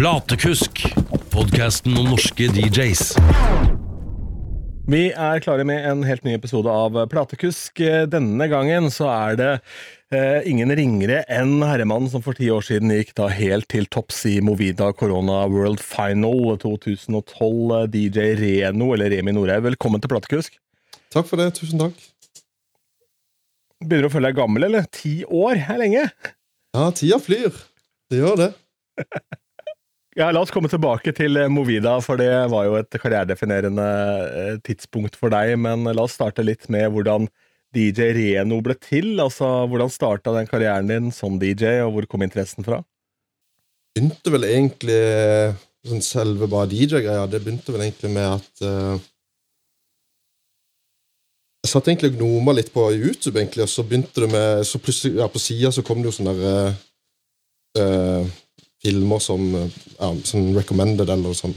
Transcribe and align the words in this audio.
Platekusk, 0.00 0.80
podkasten 1.28 1.92
om 2.00 2.06
norske 2.08 2.46
DJs. 2.48 3.02
Vi 4.88 5.00
er 5.12 5.42
klare 5.44 5.66
med 5.68 5.84
en 5.84 6.06
helt 6.08 6.22
ny 6.24 6.32
episode 6.38 6.72
av 6.72 6.94
Platekusk. 7.12 7.82
Denne 8.08 8.46
gangen 8.48 8.88
så 8.88 9.10
er 9.12 9.36
det 9.36 9.48
eh, 10.16 10.48
ingen 10.48 10.72
ringere 10.72 11.18
enn 11.28 11.60
herremannen 11.60 12.08
som 12.08 12.24
for 12.24 12.38
ti 12.38 12.48
år 12.48 12.64
siden 12.64 12.94
gikk 12.94 13.12
da 13.20 13.26
helt 13.28 13.68
til 13.68 13.84
topps 13.92 14.22
i 14.30 14.38
Movida 14.40 14.88
Corona 14.96 15.42
World 15.52 15.84
Final 15.84 16.56
2012, 16.64 17.92
DJ 17.92 18.30
Reno, 18.40 18.94
eller 18.96 19.12
Remi 19.12 19.36
Norhaug. 19.36 19.66
Velkommen 19.68 20.00
til 20.00 20.14
Platekusk. 20.14 20.56
Takk 21.12 21.28
for 21.28 21.44
det. 21.44 21.50
Tusen 21.60 21.84
takk. 21.84 22.00
Begynner 23.84 24.08
du 24.08 24.12
å 24.14 24.14
føle 24.16 24.32
deg 24.32 24.40
gammel, 24.40 24.64
eller? 24.70 24.88
Ti 24.96 25.12
år 25.28 25.60
er 25.60 25.84
lenge. 25.84 26.08
Ja, 26.72 26.88
tida 26.88 27.20
flyr. 27.20 27.52
Det 28.08 28.24
gjør 28.24 28.46
det. 28.46 28.50
Ja, 30.18 30.32
La 30.34 30.40
oss 30.42 30.50
komme 30.50 30.66
tilbake 30.70 31.12
til 31.14 31.38
eh, 31.38 31.50
Movida, 31.52 31.92
for 32.02 32.18
det 32.18 32.32
var 32.50 32.64
jo 32.66 32.74
et 32.80 32.96
karrieredefinerende 32.98 33.86
eh, 34.26 34.56
tidspunkt 34.66 35.14
for 35.18 35.30
deg. 35.30 35.54
Men 35.62 35.86
la 35.86 36.02
oss 36.02 36.16
starte 36.18 36.42
litt 36.42 36.66
med 36.72 36.88
hvordan 36.90 37.28
DJ 37.76 38.10
Reno 38.16 38.58
ble 38.64 38.74
til. 38.82 39.12
Altså, 39.22 39.46
Hvordan 39.70 39.92
starta 39.92 40.34
den 40.34 40.48
karrieren 40.50 40.90
din 40.90 41.12
som 41.14 41.38
DJ, 41.38 41.78
og 41.84 41.94
hvor 41.94 42.08
kom 42.10 42.26
interessen 42.26 42.66
fra? 42.66 42.82
Begynte 43.94 44.34
vel 44.34 44.48
egentlig 44.48 44.98
sånn 45.86 46.02
selve 46.04 46.50
bare 46.50 46.68
DJ-greia. 46.72 47.28
Det 47.30 47.42
begynte 47.44 47.74
vel 47.74 47.86
egentlig 47.86 48.10
med 48.14 48.26
at 48.26 48.66
uh, 48.66 48.98
Jeg 51.60 51.70
satt 51.72 51.88
egentlig 51.90 52.12
og 52.12 52.18
gnoma 52.18 52.54
litt 52.56 52.70
på 52.74 52.88
YouTube, 52.96 53.38
egentlig, 53.38 53.66
og 53.66 53.70
så 53.70 53.84
begynte 53.86 54.24
det 54.24 54.30
med 54.32 54.66
Så 54.66 54.80
plutselig, 54.82 55.18
ja, 55.20 55.26
på 55.30 55.42
sida 55.42 55.70
så 55.74 55.84
kom 55.86 56.02
det 56.02 56.10
jo 56.10 56.16
sånne 56.18 56.36
der, 56.38 56.78
uh, 57.78 58.38
filmer 58.80 59.20
som, 59.22 59.42
ja, 59.98 60.10
som 60.24 60.50
recommended 60.56 61.10
eller 61.12 61.36
sånn 61.36 61.54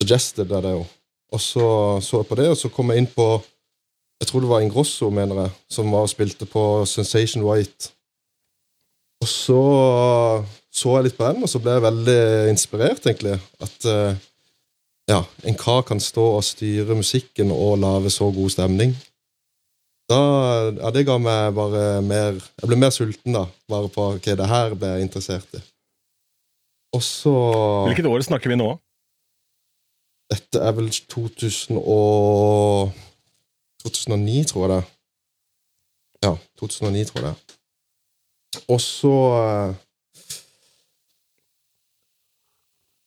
suggested. 0.00 0.50
Er 0.52 0.64
det 0.64 0.74
jo. 0.76 0.86
Og 1.32 1.40
så 1.40 1.68
så 2.04 2.22
jeg 2.22 2.28
på 2.28 2.38
det, 2.40 2.48
og 2.52 2.56
så 2.56 2.70
kom 2.72 2.92
jeg 2.92 3.04
inn 3.04 3.12
på 3.12 3.28
Jeg 4.18 4.26
tror 4.26 4.42
det 4.42 4.48
var 4.50 4.62
Ingrosso, 4.64 5.10
mener 5.14 5.44
jeg, 5.44 5.50
som 5.70 5.92
var 5.94 6.02
og 6.02 6.10
spilte 6.10 6.46
på 6.50 6.62
Sensation 6.90 7.44
White. 7.46 7.92
Og 9.22 9.28
så 9.30 9.60
så 10.74 10.96
jeg 10.96 11.06
litt 11.06 11.18
på 11.18 11.28
den, 11.28 11.44
og 11.46 11.50
så 11.50 11.60
ble 11.62 11.76
jeg 11.76 11.84
veldig 11.84 12.22
inspirert, 12.50 13.06
egentlig. 13.06 13.36
At 13.62 13.86
uh, 13.86 14.18
ja, 15.10 15.22
en 15.46 15.56
kar 15.58 15.84
kan 15.86 16.02
stå 16.02 16.24
og 16.36 16.44
styre 16.44 16.98
musikken 16.98 17.52
og 17.54 17.78
lage 17.82 18.10
så 18.10 18.28
god 18.34 18.52
stemning. 18.56 18.96
Da, 20.08 20.18
ja, 20.72 20.90
Det 20.90 21.04
ga 21.04 21.18
meg 21.20 21.52
bare 21.52 22.00
mer 22.00 22.38
Jeg 22.38 22.68
ble 22.68 22.76
mer 22.80 22.92
sulten, 22.94 23.34
da. 23.36 23.44
Bare 23.68 23.90
på 23.92 24.14
ok, 24.16 24.30
det 24.40 24.48
her 24.48 24.74
ble 24.74 24.94
jeg 24.94 25.08
interessert 25.08 25.58
i. 25.58 25.62
Og 26.96 27.02
så 27.04 27.32
Hvilket 27.88 28.08
år 28.08 28.24
snakker 28.24 28.52
vi 28.52 28.56
nå? 28.58 28.70
Dette 30.28 30.60
er 30.60 30.74
vel 30.76 30.88
2000 30.92 31.78
og 31.80 32.92
2009, 33.84 34.44
tror 34.50 34.64
jeg 34.64 34.72
det. 34.74 34.80
Ja, 36.26 36.32
2009, 36.60 37.04
tror 37.08 37.24
jeg 37.24 37.34
det. 37.34 37.58
Og 38.68 38.80
så 38.80 39.14
eh, 39.38 39.76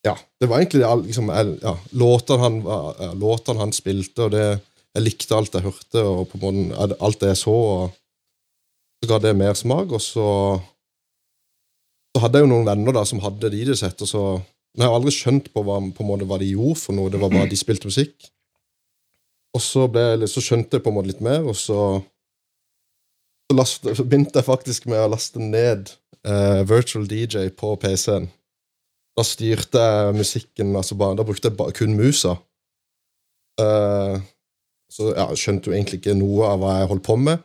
Ja, 0.02 0.16
det 0.42 0.50
var 0.50 0.58
egentlig 0.58 0.82
det, 0.82 0.92
liksom, 1.06 1.28
ja, 1.62 1.76
låtene 1.94 2.42
han, 2.42 2.56
ja, 2.66 3.12
låtene 3.14 3.62
han 3.62 3.74
spilte, 3.76 4.26
og 4.26 4.32
det, 4.34 4.46
jeg 4.96 5.04
likte 5.06 5.38
alt 5.38 5.54
jeg 5.54 5.68
hørte, 5.68 6.02
og 6.02 6.24
på 6.32 6.40
en 6.40 6.72
måte, 6.72 6.98
alt 6.98 7.20
det 7.22 7.36
jeg 7.36 7.42
så. 7.44 7.54
og 7.54 7.92
Så 8.98 9.10
ga 9.12 9.20
det 9.22 9.36
mer 9.38 9.54
smak, 9.54 9.94
og 9.94 10.02
så 10.02 10.26
hadde 12.22 12.40
jeg 12.40 12.48
jo 12.48 12.52
noen 12.54 12.68
venner 12.68 12.96
da 12.96 13.04
som 13.08 13.22
hadde 13.24 13.52
DJ-sett, 13.54 14.02
og 14.04 14.10
så 14.10 14.24
Men 14.72 14.86
jeg 14.86 14.88
har 14.88 15.02
aldri 15.02 15.12
skjønt 15.12 15.48
på 15.52 15.62
hva, 15.68 15.82
på 15.92 16.04
måte, 16.08 16.24
hva 16.24 16.38
de 16.40 16.48
gjorde 16.48 16.80
for 16.80 16.96
noe. 16.96 17.12
Det 17.12 17.20
var 17.20 17.28
bare 17.34 17.50
de 17.52 17.58
spilte 17.60 17.90
musikk. 17.90 18.30
Og 19.52 19.60
så, 19.60 19.82
ble, 19.92 20.30
så 20.32 20.40
skjønte 20.40 20.78
jeg 20.78 20.86
på 20.86 20.94
en 20.94 20.96
måte 20.96 21.12
litt 21.12 21.20
mer, 21.20 21.44
og 21.44 21.58
så, 21.60 21.80
så, 23.50 23.58
last, 23.58 23.84
så 23.84 24.06
begynte 24.08 24.40
jeg 24.40 24.48
faktisk 24.48 24.88
med 24.88 25.04
å 25.04 25.10
laste 25.12 25.44
ned 25.44 25.92
uh, 26.24 26.64
Virtual 26.70 27.04
DJ 27.04 27.50
på 27.52 27.74
PC-en. 27.82 28.30
Da 29.20 29.28
styrte 29.28 29.84
jeg 29.84 30.16
musikken 30.16 30.72
altså 30.80 30.96
bare, 30.96 31.18
Da 31.20 31.28
brukte 31.28 31.52
jeg 31.52 31.60
bare, 31.60 31.76
kun 31.76 31.98
musa. 32.00 32.38
Uh, 33.60 34.24
så 34.92 35.12
ja, 35.12 35.28
skjønte 35.36 35.68
jo 35.68 35.76
egentlig 35.76 36.00
ikke 36.00 36.16
noe 36.16 36.48
av 36.54 36.64
hva 36.64 36.78
jeg 36.80 36.92
holdt 36.94 37.08
på 37.08 37.20
med. 37.20 37.44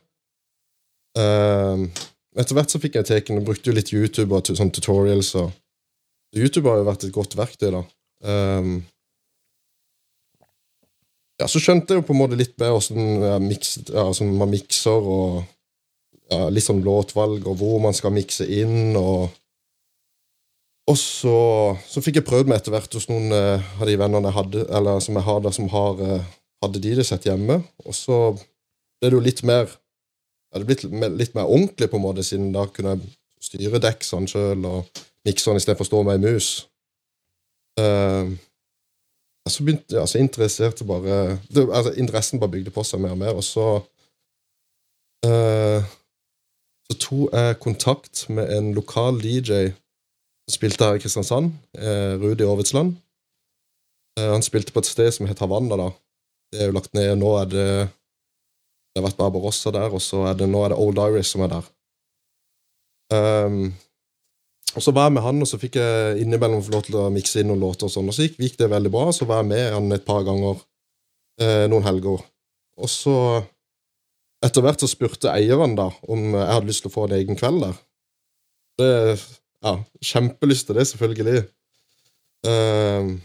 Uh, 1.19 1.91
etter 2.37 2.57
hvert 2.57 2.73
så 2.73 2.81
fikk 2.83 2.99
jeg 2.99 3.09
teken 3.09 3.41
og 3.41 3.47
brukte 3.49 3.71
jo 3.71 3.77
litt 3.77 3.93
YouTube 3.95 4.37
og 4.37 4.51
sånn 4.51 4.73
tutorials. 4.75 5.33
Og 5.41 6.37
YouTube 6.37 6.69
har 6.69 6.83
jo 6.83 6.89
vært 6.91 7.07
et 7.07 7.15
godt 7.15 7.37
verktøy, 7.39 7.71
da. 7.73 7.83
Um, 8.27 8.77
ja, 11.41 11.49
så 11.53 11.61
skjønte 11.61 11.93
jeg 11.93 12.01
jo 12.01 12.07
på 12.09 12.15
en 12.17 12.21
måte 12.23 12.39
litt 12.39 12.55
mer 12.61 12.77
åssen 12.77 13.21
ja, 13.21 13.37
ja, 13.37 14.05
man 14.33 14.53
mikser, 14.53 15.09
og 15.17 15.43
ja, 16.33 16.47
litt 16.53 16.65
sånn 16.65 16.85
låtvalg, 16.85 17.45
og 17.45 17.59
hvor 17.61 17.83
man 17.85 17.97
skal 17.97 18.15
mikse 18.17 18.49
inn, 18.61 18.97
og 19.01 19.29
Og 20.87 20.95
så, 20.95 21.39
så 21.83 21.99
fikk 21.99 22.21
jeg 22.21 22.27
prøvd 22.29 22.47
meg 22.47 22.61
etter 22.61 22.71
hvert 22.71 22.93
hos 22.95 23.09
noen 23.11 23.33
uh, 23.35 23.59
av 23.81 23.89
de 23.89 23.97
vennene 23.99 24.31
jeg 24.31 24.37
hadde, 24.37 24.61
eller 24.71 25.01
som 25.03 25.17
jeg 25.19 25.27
har 25.27 25.41
der, 25.43 25.55
som 25.57 25.67
har, 25.73 25.99
uh, 25.99 26.29
hadde 26.63 26.83
de 26.85 26.93
det 26.95 27.07
sett 27.09 27.27
hjemme, 27.27 27.57
og 27.83 27.97
så 27.97 28.19
ble 28.37 29.11
det 29.11 29.17
jo 29.17 29.25
litt 29.25 29.43
mer 29.43 29.67
hadde 30.57 30.69
blitt 30.69 30.85
litt 31.21 31.37
mer 31.37 31.47
ordentlig, 31.47 31.91
på 31.91 32.01
en 32.01 32.05
måte, 32.05 32.25
siden 32.27 32.53
da 32.55 32.67
kunne 32.73 32.97
jeg 32.97 33.13
styre 33.47 33.83
dekksene 33.83 34.31
sjøl 34.31 34.65
og 34.67 35.05
mikserne 35.27 35.61
istedenfor 35.61 35.87
å 35.87 35.91
stå 35.91 36.03
med 36.07 36.17
ei 36.17 36.25
mus. 36.25 36.51
Uh, 37.77 38.33
så 39.47 39.63
begynte 39.63 39.95
jeg, 39.95 40.01
altså 40.03 40.19
interesserte 40.19 40.87
bare 40.89 41.37
det, 41.53 41.67
altså 41.69 41.93
Interessen 42.01 42.41
bare 42.43 42.55
bygde 42.57 42.73
på 42.75 42.83
seg 42.87 43.03
mer 43.03 43.13
og 43.15 43.21
mer, 43.21 43.37
og 43.37 43.45
så 43.47 43.67
uh, 45.29 45.85
Så 46.87 46.97
tok 47.03 47.35
jeg 47.35 47.59
kontakt 47.63 48.25
med 48.31 48.51
en 48.57 48.73
lokal 48.75 49.21
DJ 49.23 49.69
som 50.47 50.55
spilte 50.55 50.87
her 50.87 50.99
i 50.99 51.03
Kristiansand, 51.03 51.53
uh, 51.79 52.15
Rudi 52.23 52.47
Aavitsland. 52.47 52.97
han 54.17 54.43
spilte 54.43 54.73
på 54.73 54.81
et 54.81 54.89
sted 54.89 55.11
som 55.13 55.27
het 55.29 55.39
Havanna, 55.43 55.77
da. 55.77 55.91
Det 56.53 56.63
er 56.63 56.71
jo 56.71 56.77
lagt 56.79 56.95
ned. 56.95 57.11
og 57.11 57.19
Nå 57.19 57.33
er 57.37 57.49
det 57.53 57.71
det 58.97 59.03
har 59.03 59.11
vært 59.11 59.19
Barbarossa 59.19 59.69
der, 59.77 59.93
og 59.93 60.01
så 60.01 60.23
er 60.31 60.39
det, 60.41 60.47
nå 60.49 60.63
er 60.65 60.73
det 60.73 60.77
Old 60.81 60.97
Iris 60.97 61.29
som 61.35 61.43
er 61.45 61.51
der. 61.53 61.67
Um, 63.13 63.67
og 64.73 64.83
Så 64.83 64.95
var 64.97 65.11
jeg 65.11 65.13
med 65.19 65.23
han, 65.27 65.43
og 65.45 65.49
så 65.51 65.59
fikk 65.61 65.77
jeg 65.77 66.23
innimellom 66.23 66.63
få 66.65 66.73
lov 66.73 66.87
til 66.87 66.97
å 67.03 67.11
mikse 67.13 67.43
inn 67.43 67.51
noen 67.53 67.61
låter. 67.61 67.91
og 67.91 67.93
sånn, 67.93 68.09
og 68.09 68.17
Så 68.17 68.25
gikk, 68.25 68.57
det 68.57 68.71
veldig 68.73 68.93
bra. 68.95 69.11
Så 69.13 69.29
var 69.29 69.43
jeg 69.43 69.51
med 69.51 69.73
han 69.75 69.93
et 69.93 70.07
par 70.09 70.25
ganger 70.25 70.65
eh, 71.41 71.67
noen 71.69 71.85
helger. 71.85 72.25
Og 72.81 72.89
så, 72.89 73.45
etter 74.41 74.65
hvert, 74.65 74.81
så 74.81 74.89
spurte 74.89 75.29
eieren 75.29 75.77
da 75.77 75.91
om 76.09 76.33
jeg 76.33 76.49
hadde 76.55 76.73
lyst 76.73 76.85
til 76.87 76.93
å 76.93 76.97
få 76.97 77.05
en 77.05 77.19
egen 77.21 77.37
kveld 77.37 77.67
der. 77.67 77.77
Det, 78.81 78.91
ja, 79.61 79.77
Kjempelyst 80.09 80.71
til 80.71 80.81
det, 80.81 80.89
selvfølgelig. 80.89 81.45
Um, 82.49 83.21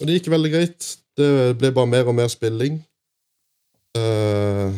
og 0.00 0.10
det 0.10 0.18
gikk 0.18 0.34
veldig 0.34 0.54
greit. 0.58 0.92
Det 1.14 1.54
ble 1.62 1.70
bare 1.70 1.94
mer 1.94 2.10
og 2.10 2.18
mer 2.18 2.34
spilling. 2.34 2.82
Uh, 3.96 4.74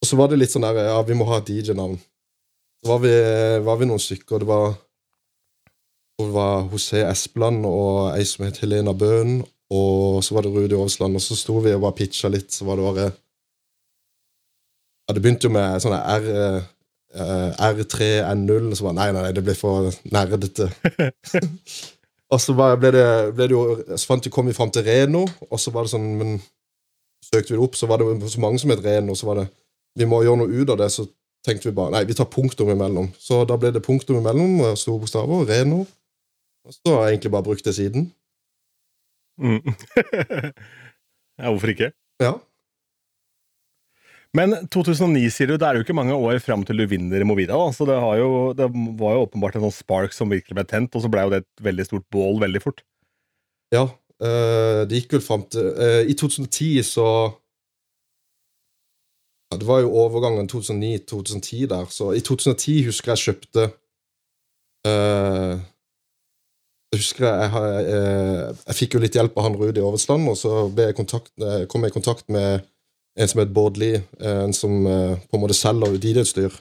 og 0.00 0.08
så 0.08 0.16
var 0.16 0.30
det 0.30 0.40
litt 0.40 0.52
sånn 0.52 0.64
der 0.64 0.88
Ja, 0.88 1.00
vi 1.06 1.16
må 1.18 1.28
ha 1.28 1.40
DJ-navn. 1.44 1.98
Så 2.80 2.88
var 2.88 3.02
vi, 3.04 3.12
var 3.66 3.80
vi, 3.80 3.88
noen 3.90 4.00
stykker. 4.00 4.40
Det 4.40 4.48
var, 4.48 4.74
det 6.20 6.30
var 6.32 6.68
José 6.72 7.04
Espeland 7.04 7.66
og 7.68 8.14
ei 8.14 8.24
som 8.28 8.46
het 8.46 8.62
Helena 8.62 8.94
Bøhn. 8.96 9.42
Og 9.70 10.22
så 10.24 10.34
var 10.34 10.46
det 10.46 10.54
Rudi 10.54 10.74
Aasland. 10.74 11.16
og 11.16 11.22
så 11.22 11.36
sto 11.36 11.60
vi 11.60 11.74
og 11.76 11.84
bare 11.84 11.98
pitcha 12.00 12.30
litt. 12.32 12.50
Så 12.52 12.64
var 12.64 12.80
det 12.80 12.86
bare 12.88 13.10
Ja, 15.08 15.14
det 15.14 15.22
begynte 15.22 15.48
jo 15.48 15.52
med 15.52 15.82
sånne 15.82 15.98
R, 16.06 16.26
uh, 17.18 17.50
R3, 17.66 18.08
N0, 18.30 18.68
og 18.70 18.76
så 18.78 18.84
var 18.86 18.92
nei, 18.94 19.08
nei, 19.10 19.24
nei, 19.24 19.32
det 19.34 19.42
ble 19.42 19.56
for 19.58 19.90
nerdete. 20.06 20.68
og 22.32 22.38
så 22.38 22.54
ble 22.54 22.92
det, 22.94 23.08
ble 23.34 23.48
det 23.50 23.56
jo 23.56 23.64
Så 23.96 24.06
fant 24.06 24.26
vi, 24.26 24.30
kom 24.30 24.46
vi 24.46 24.54
fram 24.54 24.70
til 24.70 24.86
Reno, 24.86 25.24
og 25.50 25.58
så 25.58 25.74
var 25.74 25.84
det 25.84 25.92
sånn 25.96 26.06
Men 26.20 26.38
søkte 27.24 27.52
vi 27.52 27.58
det 27.58 27.64
opp, 27.64 27.78
så 27.78 27.88
var 27.90 28.02
det 28.02 28.30
så 28.32 28.42
mange 28.42 28.60
som 28.62 28.72
het 28.72 28.82
Ren, 28.84 29.10
og 29.12 29.18
så 29.18 29.28
var 29.30 29.42
det 29.42 29.48
Vi 29.98 30.06
må 30.06 30.20
gjøre 30.22 30.38
noe 30.44 30.60
ut 30.60 30.70
av 30.70 30.78
det, 30.78 30.90
så 30.94 31.06
tenkte 31.46 31.68
vi 31.68 31.76
bare 31.76 31.94
Nei, 31.96 32.04
vi 32.08 32.14
tar 32.16 32.28
punktum 32.30 32.70
imellom. 32.70 33.10
Så 33.18 33.42
da 33.48 33.56
ble 33.58 33.72
det 33.74 33.82
punktum 33.84 34.20
imellom, 34.20 34.60
store 34.78 35.02
bokstaver, 35.02 35.48
Reno. 35.48 35.82
Og 36.66 36.76
så 36.76 36.94
har 36.94 37.08
jeg 37.08 37.16
egentlig 37.16 37.32
bare 37.34 37.46
brukt 37.48 37.66
det 37.66 37.74
siden. 37.74 38.10
Mm. 39.40 39.74
ja, 41.40 41.48
hvorfor 41.48 41.72
ikke? 41.72 41.90
Ja. 42.20 42.36
Men 44.36 44.54
2009, 44.70 45.24
sier 45.34 45.50
du, 45.50 45.56
det 45.58 45.66
er 45.66 45.78
jo 45.78 45.82
ikke 45.82 45.96
mange 45.96 46.14
år 46.14 46.38
fram 46.44 46.62
til 46.66 46.78
du 46.78 46.84
vinner 46.86 47.24
Movida. 47.26 47.56
Da. 47.56 47.72
Så 47.74 47.86
det, 47.88 47.96
jo, 48.20 48.28
det, 48.54 48.68
var 49.00 49.16
jo 49.16 49.24
åpenbart 49.24 49.58
en 49.58 49.66
sånn 49.66 49.78
spark 49.80 50.14
som 50.14 50.30
virkelig 50.30 50.54
ble 50.60 50.66
tent, 50.70 50.94
og 50.94 51.02
så 51.02 51.10
ble 51.10 51.24
jo 51.26 51.32
det 51.34 51.42
et 51.42 51.64
veldig 51.66 51.88
stort 51.88 52.06
bål 52.14 52.38
veldig 52.44 52.62
fort. 52.62 52.84
Ja, 53.74 53.88
det 54.20 54.98
gikk 54.98 55.14
vel 55.16 55.22
fram 55.24 55.46
til 55.48 55.70
uh, 55.80 56.02
I 56.04 56.12
2010 56.12 56.82
så 56.84 57.06
ja, 59.50 59.58
Det 59.58 59.66
var 59.66 59.80
jo 59.80 59.94
overgangen 59.96 60.48
2009-2010 60.50 61.66
der, 61.72 61.86
så 61.90 62.12
i 62.12 62.20
2010 62.20 62.84
husker 62.86 63.12
jeg 63.14 63.24
kjøpte 63.24 63.64
uh, 64.86 65.56
Jeg 66.92 66.98
husker 67.00 67.26
jeg, 67.26 67.50
jeg, 67.54 67.84
eh, 67.94 68.46
jeg 68.66 68.74
fikk 68.74 68.94
jo 68.94 69.00
litt 69.04 69.14
hjelp 69.14 69.36
av 69.38 69.44
han 69.46 69.56
Rudi 69.56 69.78
Aavitsland, 69.78 70.26
og 70.26 70.36
så 70.36 70.64
jeg 70.74 70.96
kontakt, 70.98 71.30
eh, 71.38 71.62
kom 71.70 71.84
jeg 71.86 71.92
i 71.92 71.94
kontakt 71.94 72.26
med 72.34 72.64
en 73.14 73.28
som 73.30 73.40
het 73.42 73.52
Bård 73.54 73.78
Lie, 73.78 74.02
eh, 74.18 74.40
en 74.44 74.52
som 74.52 74.86
uh, 74.86 75.14
på 75.30 75.38
en 75.38 75.42
måte 75.44 75.54
selger 75.54 75.94
DJ-utstyr. 76.02 76.56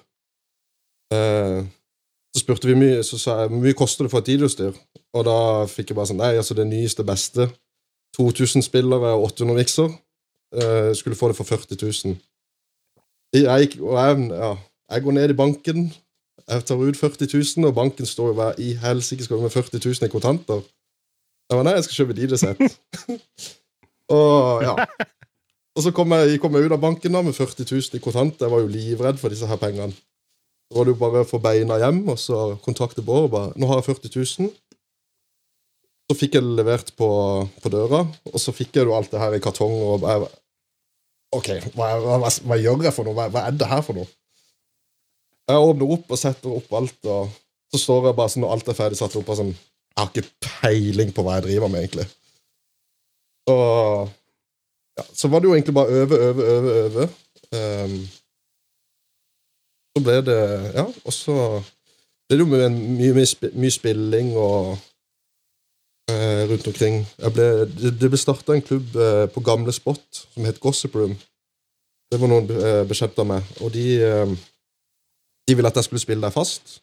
Eh, 1.14 1.66
Så 2.36 2.44
spurte 2.44 2.70
vi 2.70 2.78
mye, 2.78 3.00
så 3.06 3.18
sa 3.18 3.40
jeg 3.42 3.50
hvor 3.52 3.64
mye 3.64 3.78
koster 3.78 4.06
det 4.06 4.12
for 4.14 4.22
et 4.22 4.30
DJ-utstyr, 4.30 4.76
og 5.18 5.26
da 5.26 5.40
fikk 5.70 5.92
jeg 5.92 5.98
bare 5.98 6.12
sånn 6.12 6.22
Nei, 6.22 6.36
altså 6.38 6.54
det 6.58 6.68
nyeste 6.70 7.06
beste, 7.08 7.48
2000 8.18 8.66
spillere 8.66 9.16
og 9.18 9.32
800 9.32 9.58
mikser, 9.58 9.90
Uh, 10.50 10.96
skulle 10.96 11.16
få 11.16 11.28
det 11.28 11.36
for 11.38 11.44
40 11.44 11.78
000. 12.06 12.18
Jeg, 13.34 13.82
og 13.82 13.94
jeg, 13.98 14.30
ja, 14.32 14.56
jeg 14.92 15.04
går 15.04 15.12
ned 15.12 15.30
i 15.30 15.34
banken, 15.38 15.94
jeg 16.50 16.66
tar 16.66 16.76
ut 16.76 16.98
40 16.98 17.28
000, 17.58 17.68
og 17.68 17.76
banken 17.76 18.06
står 18.06 18.28
jo 18.28 18.34
hver 18.34 18.58
i 18.58 18.74
helsike 18.74 19.24
skal 19.24 19.42
med 19.42 19.54
40 19.54 19.78
000 19.86 20.08
i 20.08 20.10
kontanter? 20.10 20.64
Jeg 21.50 21.58
var, 21.58 21.64
nei, 21.64 21.76
jeg 21.78 21.84
skal 21.84 22.00
kjøpe 22.00 22.18
DJ-sett. 22.18 22.80
og 24.18 24.64
ja. 24.66 24.74
Og 25.78 25.86
så 25.86 25.94
kom 25.94 26.18
jeg, 26.18 26.42
kom 26.42 26.58
jeg 26.58 26.66
ut 26.66 26.74
av 26.74 26.82
banken 26.82 27.14
da 27.14 27.22
med 27.22 27.38
40 27.38 27.70
000 27.70 28.02
i 28.02 28.04
kontanter. 28.04 28.48
Jeg 28.48 28.54
var 28.56 28.66
jo 28.66 28.74
livredd 28.74 29.22
for 29.22 29.30
disse 29.30 29.48
her 29.48 29.62
pengene. 29.62 29.94
Så 30.70 30.78
var 30.78 30.86
det 30.86 30.94
jo 30.94 31.02
bare 31.02 31.24
å 31.24 31.28
få 31.28 31.40
beina 31.42 31.80
hjem 31.82 32.04
og 32.14 32.20
så 32.22 32.40
kontakte 32.66 33.02
Bård 33.06 33.30
og 33.30 33.32
bare 33.34 33.54
'Nå 33.56 33.68
har 33.68 33.82
jeg 33.82 33.90
40 33.90 34.14
000.' 34.16 34.52
Så 36.10 36.18
fikk 36.18 36.36
jeg 36.38 36.46
det 36.46 36.58
levert 36.58 36.96
på, 36.98 37.10
på 37.62 37.70
døra, 37.70 38.00
og 38.34 38.40
så 38.42 38.54
fikk 38.54 38.76
jeg 38.76 38.86
jo 38.86 38.96
alt 38.98 39.12
det 39.12 39.20
her 39.22 39.34
i 39.38 39.40
kartong. 39.40 39.76
og 39.78 40.02
jeg, 40.02 40.30
OK, 41.38 41.50
hva, 41.76 41.90
hva, 42.02 42.16
hva, 42.24 42.32
hva 42.50 42.58
gjør 42.58 42.82
jeg 42.88 42.94
for 42.96 43.06
noe? 43.06 43.14
Hva, 43.14 43.28
hva 43.30 43.44
er 43.46 43.54
det 43.54 43.68
her 43.70 43.84
for 43.86 43.94
noe? 43.94 44.10
Jeg 45.50 45.66
åpner 45.70 45.94
opp 45.94 46.10
og 46.10 46.18
setter 46.18 46.56
opp 46.56 46.74
alt, 46.80 47.06
og 47.06 47.30
så 47.70 47.82
står 47.84 48.10
jeg 48.10 48.18
bare 48.18 48.34
sånn 48.34 48.46
når 48.46 48.56
alt 48.56 48.72
er 48.72 48.78
ferdig 48.78 48.98
satt 48.98 49.18
opp 49.20 49.30
og 49.30 49.38
sånn 49.38 49.54
Jeg 49.54 50.00
har 50.00 50.10
ikke 50.10 50.50
peiling 50.62 51.14
på 51.14 51.26
hva 51.26 51.38
jeg 51.38 51.46
driver 51.46 51.70
med, 51.70 51.86
egentlig. 51.86 52.08
Og 53.50 54.10
ja, 54.98 55.06
så 55.14 55.30
var 55.32 55.42
det 55.42 55.50
jo 55.50 55.56
egentlig 55.58 55.76
bare 55.78 56.02
øve, 56.02 56.20
øve, 56.30 56.46
øve, 56.56 56.76
øve. 56.84 57.08
Ehm, 57.58 57.96
så 59.96 60.04
ble 60.06 60.20
det 60.26 60.40
Ja, 60.76 60.86
og 60.86 61.14
så 61.16 61.36
ble 62.30 62.38
det 62.38 62.44
jo 62.44 62.50
mye, 62.50 62.70
mye, 62.70 63.26
mye, 63.58 63.74
spilling 63.74 64.36
og 64.38 64.76
eh, 66.12 66.44
rundt 66.52 66.68
omkring. 66.70 67.02
Ble, 67.34 67.48
det, 67.74 67.96
det 68.02 68.12
ble 68.12 68.20
starta 68.22 68.54
en 68.56 68.66
klubb 68.66 68.96
eh, 68.96 69.26
på 69.34 69.44
gamle 69.46 69.74
Spot 69.76 70.22
som 70.36 70.46
het 70.46 70.62
Gossip 70.62 70.96
Room. 70.96 71.16
Det 72.10 72.20
var 72.22 72.32
noen 72.32 72.50
eh, 72.54 72.84
bekjente 72.90 73.22
av 73.22 73.30
meg, 73.30 73.50
og 73.62 73.74
de 73.74 73.88
eh, 74.06 74.38
De 75.50 75.56
ville 75.58 75.66
at 75.70 75.78
jeg 75.80 75.88
skulle 75.88 76.02
spille 76.04 76.22
der 76.22 76.34
fast. 76.34 76.76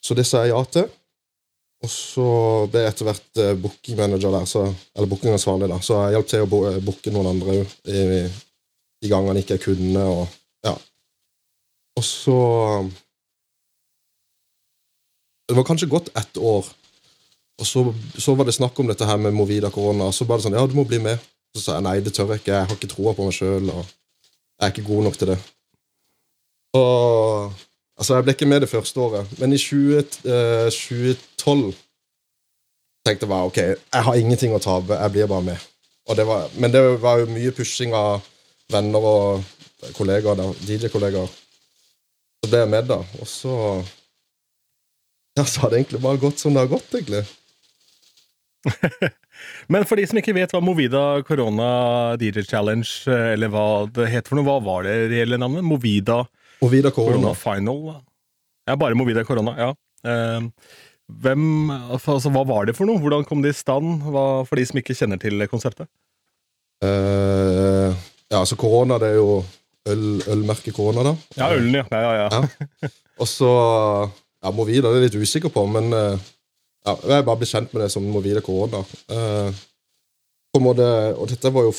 Så 0.00 0.14
det 0.14 0.22
sa 0.28 0.44
jeg 0.44 0.52
ja 0.54 0.60
til. 0.70 0.86
Og 1.82 1.90
så 1.90 2.26
ble 2.70 2.84
jeg 2.84 2.92
etter 2.92 3.06
hvert 3.08 3.24
booking 3.32 3.62
bookingmanager 3.64 4.34
der, 4.36 4.44
så, 4.46 4.62
eller 4.94 5.08
bookingansvarlig. 5.10 5.68
da, 5.72 5.78
Så 5.82 5.96
jeg 6.04 6.14
hjalp 6.14 6.28
til 6.30 6.44
å 6.44 6.48
bo- 6.52 6.66
eh, 6.70 6.78
booke 6.84 7.10
noen 7.10 7.30
andre 7.32 7.56
i, 7.88 8.04
de 9.00 9.08
gangene 9.10 9.42
ikke 9.42 9.58
kunne. 9.64 10.04
Og. 10.04 10.39
Og 12.00 12.04
så 12.06 12.40
Det 15.50 15.56
var 15.58 15.66
kanskje 15.66 15.90
gått 15.90 16.12
ett 16.16 16.38
år, 16.38 16.66
og 17.60 17.66
så, 17.66 17.82
så 18.18 18.34
var 18.38 18.46
det 18.46 18.54
snakk 18.54 18.78
om 18.78 18.86
dette 18.86 19.04
her 19.04 19.18
med 19.18 19.34
Movida 19.34 19.68
korona. 19.74 20.06
Og 20.06 20.14
så 20.14 20.24
var 20.24 20.38
det 20.38 20.46
sånn 20.46 20.54
Ja, 20.56 20.62
du 20.66 20.76
må 20.78 20.84
bli 20.86 21.00
med. 21.02 21.18
Så 21.56 21.64
sa 21.64 21.74
jeg 21.74 21.84
nei, 21.84 21.96
det 22.06 22.12
tør 22.14 22.30
jeg 22.30 22.44
ikke. 22.44 22.52
Jeg 22.54 22.68
har 22.70 22.78
ikke 22.78 22.90
troa 22.92 23.12
på 23.18 23.26
meg 23.26 23.34
sjøl. 23.34 23.66
Jeg 23.66 24.62
er 24.62 24.70
ikke 24.70 24.86
god 24.86 25.08
nok 25.08 25.18
til 25.18 25.32
det. 25.32 25.38
Og 26.78 27.50
Altså, 28.00 28.14
jeg 28.14 28.24
ble 28.24 28.32
ikke 28.32 28.46
med 28.48 28.62
det 28.64 28.68
første 28.70 29.00
året, 29.00 29.32
men 29.38 29.52
i 29.52 29.58
20, 29.60 29.98
eh, 30.24 30.70
2012 30.72 31.74
tenkte 33.04 33.26
jeg 33.26 33.28
bare 33.28 33.48
ok, 33.50 33.58
jeg 33.92 34.04
har 34.06 34.14
ingenting 34.16 34.54
å 34.56 34.60
tape, 34.64 34.96
jeg 34.96 35.12
blir 35.12 35.28
bare 35.28 35.44
med. 35.50 35.66
Det 36.16 36.24
var, 36.26 36.46
men 36.56 36.72
det 36.72 36.80
var 37.02 37.20
jo 37.20 37.26
mye 37.28 37.52
pushing 37.52 37.92
av 37.94 38.24
venner 38.72 39.04
og 39.04 39.44
kollegaer, 39.98 40.40
DJ-kollegaer. 40.64 41.28
Så 42.40 42.50
ble 42.50 42.62
jeg 42.62 42.70
med, 42.72 42.88
da. 42.90 43.00
Og 43.20 43.28
så 43.28 43.54
Ja, 45.38 45.44
så 45.44 45.62
har 45.62 45.70
det 45.70 45.82
egentlig 45.82 46.02
bare 46.02 46.20
gått 46.20 46.40
som 46.42 46.56
det 46.56 46.64
har 46.64 46.72
gått, 46.72 46.90
egentlig. 46.96 47.24
Men 49.72 49.86
for 49.88 49.96
de 49.96 50.04
som 50.08 50.18
ikke 50.20 50.34
vet 50.36 50.52
hva 50.52 50.60
Movida 50.64 51.22
Corona 51.24 51.70
DJ 52.20 52.44
Challenge, 52.48 52.88
eh, 53.08 53.32
eller 53.36 53.52
hva 53.52 53.66
det 53.88 54.10
heter 54.12 54.28
for 54.32 54.40
noe, 54.40 54.48
hva 54.48 54.58
var 54.64 54.84
det 54.88 54.96
reelle 55.14 55.38
navnet? 55.40 55.64
Movida 55.64 56.24
Movida 56.60 56.90
videre 56.90 56.92
Corona. 56.92 57.32
Final? 57.38 58.02
Ja, 58.68 58.76
bare 58.76 58.98
Movida 58.98 59.24
Corona, 59.24 59.56
ja. 59.56 59.70
Eh, 60.04 60.48
Hvem, 61.18 61.70
altså, 61.70 62.30
hva 62.30 62.44
var 62.46 62.68
det 62.68 62.76
for 62.78 62.88
noe? 62.88 63.00
Hvordan 63.02 63.24
kom 63.26 63.42
det 63.42 63.54
i 63.54 63.58
stand, 63.58 64.04
hva, 64.12 64.44
for 64.46 64.60
de 64.60 64.66
som 64.68 64.78
ikke 64.80 64.94
kjenner 64.96 65.18
til 65.20 65.42
konseptet? 65.50 65.88
Uh, 66.84 67.92
ja, 68.30 68.38
altså 68.40 68.56
korona, 68.60 68.96
det 69.02 69.10
er 69.10 69.18
jo 69.18 69.40
øl, 69.88 70.04
ølmerket 70.28 70.74
korona, 70.76 71.04
da. 71.10 71.14
Ja, 71.38 71.52
ølen, 71.54 71.80
ja. 71.80 71.86
ja, 71.90 72.00
ja, 72.00 72.12
ja. 72.26 72.42
Ja. 72.82 72.90
Og 73.20 73.28
så 73.28 73.50
ja, 74.40 74.52
Movida 74.56 74.88
det 74.88 74.98
er 74.98 75.04
jeg 75.04 75.10
litt 75.10 75.28
usikker 75.28 75.52
på, 75.52 75.64
men 75.68 75.92
eh, 75.92 76.28
ja, 76.86 76.94
jeg 77.12 77.24
bare 77.26 77.40
blitt 77.40 77.52
kjent 77.52 77.72
med 77.74 77.84
det 77.84 77.90
som 77.92 78.06
Movida 78.08 78.40
korona. 78.44 78.80
Uh, 79.12 79.52
på 80.50 80.60
en 80.60 80.64
måte, 80.64 80.86
og 81.14 81.28
dette 81.30 81.52
var 81.54 81.68
jo 81.68 81.74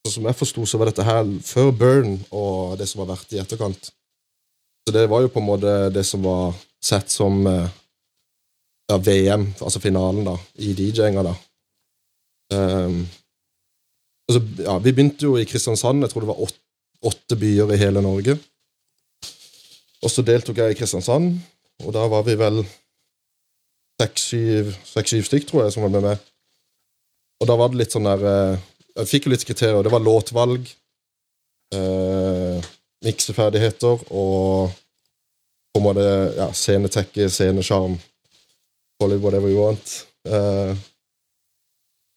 Sånn 0.00 0.14
som 0.14 0.26
jeg 0.30 0.36
forsto, 0.38 0.62
så 0.64 0.78
var 0.80 0.88
dette 0.88 1.04
her 1.04 1.26
før 1.44 1.66
Burn 1.76 2.14
og 2.32 2.78
det 2.80 2.86
som 2.88 3.02
har 3.02 3.10
vært 3.10 3.34
i 3.34 3.40
etterkant. 3.42 3.90
Så 4.88 4.94
det 4.96 5.02
var 5.12 5.20
jo 5.20 5.28
på 5.28 5.42
en 5.42 5.44
måte 5.50 5.74
det 5.92 6.06
som 6.08 6.24
var 6.24 6.54
sett 6.80 7.12
som 7.12 7.44
eh, 7.44 7.66
ja, 8.88 8.96
VM, 8.96 9.44
altså 9.60 9.82
finalen, 9.82 10.24
da, 10.24 10.38
i 10.64 10.72
DJ-inga, 10.72 11.26
da. 11.28 11.34
Um, 12.56 13.02
altså, 14.24 14.40
ja, 14.64 14.78
vi 14.80 14.94
begynte 14.96 15.28
jo 15.28 15.36
i 15.36 15.44
Kristiansand. 15.44 16.00
Jeg 16.06 16.14
tror 16.14 16.24
det 16.24 16.32
var 16.32 16.42
åtte, 16.48 16.58
åtte 17.06 17.36
byer 17.40 17.72
i 17.74 17.80
hele 17.80 18.02
Norge. 18.04 18.36
Og 20.00 20.12
så 20.12 20.24
deltok 20.24 20.60
jeg 20.60 20.72
i 20.72 20.78
Kristiansand, 20.78 21.34
og 21.84 21.94
da 21.96 22.06
var 22.08 22.24
vi 22.26 22.36
vel 22.40 22.62
seks-syv 24.00 25.26
stykk, 25.28 25.46
tror 25.48 25.64
jeg, 25.64 25.74
som 25.74 25.84
var 25.84 25.94
med 25.96 26.06
meg. 26.08 26.26
Og 27.40 27.48
da 27.48 27.56
var 27.56 27.72
det 27.72 27.80
litt 27.80 27.94
sånn 27.94 28.08
der 28.08 28.26
eh, 28.28 28.66
Jeg 29.00 29.08
fikk 29.08 29.26
jo 29.26 29.32
litt 29.32 29.46
kriterier. 29.48 29.84
Det 29.84 29.92
var 29.92 30.02
låtvalg, 30.04 30.66
eh, 31.76 32.70
mikseferdigheter 33.06 34.02
og 34.10 34.72
på 35.70 35.80
en 35.80 35.84
måte 35.84 36.06
ja, 36.36 36.48
scenetekke, 36.52 37.28
scenesjarm. 37.30 37.96
Whatever 39.00 39.48
you 39.48 39.62
want. 39.62 39.92
Eh, 40.28 40.74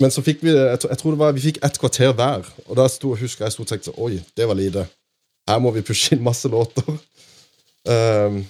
men 0.03 0.12
så 0.13 0.24
fikk 0.25 0.43
vi 0.43 0.51
jeg, 0.51 0.79
tror- 0.83 1.15
det 1.15 1.19
var, 1.22 1.36
vi 1.36 1.45
fikk 1.48 1.62
ett 1.63 1.79
kvarter 1.79 2.12
hver, 2.17 2.48
og 2.67 2.75
da 2.79 2.89
sto, 2.91 3.13
husker 3.19 3.48
jeg 3.48 3.55
sto 3.55 3.63
og 3.63 3.69
tenkte 3.72 3.95
oi, 3.95 4.17
det 4.38 4.48
var 4.50 4.60
lite. 4.60 4.86
Her 5.50 5.60
må 5.63 5.72
vi 5.75 5.83
pushe 5.86 6.15
inn 6.15 6.24
masse 6.25 6.51
låter. 6.51 6.88
Um, 7.83 8.43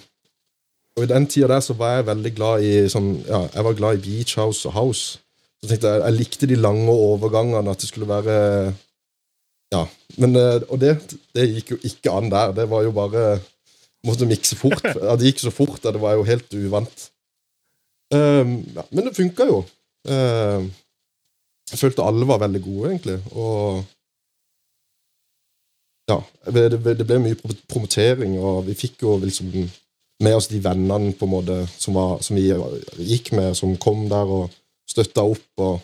og 0.94 1.02
i 1.02 1.10
den 1.10 1.24
tida 1.26 1.48
der 1.50 1.62
så 1.64 1.74
var 1.74 1.96
jeg 1.96 2.06
veldig 2.06 2.32
glad 2.36 2.62
i 2.62 2.72
sånn, 2.90 3.08
ja, 3.26 3.40
jeg 3.50 3.66
var 3.66 3.78
glad 3.80 3.98
i 3.98 4.02
beach 4.04 4.36
house 4.38 4.62
og 4.70 4.76
house. 4.76 5.18
Så 5.62 5.70
tenkte 5.72 5.90
jeg, 5.90 6.04
jeg 6.04 6.18
likte 6.18 6.48
de 6.50 6.58
lange 6.60 6.92
overgangene, 6.92 7.72
at 7.72 7.82
det 7.82 7.90
skulle 7.90 8.10
være 8.10 8.36
Ja. 9.74 9.86
Men, 10.22 10.36
eh, 10.38 10.62
og 10.68 10.78
det, 10.78 10.92
det 11.34 11.48
gikk 11.50 11.72
jo 11.74 11.78
ikke 11.88 12.12
an 12.14 12.30
der. 12.30 12.52
Det 12.54 12.68
var 12.70 12.84
jo 12.86 12.92
bare 12.94 13.40
Måtte 14.04 14.26
mikse 14.28 14.56
fort. 14.60 14.84
Ja, 14.84 15.14
det 15.16 15.30
gikk 15.30 15.38
så 15.40 15.50
fort 15.54 15.80
at 15.80 15.94
det 15.96 16.00
var 16.02 16.12
jo 16.18 16.26
helt 16.28 16.52
uvant. 16.52 17.06
Um, 18.12 18.58
ja, 18.76 18.82
men 18.90 19.06
det 19.06 19.14
funka 19.16 19.46
jo. 19.48 19.62
Um, 20.04 20.66
jeg 21.70 21.80
følte 21.80 22.04
alle 22.04 22.26
var 22.28 22.42
veldig 22.42 22.62
gode, 22.62 22.90
egentlig. 22.90 23.18
Og 23.32 23.84
ja, 26.10 26.18
det, 26.52 26.80
ble 27.06 27.20
mye 27.22 27.38
promotering, 27.70 28.36
og 28.38 28.66
vi 28.66 28.76
fikk 28.76 29.06
jo 29.06 29.16
liksom 29.22 29.52
med 30.24 30.36
oss 30.36 30.50
de 30.50 30.60
vennene 30.62 31.14
på 31.16 31.26
en 31.26 31.32
måte 31.32 31.56
som, 31.72 31.96
var, 31.96 32.20
som 32.22 32.36
vi 32.36 32.50
gikk 33.08 33.32
med, 33.34 33.54
som 33.56 33.74
kom 33.80 34.04
der 34.10 34.28
og 34.30 34.52
støtta 34.88 35.24
opp. 35.24 35.48
og 35.56 35.80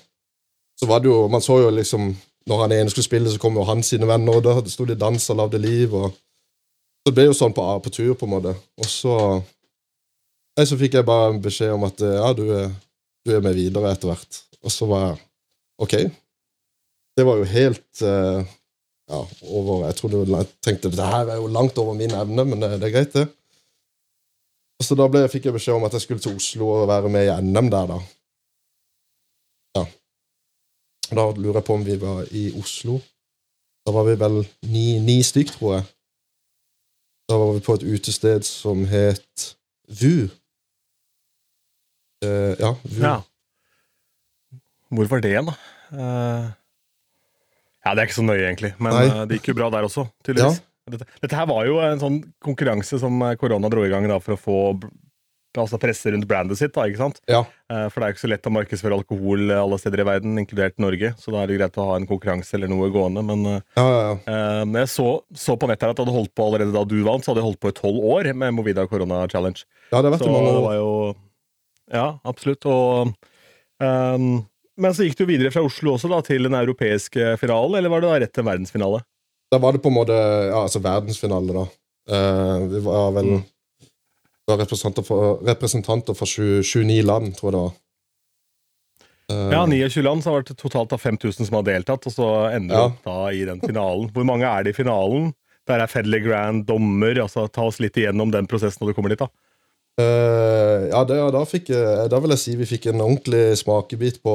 så 0.79 0.89
var 0.89 1.01
det 1.01 1.11
jo, 1.11 1.29
Man 1.29 1.43
så 1.43 1.59
jo 1.61 1.71
liksom 1.71 2.17
Når 2.47 2.61
han 2.61 2.73
ene 2.73 2.91
skulle 2.91 3.05
spille, 3.05 3.31
så 3.31 3.39
kom 3.39 3.57
jo 3.57 3.65
han 3.69 3.83
sine 3.83 4.07
venner, 4.09 4.37
og 4.37 4.43
da 4.43 4.71
sto 4.71 4.85
de 4.85 4.97
og 4.97 5.01
dansa 5.01 5.33
og 5.33 5.37
lagde 5.37 5.59
liv. 5.59 5.95
og 5.95 6.11
Så 6.11 7.11
det 7.11 7.15
ble 7.15 7.25
jo 7.29 7.35
sånn 7.37 7.53
på, 7.53 7.63
på 7.85 7.91
tur, 7.91 8.15
på 8.15 8.27
en 8.27 8.33
måte. 8.33 8.55
Og 8.81 8.87
så 8.89 9.17
så 10.61 10.77
fikk 10.77 10.95
jeg 10.95 11.07
bare 11.07 11.39
beskjed 11.41 11.73
om 11.73 11.85
at 11.85 12.01
ja, 12.01 12.33
du 12.37 12.71
du 13.27 13.35
er 13.37 13.45
med 13.45 13.57
videre 13.57 13.93
etter 13.93 14.11
hvert. 14.11 14.41
Og 14.65 14.73
så 14.73 14.89
var 14.89 15.05
jeg 15.05 15.19
OK. 15.81 15.97
Det 17.17 17.27
var 17.27 17.41
jo 17.41 17.45
helt 17.49 18.03
uh, 18.05 18.41
ja, 19.11 19.21
over 19.43 19.87
Jeg 19.87 19.97
trodde, 19.97 20.25
jeg 20.37 20.49
tenkte 20.63 20.93
det 20.93 21.07
her 21.13 21.29
er 21.33 21.41
jo 21.41 21.47
langt 21.51 21.79
over 21.79 21.95
min 21.99 22.15
evne, 22.15 22.45
men 22.45 22.63
det, 22.63 22.71
det 22.81 22.89
er 22.89 22.97
greit, 22.97 23.13
det. 23.17 23.27
Og 24.81 24.87
så 24.87 24.97
da 24.97 25.09
ble, 25.13 25.27
fikk 25.29 25.49
jeg 25.49 25.57
beskjed 25.57 25.77
om 25.77 25.85
at 25.89 25.97
jeg 25.97 26.05
skulle 26.07 26.23
til 26.25 26.37
Oslo 26.39 26.69
og 26.73 26.89
være 26.89 27.13
med 27.13 27.29
i 27.29 27.37
NM 27.45 27.71
der, 27.73 27.91
da. 27.91 27.99
Ja. 29.77 29.85
Da 31.11 31.27
lurer 31.37 31.61
jeg 31.61 31.67
på 31.69 31.77
om 31.77 31.85
vi 31.85 31.97
var 32.01 32.23
i 32.31 32.47
Oslo. 32.61 33.01
Da 33.85 33.93
var 33.97 34.07
vi 34.09 34.15
vel 34.21 34.39
ni, 34.71 34.85
ni 35.05 35.19
stykk, 35.27 35.53
tror 35.57 35.75
jeg. 35.75 35.89
Da 37.29 37.37
var 37.41 37.53
vi 37.57 37.65
på 37.67 37.77
et 37.77 37.87
utested 37.93 38.47
som 38.47 38.85
het 38.89 39.51
VU. 40.01 40.29
Eh, 42.25 42.55
ja, 42.61 42.73
VU. 42.85 43.03
Ja. 43.03 43.17
Hvor 44.91 45.07
var 45.13 45.21
det, 45.23 45.37
da? 45.47 45.55
Uh, 45.95 46.49
ja, 47.85 47.95
det 47.95 48.03
er 48.03 48.09
ikke 48.09 48.19
så 48.19 48.27
nøye, 48.27 48.43
egentlig. 48.45 48.73
Men 48.83 48.97
eh, 48.99 49.21
det 49.31 49.39
gikk 49.39 49.53
jo 49.55 49.61
bra 49.63 49.71
der 49.73 49.87
også, 49.87 50.09
tydeligvis. 50.27 50.59
Dette, 50.91 51.07
dette 51.23 51.37
her 51.39 51.47
var 51.49 51.69
jo 51.69 51.79
en 51.85 52.01
sånn 52.03 52.17
konkurranse 52.43 52.99
som 53.01 53.15
eh, 53.25 53.37
korona 53.41 53.71
dro 53.73 53.85
i 53.87 53.93
gang 53.93 54.09
da, 54.11 54.19
for 54.21 54.35
å 54.35 54.41
få 54.41 54.57
altså 55.59 55.79
presse 55.83 56.11
rundt 56.13 56.27
brandet 56.31 56.59
sitt. 56.61 56.75
da, 56.77 56.85
ikke 56.87 57.01
sant? 57.01 57.23
Ja. 57.31 57.41
Uh, 57.73 57.87
For 57.91 57.99
det 57.99 58.05
er 58.05 58.13
jo 58.13 58.17
ikke 58.19 58.23
så 58.23 58.31
lett 58.31 58.47
å 58.47 58.53
markedsføre 58.55 58.99
alkohol 59.01 59.51
alle 59.55 59.79
steder 59.83 60.03
i 60.03 60.07
verden, 60.11 60.37
inkludert 60.43 60.77
Norge. 60.83 61.13
Så 61.19 61.33
da 61.35 61.41
er 61.43 61.51
det 61.51 61.57
greit 61.59 61.79
å 61.81 61.87
ha 61.89 61.97
en 61.99 62.07
konkurranse 62.11 62.55
eller 62.59 62.71
noe 62.71 62.91
gående. 62.95 63.25
Men 63.27 63.47
Ja, 63.49 63.87
ja, 63.87 63.97
ja. 64.05 64.37
når 64.69 64.85
jeg 64.85 64.93
så, 64.93 65.09
så 65.47 65.57
på 65.59 65.71
nettet 65.71 65.89
her 65.89 65.95
at 65.95 65.99
det 65.99 66.05
hadde 66.07 66.19
holdt 66.19 66.35
på 66.39 66.47
allerede 66.47 66.75
da 66.77 66.85
du 66.87 66.99
vant, 67.07 67.25
så 67.25 67.33
hadde 67.33 67.43
jeg 67.43 67.49
holdt 67.49 67.63
på 67.65 67.73
i 67.73 67.79
tolv 67.81 68.07
år 68.19 68.31
med 68.45 68.55
Movida 68.59 68.87
Corona 68.91 69.25
Challenge. 69.33 69.65
ja, 69.91 70.03
det 70.05 70.15
vet 70.15 70.23
Så 70.23 70.31
mange 70.31 70.55
år. 70.55 70.63
var 70.69 70.79
jo 70.79 70.93
Ja, 71.91 72.07
absolutt. 72.31 72.67
Og 72.71 73.11
ehm, 73.83 74.31
Men 74.81 74.95
så 74.97 75.05
gikk 75.07 75.19
du 75.21 75.27
videre 75.29 75.53
fra 75.53 75.63
Oslo 75.67 75.95
også 75.97 76.09
da 76.11 76.21
til 76.25 76.47
den 76.49 76.57
europeiske 76.57 77.35
finalen, 77.41 77.77
eller 77.81 77.93
var 77.93 78.01
det 78.05 78.09
da 78.11 78.21
rett 78.25 78.33
til 78.39 78.47
verdensfinale? 78.47 79.03
Da 79.53 79.59
var 79.61 79.75
det 79.77 79.83
på 79.85 79.91
en 79.91 79.97
måte 79.99 80.17
ja, 80.17 80.61
altså 80.65 80.81
verdensfinale, 80.85 81.53
da. 81.57 81.65
Uh, 82.11 82.67
vi 82.73 82.81
var 82.87 83.11
vel 83.19 83.29
Mm. 83.35 83.43
var 84.49 84.59
representanter, 84.65 85.05
for, 85.07 85.39
representanter 85.47 86.17
for 86.17 86.27
29 86.27 87.03
land, 87.07 87.35
tror 87.37 87.51
jeg 87.51 87.55
det 87.59 87.63
var. 87.67 87.75
Uh, 89.31 89.51
Ja, 89.53 89.67
29 89.67 90.03
land, 90.03 90.23
så 90.25 90.31
har 90.33 90.41
det 90.43 90.51
vært 90.55 90.63
totalt 90.65 90.93
av 90.97 91.01
5000 91.05 91.47
som 91.47 91.59
har 91.61 91.67
deltatt, 91.69 92.07
og 92.09 92.13
så 92.17 92.31
ender 92.55 92.75
Ja. 92.75 92.89
du 92.89 92.95
opp 92.95 93.05
da 93.05 93.19
i 93.31 93.45
den 93.45 93.61
finalen. 93.61 94.11
Hvor 94.11 94.25
mange 94.27 94.43
er 94.49 94.65
det 94.65 94.75
i 94.75 94.83
finalen? 94.83 95.33
Der 95.69 95.79
er 95.85 95.87
Federley 95.87 96.21
Grand 96.25 96.65
dommer. 96.67 97.15
altså 97.21 97.47
Ta 97.53 97.63
oss 97.63 97.79
litt 97.79 97.95
igjennom 97.95 98.33
den 98.33 98.47
prosessen 98.49 98.81
når 98.83 98.89
du 98.91 98.95
kommer 98.95 99.09
dit. 99.11 99.19
da. 99.21 99.29
Eh, 100.01 100.89
ja, 100.89 101.05
det, 101.09 101.19
da, 101.35 101.45
fikk, 101.49 101.71
da 102.11 102.21
vil 102.23 102.35
jeg 102.35 102.43
si 102.43 102.57
vi 102.57 102.69
fikk 102.69 102.91
en 102.91 103.05
ordentlig 103.05 103.59
smakebit 103.61 104.21
på 104.25 104.35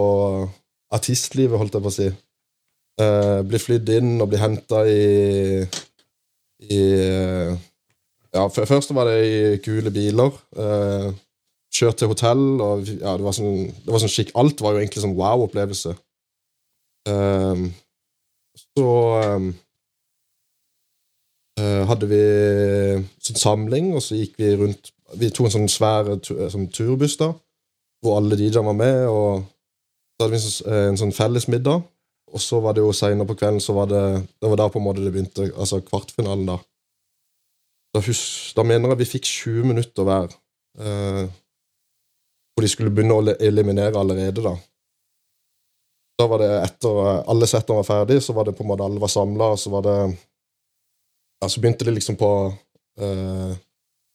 artistlivet, 0.93 1.57
holdt 1.59 1.77
jeg 1.77 1.85
på 1.85 1.91
å 1.91 1.97
si. 1.97 2.09
Uh, 2.95 3.41
bli 3.43 3.59
flydd 3.59 3.89
inn 3.91 4.11
og 4.23 4.29
bli 4.31 4.37
henta 4.39 4.85
i 4.87 5.65
i 6.63 6.77
uh, 6.95 7.51
Ja, 8.31 8.45
først 8.47 8.93
var 8.95 9.09
det 9.09 9.17
i 9.27 9.35
gule 9.65 9.91
biler. 9.91 10.31
Uh, 10.55 11.11
kjørt 11.75 11.99
til 11.99 12.11
hotell, 12.11 12.45
og 12.63 12.87
ja, 12.87 13.15
det 13.17 13.25
var 13.25 13.35
sånn, 13.35 13.67
det 13.83 13.91
var 13.91 14.03
sånn 14.03 14.11
skikk 14.11 14.31
Alt 14.39 14.63
var 14.63 14.75
jo 14.75 14.83
egentlig 14.83 15.03
sånn 15.03 15.17
wow-opplevelse. 15.17 15.95
Eh, 17.09 17.65
så 18.55 18.89
eh, 19.21 19.47
eh, 21.61 21.81
hadde 21.89 22.09
vi 22.09 22.21
sånn 23.27 23.41
samling, 23.41 23.91
og 23.95 24.03
så 24.05 24.19
gikk 24.19 24.39
vi 24.41 24.55
rundt 24.57 24.93
Vi 25.19 25.31
tok 25.31 25.49
en 25.49 25.55
sånn 25.55 25.71
svær 25.71 26.09
sånn 26.51 26.69
turbuss, 26.73 27.17
da, 27.21 27.31
hvor 28.03 28.19
alle 28.19 28.37
DJ-ene 28.39 28.69
var 28.69 28.77
med, 28.79 29.01
og 29.09 29.45
så 30.15 30.25
hadde 30.25 30.31
vi 30.33 30.39
en 30.39 30.45
sånn, 30.45 30.79
en 30.91 31.01
sånn 31.03 31.15
fellesmiddag. 31.15 31.83
Og 32.35 32.41
så 32.43 32.59
var 32.59 32.75
det 32.75 32.83
jo 32.83 32.91
senere 32.95 33.27
på 33.29 33.37
kvelden, 33.39 33.61
så 33.63 33.75
var 33.77 33.87
det 33.87 34.03
Det 34.41 34.49
var 34.49 34.59
da 34.59 34.67
på 34.69 34.79
en 34.79 34.85
måte 34.87 35.03
det 35.03 35.13
begynte, 35.13 35.51
altså 35.55 35.79
kvartfinalen, 35.85 36.47
da. 36.49 36.57
Da, 37.95 38.01
hus, 38.03 38.51
da 38.57 38.63
mener 38.67 38.91
jeg 38.91 38.99
vi 39.03 39.11
fikk 39.13 39.29
20 39.29 39.69
minutter 39.71 40.03
hver. 40.03 40.33
Eh, 40.79 41.25
hvor 42.55 42.63
de 42.63 42.71
skulle 42.71 42.91
begynne 42.91 43.15
å 43.15 43.35
eliminere 43.39 43.99
allerede, 43.99 44.43
da. 44.43 44.55
Da 46.19 46.27
var 46.31 46.39
det 46.39 46.49
etter 46.61 46.99
alle 47.27 47.47
settene 47.47 47.81
var 47.81 47.87
ferdig, 47.87 48.21
så 48.23 48.35
var 48.35 48.47
det 48.47 48.55
på 48.55 48.63
en 48.63 48.71
måte 48.71 48.83
alle 48.87 48.99
var 49.03 49.11
samla, 49.11 49.51
og 49.55 49.59
så 49.59 49.71
var 49.73 49.85
det 49.87 49.97
Ja, 51.43 51.49
så 51.51 51.59
begynte 51.61 51.83
det 51.85 51.91
liksom 51.97 52.15
på 52.15 52.29
eh, 53.03 53.55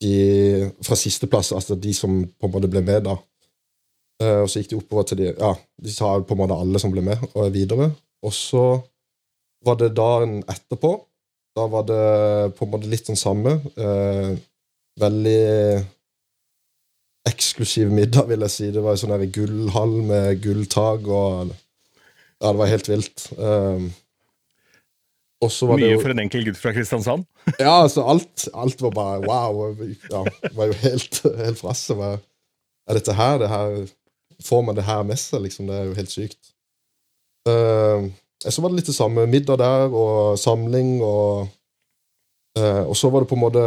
de 0.01 0.71
fra 0.85 0.97
sisteplass, 0.97 1.53
altså 1.53 1.77
de 1.77 1.93
som 1.95 2.23
på 2.25 2.49
en 2.49 2.55
måte 2.55 2.71
ble 2.73 2.83
med, 2.85 3.05
da. 3.09 3.17
Eh, 4.21 4.41
og 4.45 4.49
så 4.51 4.61
gikk 4.61 4.73
de 4.73 4.81
oppover 4.81 5.09
til 5.09 5.21
de 5.21 5.29
Ja, 5.33 5.55
de 5.57 5.93
sa 5.93 6.13
på 6.21 6.37
en 6.37 6.43
måte 6.43 6.57
alle 6.57 6.81
som 6.83 6.93
ble 6.93 7.05
med, 7.05 7.21
og 7.35 7.47
er 7.47 7.55
videre. 7.55 7.91
Og 8.25 8.35
så 8.37 8.65
var 9.65 9.79
det 9.81 9.95
dagen 9.97 10.41
etterpå. 10.49 10.93
Da 11.57 11.67
var 11.69 11.87
det 11.89 12.05
på 12.57 12.65
en 12.65 12.73
måte 12.73 12.91
litt 12.91 13.09
sånn 13.09 13.19
samme. 13.19 13.57
Eh, 13.77 14.37
veldig 15.01 15.41
eksklusiv 17.29 17.91
middag, 17.93 18.29
vil 18.29 18.45
jeg 18.47 18.55
si. 18.55 18.69
Det 18.73 18.83
var 18.85 18.97
en 18.97 19.03
sånn 19.03 19.33
gullhall 19.33 19.97
med 20.13 20.41
gulltak 20.45 21.09
og 21.09 21.57
Ja, 22.41 22.55
det 22.55 22.57
var 22.57 22.71
helt 22.71 22.89
vilt. 22.89 23.27
Um, 23.37 23.91
og 23.93 23.99
så 25.05 25.11
var 25.21 25.27
det 25.27 25.30
Mye 25.41 25.95
jo 25.95 26.01
for 26.03 26.13
en 26.13 26.21
enkel 26.21 26.45
gutt 26.45 26.59
fra 26.61 26.73
Kristiansand. 26.77 27.25
Ja, 27.63 27.81
altså, 27.83 28.05
alt, 28.05 28.49
alt 28.53 28.83
var 28.85 28.93
bare 28.93 29.21
wow. 29.25 29.79
Ja, 30.11 30.25
var 30.57 30.69
jo 30.69 30.77
helt, 30.83 31.23
helt 31.39 31.61
fra 31.61 31.73
seg. 31.77 32.03
Er 32.91 32.99
dette 32.99 33.17
her, 33.17 33.39
det 33.41 33.49
her 33.49 33.81
Får 34.41 34.63
man 34.65 34.77
det 34.77 34.87
her 34.87 35.03
med 35.05 35.19
seg, 35.21 35.43
liksom? 35.45 35.67
Det 35.69 35.77
er 35.77 35.89
jo 35.91 35.97
helt 35.99 36.13
sykt. 36.13 36.39
Uh, 37.49 38.09
så 38.41 38.63
var 38.63 38.73
det 38.73 38.81
litt 38.81 38.89
det 38.89 38.97
samme. 38.97 39.27
Middag 39.29 39.59
der 39.61 39.93
og 39.93 40.39
samling 40.41 41.03
og 41.05 41.51
uh, 42.57 42.85
Og 42.87 42.95
så 42.97 43.11
var 43.13 43.21
det 43.21 43.29
på 43.29 43.37
en 43.37 43.45
måte 43.45 43.65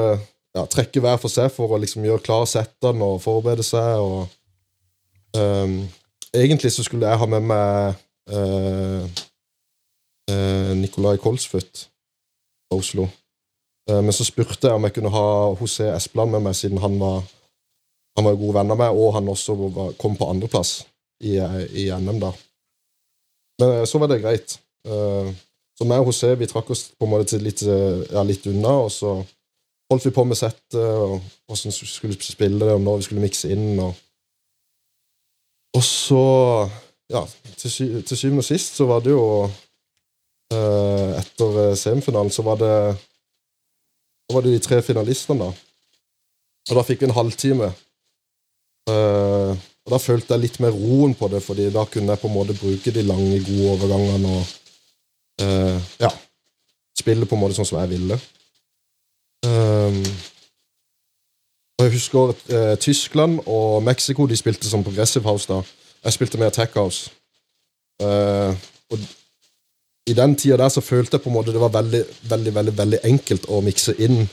ja, 0.54 0.64
trekke 0.70 1.02
hver 1.02 1.20
for 1.22 1.34
seg 1.34 1.52
for 1.54 1.74
å 1.74 1.82
liksom 1.82 2.06
gjøre 2.06 2.26
klar 2.26 2.48
settene 2.50 3.06
og 3.06 3.22
forberede 3.22 3.66
seg. 3.66 4.02
og 4.02 5.38
um, 5.38 5.78
Egentlig 6.34 6.74
så 6.74 6.86
skulle 6.86 7.10
jeg 7.10 7.22
ha 7.22 7.30
med 7.30 7.46
meg 7.50 8.02
uh, 8.34 9.06
uh, 9.06 9.24
Nikolai 10.76 11.18
Kolsfødt 11.18 11.88
fra 12.70 12.78
Oslo. 12.80 13.08
Eh, 13.90 14.02
Men 14.04 14.14
så 14.16 14.24
spurte 14.24 14.68
jeg 14.68 14.76
om 14.76 14.84
jeg 14.88 14.94
kunne 14.96 15.12
ha 15.14 15.26
José 15.60 15.90
Espeland 15.96 16.32
med 16.32 16.46
meg, 16.48 16.56
siden 16.56 16.78
han 16.80 17.00
var, 17.00 17.24
han 18.18 18.26
var 18.26 18.40
gode 18.40 18.54
venner 18.60 18.76
med, 18.80 18.90
og 18.90 19.14
han 19.18 19.28
også 19.28 19.56
var, 19.56 19.92
kom 20.00 20.16
på 20.18 20.30
andreplass 20.30 20.86
i, 21.24 21.36
i 21.84 21.90
NM, 21.92 22.20
da. 22.24 22.32
Men 23.60 23.80
eh, 23.80 23.86
så 23.90 24.00
var 24.00 24.08
det 24.12 24.22
greit. 24.24 24.60
Eh, 24.88 25.34
Så 25.74 25.88
meg 25.90 26.04
og 26.04 26.12
José 26.12 26.36
vi 26.38 26.46
trakk 26.46 26.68
oss 26.70 26.92
på 26.94 27.06
en 27.08 27.10
måte 27.16 27.40
litt, 27.42 27.64
eh, 27.66 28.04
ja, 28.14 28.22
litt 28.24 28.46
unna, 28.46 28.76
og 28.86 28.92
så 28.94 29.16
holdt 29.90 30.06
vi 30.06 30.12
på 30.14 30.24
med 30.24 30.38
settet, 30.38 30.78
og 30.78 31.16
hvordan 31.50 31.74
vi 31.74 31.88
skulle 31.90 32.18
spille 32.22 32.60
det, 32.62 32.76
og 32.76 32.82
når 32.82 33.00
vi 33.00 33.06
skulle 33.08 33.24
mikse 33.24 33.50
inn. 33.52 33.80
Og, 33.82 33.96
og 35.74 35.84
så, 35.84 36.22
ja, 37.10 37.24
til, 37.58 37.72
sy 37.74 37.88
til 38.06 38.18
syvende 38.20 38.46
og 38.46 38.48
sist 38.48 38.78
så 38.78 38.86
var 38.86 39.02
det 39.02 39.16
jo 39.16 39.26
eh, 39.48 39.58
Etter 41.20 41.60
eh, 41.64 41.76
semifinalen 41.80 42.32
så 42.34 42.46
var 42.46 42.60
det 42.62 42.74
da 44.24 44.36
var 44.38 44.46
det 44.46 44.54
de 44.56 44.64
tre 44.64 44.80
finalistene, 44.82 45.44
da. 45.44 45.52
Og 46.70 46.78
da 46.78 46.84
fikk 46.88 47.02
vi 47.04 47.10
en 47.10 47.18
halvtime. 47.18 47.68
Uh, 48.88 49.52
og 49.84 49.92
da 49.92 50.00
følte 50.00 50.32
jeg 50.34 50.44
litt 50.46 50.60
mer 50.64 50.72
roen 50.72 51.12
på 51.16 51.28
det, 51.32 51.42
fordi 51.44 51.68
da 51.76 51.84
kunne 51.92 52.16
jeg 52.16 52.22
på 52.22 52.30
en 52.30 52.36
måte 52.36 52.56
bruke 52.56 52.94
de 52.96 53.04
lange, 53.04 53.42
gode 53.44 53.74
overgangene 53.76 54.32
og 54.32 54.54
uh, 55.44 55.92
ja, 56.00 56.10
spille 57.00 57.28
på 57.28 57.36
en 57.36 57.44
måte 57.44 57.58
sånn 57.60 57.68
som 57.68 57.82
jeg 57.82 57.92
ville. 57.92 58.18
Um, 59.44 60.00
og 61.76 61.86
jeg 61.86 61.96
husker 61.98 62.32
uh, 62.32 62.76
Tyskland 62.80 63.42
og 63.44 63.84
Mexico 63.84 64.28
de 64.28 64.40
spilte 64.40 64.72
som 64.72 64.88
Progressive 64.88 65.28
House 65.28 65.52
da. 65.52 65.60
Jeg 66.04 66.16
spilte 66.16 66.40
mer 66.40 66.56
Tech 66.56 66.80
House. 66.80 67.12
Eh, 68.02 68.56
og 68.90 69.00
i 70.10 70.14
den 70.18 70.36
tida 70.36 70.58
der 70.60 70.72
så 70.74 70.84
følte 70.84 71.18
jeg 71.18 71.24
på 71.24 71.32
en 71.32 71.38
måte 71.38 71.54
det 71.56 71.62
var 71.64 71.72
veldig 71.74 72.04
veldig, 72.30 72.56
veldig, 72.56 72.78
veldig 72.78 73.02
enkelt 73.08 73.46
å 73.48 73.62
mikse 73.64 73.96
inn 74.04 74.26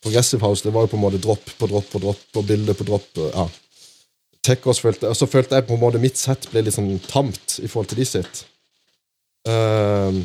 Progressive 0.00 0.40
House. 0.40 0.64
Det 0.64 0.72
var 0.72 0.86
jo 0.86 0.94
på 0.94 0.96
en 0.96 1.02
måte 1.02 1.20
dropp 1.20 1.50
på 1.58 1.68
dropp 1.68 1.90
på 1.92 2.00
dropp 2.00 2.40
og 2.40 2.46
bilde 2.48 2.74
på 2.74 2.86
dropp. 2.88 3.10
ja. 3.34 3.48
Tech 4.40 4.64
følte, 4.64 5.08
og 5.08 5.16
så 5.16 5.26
følte 5.28 5.58
jeg 5.58 5.66
på 5.68 5.76
en 5.76 5.82
måte 5.82 6.00
mitt 6.00 6.16
sett 6.16 6.46
ble 6.48 6.62
litt 6.64 6.72
sånn 6.72 6.94
tamt 7.04 7.58
i 7.60 7.68
forhold 7.68 7.90
til 7.90 8.00
de 8.00 8.06
sitt. 8.08 8.44
Ehm, 9.48 10.22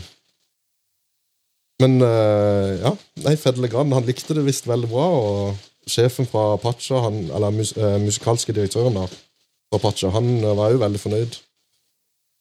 men 1.84 1.98
uh, 2.00 2.72
ja, 2.80 2.94
nei, 3.26 3.36
Fedle 3.36 3.68
Grand 3.68 3.92
han 3.92 4.08
likte 4.08 4.38
det 4.38 4.46
visst 4.46 4.70
veldig 4.70 4.88
bra, 4.88 5.08
og 5.20 5.90
sjefen 5.92 6.28
fra 6.32 6.54
Apache, 6.54 6.96
han, 7.04 7.26
eller 7.36 7.52
mus, 7.52 7.74
uh, 7.76 7.98
musikalske 8.00 8.56
direktøren 8.56 8.96
da, 8.96 9.04
fra 9.12 9.82
Apache, 9.82 10.14
han 10.16 10.32
eh, 10.40 10.56
var 10.56 10.72
jo 10.72 10.80
veldig 10.80 11.02
fornøyd. 11.02 11.36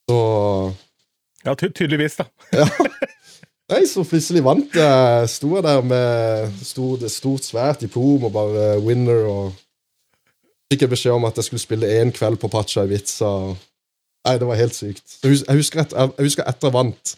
Så 0.06 0.18
Ja, 1.44 1.54
ty 1.54 1.68
tydeligvis, 1.68 2.16
da. 2.20 2.26
ja. 2.60 2.68
Nei, 3.72 3.82
så 3.88 4.04
plutselig 4.04 4.42
vant 4.44 4.76
jeg. 4.76 5.28
Sto 5.32 5.54
jeg 5.56 5.64
der 5.64 5.84
med 5.84 6.56
stort, 6.64 7.04
stort, 7.12 7.46
svært 7.46 7.84
diplom 7.84 8.26
og 8.28 8.34
bare 8.34 8.74
winner. 8.84 9.24
og 9.28 10.32
Fikk 10.72 10.84
jeg 10.84 10.92
beskjed 10.92 11.16
om 11.16 11.28
at 11.28 11.40
jeg 11.40 11.48
skulle 11.48 11.64
spille 11.64 11.92
én 12.00 12.12
kveld 12.14 12.40
på 12.42 12.50
Pacha 12.52 12.84
Ibiza. 12.84 13.32
Nei, 14.24 14.36
det 14.40 14.48
var 14.48 14.60
helt 14.60 14.76
sykt. 14.76 15.18
Jeg 15.24 15.58
husker, 15.58 15.84
et, 15.84 15.92
jeg 15.96 16.28
husker 16.28 16.48
etter 16.48 16.70
jeg 16.70 16.76
vant. 16.76 17.16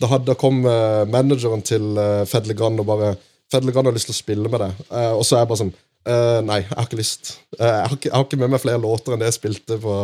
Da, 0.00 0.08
hadde, 0.08 0.26
da 0.32 0.36
kom 0.36 0.64
uh, 0.64 1.04
manageren 1.08 1.62
til 1.64 1.94
uh, 1.96 2.24
Fedle 2.28 2.56
Grand 2.56 2.80
og 2.80 2.88
bare 2.88 3.14
'Fedle 3.52 3.72
Grand 3.72 3.88
har 3.88 3.94
lyst 3.94 4.08
til 4.08 4.16
å 4.16 4.20
spille 4.22 4.48
med 4.52 4.62
deg.' 4.64 4.84
Uh, 4.88 5.12
og 5.18 5.24
så 5.28 5.36
er 5.36 5.42
jeg 5.42 5.50
bare 5.50 5.60
sånn 5.60 5.74
«Eh, 6.02 6.40
'Nei, 6.42 6.62
jeg 6.64 6.72
har 6.72 6.86
ikke 6.88 6.98
lyst. 6.98 7.34
Eh, 7.58 7.62
jeg, 7.62 7.86
har 7.86 7.92
ikke, 7.94 8.08
jeg 8.08 8.16
har 8.16 8.24
ikke 8.26 8.38
med 8.40 8.50
meg 8.50 8.62
flere 8.62 8.80
låter 8.82 9.14
enn 9.14 9.20
det 9.22 9.28
jeg 9.28 9.38
spilte 9.38 9.76
på 9.82 9.96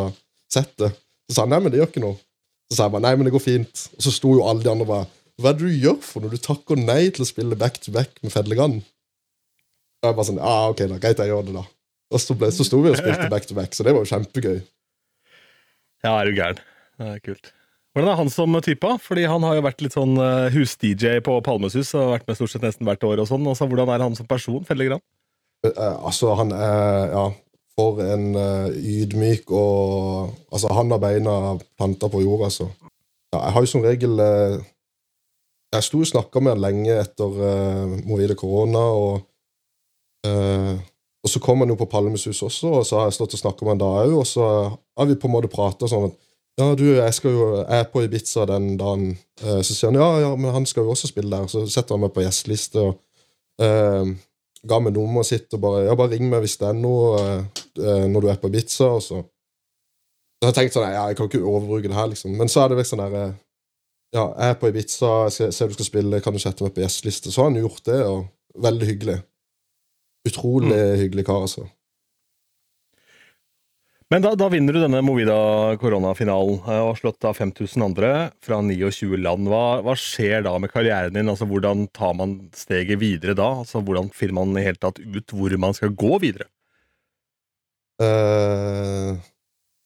settet.' 0.52 0.98
Så 1.26 1.34
sa 1.34 1.46
han 1.46 1.54
'Nei, 1.54 1.60
men 1.64 1.72
det 1.72 1.80
gjør 1.80 1.90
ikke 1.90 2.04
noe'. 2.04 2.20
Så 2.68 2.76
sa 2.76 2.84
jeg 2.84 2.92
bare 2.92 3.02
'Nei, 3.02 3.14
men 3.16 3.24
det 3.24 3.32
går 3.32 3.44
fint'. 3.44 3.88
Og 3.96 4.02
så 4.04 4.12
sto 4.12 4.34
jo 4.34 4.44
alle 4.44 4.62
de 4.62 4.70
andre 4.70 4.86
bare 4.86 5.06
'Hva 5.38 5.50
er 5.50 5.52
det 5.56 5.66
du 5.66 5.80
gjør 5.86 6.02
for 6.02 6.20
når 6.20 6.30
du 6.30 6.38
takker 6.38 6.76
nei 6.76 7.10
til 7.10 7.24
å 7.24 7.28
spille 7.28 7.56
back 7.56 7.80
to 7.80 7.92
back 7.92 8.10
med 8.22 8.32
Fedlegan? 8.32 8.82
Og 8.82 10.04
jeg 10.04 10.16
bare 10.16 10.28
sånn 10.28 10.42
'Ja, 10.42 10.68
ok, 10.70 10.80
da, 10.88 10.98
greit, 10.98 11.18
jeg 11.18 11.28
gjør 11.28 11.46
det, 11.46 11.54
da'. 11.54 11.66
Og 12.08 12.20
så, 12.20 12.34
ble, 12.34 12.48
så 12.48 12.64
sto 12.64 12.80
vi 12.80 12.90
og 12.90 12.96
spilte 12.96 13.28
back 13.28 13.46
to 13.46 13.54
back, 13.54 13.72
så 13.72 13.84
det 13.84 13.92
var 13.92 14.04
jo 14.04 14.12
kjempegøy. 14.12 14.62
Ja, 16.04 16.20
er 16.20 16.24
du 16.24 16.36
gæren. 16.36 16.60
Det 16.98 17.06
er 17.06 17.18
kult. 17.20 17.52
Hvordan 17.92 18.12
er 18.12 18.20
han 18.20 18.30
som 18.30 18.54
type? 18.62 18.90
Fordi 19.02 19.24
Han 19.26 19.42
har 19.42 19.56
jo 19.58 19.64
vært 19.66 19.82
litt 19.82 19.96
sånn 19.96 20.16
eh, 20.22 20.50
hus-DJ 20.54 21.18
på 21.26 21.34
Palmesus 21.42 21.94
og 21.98 22.12
vært 22.14 22.28
med 22.28 22.38
stort 22.38 22.52
sett 22.52 22.62
nesten 22.62 22.86
hvert 22.86 23.02
år. 23.02 23.18
og 23.18 23.28
sånn. 23.30 23.46
Altså, 23.46 23.66
hvordan 23.66 23.90
er 23.90 24.04
han 24.04 24.14
som 24.14 24.26
person? 24.26 24.64
Felle 24.64 24.86
Gran? 24.86 25.02
Eh, 25.66 25.96
altså, 25.98 26.34
han 26.38 26.52
er 26.52 27.10
Ja, 27.10 27.24
for 27.78 28.02
en 28.02 28.32
eh, 28.34 28.74
ydmyk 28.98 29.54
og 29.54 30.34
Altså, 30.48 30.72
han 30.72 30.90
har 30.90 30.98
beina 30.98 31.32
planta 31.78 32.08
på 32.10 32.22
jorda, 32.24 32.48
altså. 32.48 32.66
Ja, 33.32 33.42
jeg 33.44 33.52
har 33.54 33.62
jo 33.62 33.70
som 33.70 33.84
regel 33.84 34.20
eh, 34.24 34.58
Jeg 35.74 35.84
sto 35.84 36.00
og 36.00 36.08
snakka 36.08 36.40
med 36.40 36.56
han 36.56 36.62
lenge 36.64 36.94
etter 36.96 37.28
uh, 37.28 37.98
movide 38.08 38.34
korona, 38.40 38.80
og 38.80 39.20
uh, 40.26 40.78
og 41.24 41.30
så 41.30 41.42
kom 41.44 41.60
han 41.60 41.68
jo 41.68 41.76
på 41.76 41.88
Palmesus 41.92 42.40
også, 42.42 42.70
og 42.78 42.86
så 42.86 42.96
har 42.96 43.10
jeg 43.10 43.18
stått 43.18 43.34
og 43.36 43.40
snakka 43.42 43.66
med 43.66 43.74
han 43.74 43.82
da 43.82 43.88
òg, 44.00 44.14
og 44.16 44.26
så 44.26 44.46
har 44.72 45.08
vi 45.10 45.18
på 45.20 45.28
en 45.28 45.34
måte 45.34 45.50
prata 45.52 45.90
sånn 45.90 46.06
at 46.08 46.16
ja, 46.58 46.72
du, 46.74 46.86
jeg, 46.90 47.14
skal 47.14 47.34
jo, 47.36 47.48
jeg 47.60 47.82
er 47.82 47.90
på 47.92 48.02
Ibiza 48.02 48.46
den 48.50 48.72
dagen. 48.80 49.12
Eh, 49.44 49.60
så 49.62 49.74
sier 49.74 49.92
han 49.92 50.00
ja, 50.00 50.08
ja, 50.24 50.30
men 50.34 50.50
han 50.56 50.64
skal 50.66 50.82
jo 50.82 50.90
også 50.90 51.06
spille 51.06 51.30
der. 51.30 51.46
Så 51.46 51.62
setter 51.70 51.94
han 51.94 52.02
meg 52.02 52.10
på 52.16 52.24
gjesteliste 52.24 52.82
og 52.82 52.96
eh, 53.62 54.10
ga 54.66 54.80
meg 54.82 54.96
nummeret 54.96 55.28
sitt 55.28 55.54
og 55.54 55.62
bare 55.62 55.84
ja, 55.86 55.94
bare 55.94 56.16
ring 56.16 56.26
meg 56.26 56.42
hvis 56.42 56.56
det 56.58 56.66
er 56.72 56.80
noe 56.80 57.12
eh, 57.20 57.62
når 57.78 58.24
du 58.24 58.30
er 58.32 58.40
på 58.40 58.50
Ibiza. 58.50 58.90
Og 58.98 59.04
så. 59.04 59.20
så 60.40 60.50
jeg 60.50 60.58
tenkt 60.58 60.76
sånn, 60.76 60.88
ja, 60.90 61.06
jeg 61.10 61.18
kan 61.18 61.30
ikke 61.30 61.42
overbruke 61.42 61.90
det 61.90 61.98
her, 61.98 62.10
liksom. 62.12 62.34
Men 62.38 62.52
så 62.52 62.64
er 62.64 62.74
det 62.74 62.86
sånn 62.88 63.04
der 63.04 63.16
eh, 63.22 63.38
Ja, 64.16 64.26
jeg 64.32 64.54
er 64.54 64.60
på 64.60 64.70
Ibiza, 64.72 65.14
jeg 65.28 65.54
ser 65.56 65.70
du 65.70 65.78
skal 65.78 65.90
spille, 65.90 66.22
kan 66.24 66.36
du 66.36 66.42
sette 66.42 66.64
meg 66.64 66.76
på 66.76 66.84
gjesteliste? 66.84 67.32
Så 67.32 67.44
har 67.44 67.50
han 67.50 67.60
gjort 67.60 67.82
det, 67.88 67.98
og 68.08 68.62
veldig 68.68 68.92
hyggelig. 68.92 69.18
Utrolig 70.28 70.72
mm. 70.72 70.94
hyggelig 71.02 71.26
kar, 71.28 71.44
altså. 71.46 71.68
Men 74.08 74.24
da, 74.24 74.30
da, 74.40 74.46
vinner 74.48 74.72
du 74.72 74.80
denne 74.80 75.02
Movida 75.04 75.36
koronafinalen 75.80 76.62
eh, 76.62 76.78
og 76.80 76.94
har 76.94 77.00
slått 77.02 77.26
av 77.28 77.36
5000 77.36 77.84
andre 77.84 78.12
fra 78.44 78.62
29 78.64 79.18
land. 79.20 79.50
Hva, 79.52 79.82
hva, 79.84 79.96
skjer 80.00 80.46
da 80.46 80.54
med 80.56 80.72
karrieren 80.72 81.12
din? 81.12 81.28
Altså, 81.28 81.44
hvordan 81.48 81.84
tar 81.92 82.14
man 82.16 82.38
steget 82.56 83.02
videre 83.02 83.36
da? 83.36 83.50
Altså, 83.60 83.82
hvordan 83.84 84.08
finner 84.16 84.38
man 84.40 84.56
i 84.56 84.64
hele 84.64 84.80
tatt 84.80 85.02
ut 85.02 85.36
hvor 85.36 85.52
man 85.60 85.76
skal 85.76 85.92
gå 85.92 86.16
videre? 86.24 86.48
Uh, 87.98 89.16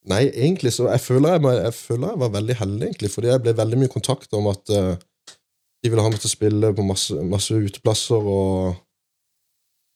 nei, 0.05 0.27
egentlig 0.29 0.75
så 0.77 0.91
Jeg 0.91 1.01
føler 1.01 1.33
jeg, 1.33 1.41
jeg 1.63 1.75
føler 1.79 2.11
jeg, 2.11 2.21
var 2.21 2.35
veldig 2.35 2.57
heldig, 2.59 2.87
egentlig, 2.91 3.11
fordi 3.15 3.31
jeg 3.33 3.43
ble 3.45 3.57
veldig 3.57 3.79
mye 3.81 3.93
kontakt 3.93 4.37
om 4.37 4.51
at 4.53 4.73
uh, 4.77 4.95
de 5.83 5.91
ville 5.91 6.05
ha 6.05 6.13
meg 6.13 6.21
til 6.21 6.29
å 6.29 6.37
spille 6.37 6.73
på 6.77 6.85
masse, 6.87 7.17
masse 7.27 7.57
uteplasser 7.69 8.33
og 8.39 8.81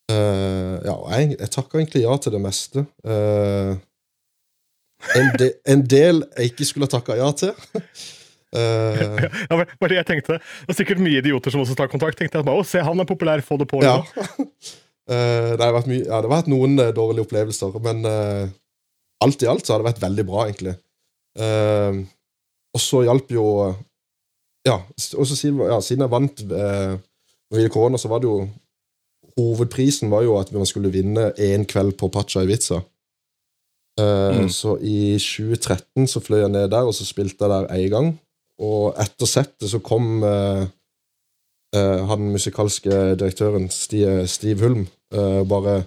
Uh, 0.06 0.78
ja, 0.86 0.92
jeg, 1.16 1.32
jeg 1.34 1.50
takker 1.50 1.80
egentlig 1.80 2.04
ja 2.04 2.12
til 2.22 2.36
det 2.36 2.38
meste. 2.38 2.84
En, 5.18 5.32
de, 5.34 5.48
en, 5.66 5.82
del 5.82 6.22
jeg 6.36 6.52
ikke 6.52 6.68
skulle 6.68 6.86
ha 6.86 6.92
takka 6.92 7.16
ja 7.18 7.26
til. 7.34 7.50
Uh, 8.54 9.26
ja, 9.50 9.58
var 9.58 9.90
det 9.90 9.98
jeg 9.98 10.08
tenkte. 10.08 10.38
Det 10.38 10.74
er 10.74 10.78
sikkert 10.78 11.02
mye 11.02 11.20
idioter 11.20 11.52
som 11.52 11.62
også 11.64 11.76
tar 11.78 11.90
kontakt. 11.92 12.18
tenkte 12.18 12.38
jeg 12.38 12.46
bare, 12.46 12.62
å, 12.62 12.66
se 12.66 12.82
han 12.82 13.02
er 13.02 13.08
populær, 13.08 13.42
få 13.44 13.58
det 13.60 13.68
på. 13.70 13.82
Ja. 13.84 13.98
det, 15.06 15.62
har 15.62 15.74
vært 15.76 15.86
mye, 15.86 16.02
ja, 16.02 16.18
det 16.18 16.26
har 16.26 16.32
vært 16.32 16.48
noen 16.50 16.80
dårlige 16.94 17.22
opplevelser, 17.22 17.76
men 17.84 18.02
alt 19.22 19.42
i 19.44 19.48
alt 19.48 19.62
så 19.62 19.74
har 19.74 19.82
det 19.82 19.90
vært 19.92 20.02
veldig 20.02 20.24
bra, 20.26 20.46
egentlig. 20.48 20.72
og 22.74 22.82
så 22.82 23.04
hjalp 23.06 23.30
jo 23.30 23.46
Ja, 24.66 24.80
og 25.14 25.28
så 25.30 25.36
siden, 25.38 25.60
ja, 25.62 25.78
siden 25.78 26.02
jeg 26.02 26.10
vant 26.10 26.40
uh, 26.50 27.68
korona, 27.70 28.00
så 28.02 28.10
var 28.10 28.18
det 28.18 28.26
jo 28.26 28.48
hovedprisen 29.36 30.10
var 30.10 30.24
jo 30.24 30.36
at 30.40 30.52
man 30.52 30.66
skulle 30.66 30.92
vinne 30.92 31.30
én 31.38 31.66
kveld 31.68 31.96
på 32.00 32.08
Pacha 32.08 32.42
Ivica. 32.42 32.80
Uh, 34.00 34.44
mm. 34.44 34.48
Så 34.52 34.76
i 34.80 35.16
2013 35.20 36.08
så 36.08 36.20
fløy 36.20 36.42
jeg 36.42 36.52
ned 36.52 36.70
der, 36.72 36.88
og 36.88 36.94
så 36.94 37.04
spilte 37.04 37.44
jeg 37.44 37.52
der 37.52 37.68
én 37.76 37.92
gang. 37.92 38.10
Og 38.60 38.96
etter 39.00 39.28
settet 39.28 39.70
så 39.70 39.80
kom 39.84 40.22
uh, 40.24 40.64
uh, 41.76 42.00
han 42.10 42.30
musikalske 42.32 43.16
direktøren, 43.20 43.68
Steve 43.70 44.60
Hulm, 44.60 44.86
bare 45.46 45.84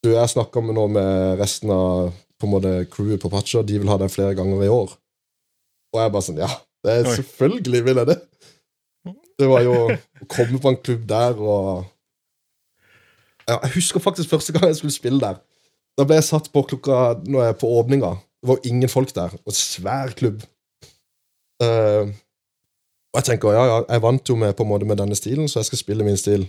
Du, 0.00 0.08
jeg 0.14 0.32
snakka 0.32 0.62
nå 0.64 0.86
med 0.88 1.40
resten 1.40 1.70
av 1.74 2.12
på 2.40 2.48
en 2.48 2.52
måte 2.54 2.70
crewet 2.88 3.20
på 3.20 3.28
Pacha, 3.28 3.60
de 3.60 3.76
vil 3.76 3.90
ha 3.92 3.98
den 4.00 4.08
flere 4.08 4.32
ganger 4.38 4.62
i 4.64 4.70
år. 4.72 4.94
Og 5.92 5.98
jeg 6.00 6.12
bare 6.14 6.24
sånn 6.24 6.40
Ja, 6.40 6.48
det 6.86 6.94
er, 6.94 7.08
selvfølgelig 7.18 7.82
vil 7.84 8.00
jeg 8.00 8.08
det! 8.08 8.16
Det 9.40 9.48
var 9.48 9.64
jo 9.64 9.74
å 9.76 10.28
komme 10.28 10.60
på 10.60 10.72
en 10.72 10.80
klubb 10.80 11.04
der 11.08 11.36
og 11.36 11.84
jeg 13.50 13.72
husker 13.74 14.02
faktisk 14.02 14.30
første 14.30 14.52
gang 14.52 14.68
jeg 14.68 14.76
skulle 14.78 14.94
spille 14.94 15.20
der. 15.20 15.40
Da 15.98 16.06
ble 16.06 16.18
jeg 16.20 16.28
satt 16.28 16.50
på 16.52 16.62
klokka 16.70 16.98
når 17.26 17.42
jeg 17.42 17.54
er 17.54 17.60
på 17.60 17.70
åpninga. 17.80 18.10
Det 18.40 18.48
var 18.48 18.66
ingen 18.68 18.88
folk 18.88 19.14
der. 19.14 19.34
Og 19.44 19.56
svær 19.56 20.12
klubb. 20.16 20.44
Uh, 21.62 22.08
og 23.10 23.18
jeg 23.18 23.26
tenker 23.26 23.56
ja, 23.56 23.64
ja, 23.66 23.78
jeg 23.88 24.02
vant 24.02 24.28
jo 24.28 24.36
med, 24.38 24.54
på 24.56 24.64
en 24.64 24.70
måte 24.70 24.86
med 24.88 25.00
denne 25.00 25.18
stilen, 25.18 25.48
så 25.50 25.60
jeg 25.60 25.70
skal 25.70 25.82
spille 25.82 26.06
min 26.06 26.16
stil. 26.16 26.46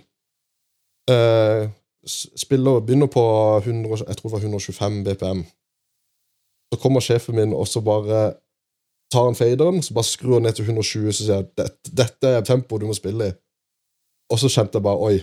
Uh, 1.10 1.70
spiller, 2.38 2.80
begynner 2.80 3.10
på 3.12 3.24
100, 3.64 4.06
jeg 4.08 4.18
tror 4.18 4.30
det 4.30 4.36
var 4.36 4.46
125 4.46 5.04
BPM. 5.06 5.44
Så 6.72 6.80
kommer 6.80 7.04
sjefen 7.04 7.36
min, 7.36 7.54
og 7.54 7.68
så 7.68 7.82
bare 7.82 8.34
tar 9.12 9.28
han 9.28 9.36
faderen, 9.36 9.82
så 9.84 9.94
bare 9.94 10.08
skrur 10.08 10.34
han 10.34 10.48
ned 10.48 10.56
til 10.56 10.66
120, 10.66 11.12
så 11.12 11.24
sier 11.24 11.36
jeg 11.36 11.50
dette, 11.58 11.92
dette 11.92 12.28
er 12.32 12.46
tempoet 12.48 12.82
du 12.82 12.88
må 12.88 12.96
spille 12.96 13.28
i. 13.28 13.36
Og 14.32 14.40
så 14.40 14.50
kjente 14.50 14.80
jeg 14.80 14.86
bare 14.86 15.04
Oi, 15.10 15.18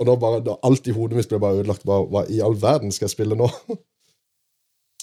og 0.00 0.06
da 0.08 0.16
bare, 0.16 0.40
da 0.44 0.56
alt 0.64 0.88
i 0.88 0.94
hodet 0.96 1.18
mitt 1.18 1.28
ble 1.28 1.40
bare 1.42 1.60
ødelagt. 1.60 1.84
Bare, 1.88 2.06
hva 2.08 2.24
i 2.32 2.40
all 2.40 2.56
verden 2.56 2.92
skal 2.92 3.06
jeg 3.06 3.16
spille 3.18 3.36
nå? 3.36 3.48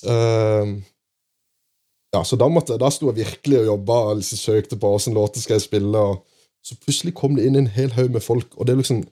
uh, 0.09 0.71
ja, 2.15 2.23
så 2.25 2.39
da, 2.39 2.47
måtte, 2.49 2.79
da 2.81 2.89
sto 2.93 3.11
jeg 3.11 3.19
virkelig 3.21 3.61
og 3.61 3.69
jobba 3.71 3.99
og 4.07 4.23
liksom 4.23 4.41
søkte 4.41 4.79
på 4.81 4.89
åssen 4.97 5.13
låter 5.17 5.43
skal 5.43 5.59
jeg 5.59 5.67
spille. 5.67 6.01
og 6.01 6.25
Så 6.65 6.79
plutselig 6.81 7.13
kom 7.13 7.37
det 7.37 7.45
inn 7.45 7.59
en 7.59 7.69
hel 7.77 7.93
haug 7.93 8.09
med 8.15 8.25
folk. 8.25 8.49
Og, 8.57 8.65
det 8.65 8.73
er 8.73 8.81
liksom, 8.81 9.03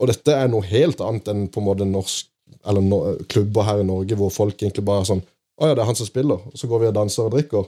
og 0.00 0.10
dette 0.10 0.34
er 0.34 0.50
noe 0.50 0.66
helt 0.66 1.02
annet 1.04 1.28
enn 1.30 1.46
på 1.52 1.60
en 1.60 1.68
måte 1.68 1.86
norsk, 1.88 2.28
eller 2.68 2.84
no, 2.84 2.98
klubber 3.30 3.66
her 3.66 3.82
i 3.82 3.86
Norge 3.86 4.16
hvor 4.18 4.32
folk 4.32 4.60
egentlig 4.60 4.84
bare 4.86 5.02
er 5.02 5.08
sånn 5.08 5.22
Å 5.62 5.68
ja, 5.68 5.76
det 5.76 5.82
er 5.82 5.88
han 5.88 5.98
som 5.98 6.08
spiller. 6.08 6.40
Og 6.48 6.58
så 6.58 6.68
går 6.68 6.80
vi 6.82 6.88
og 6.88 6.94
danser 6.96 7.26
og 7.26 7.34
drikker. 7.34 7.66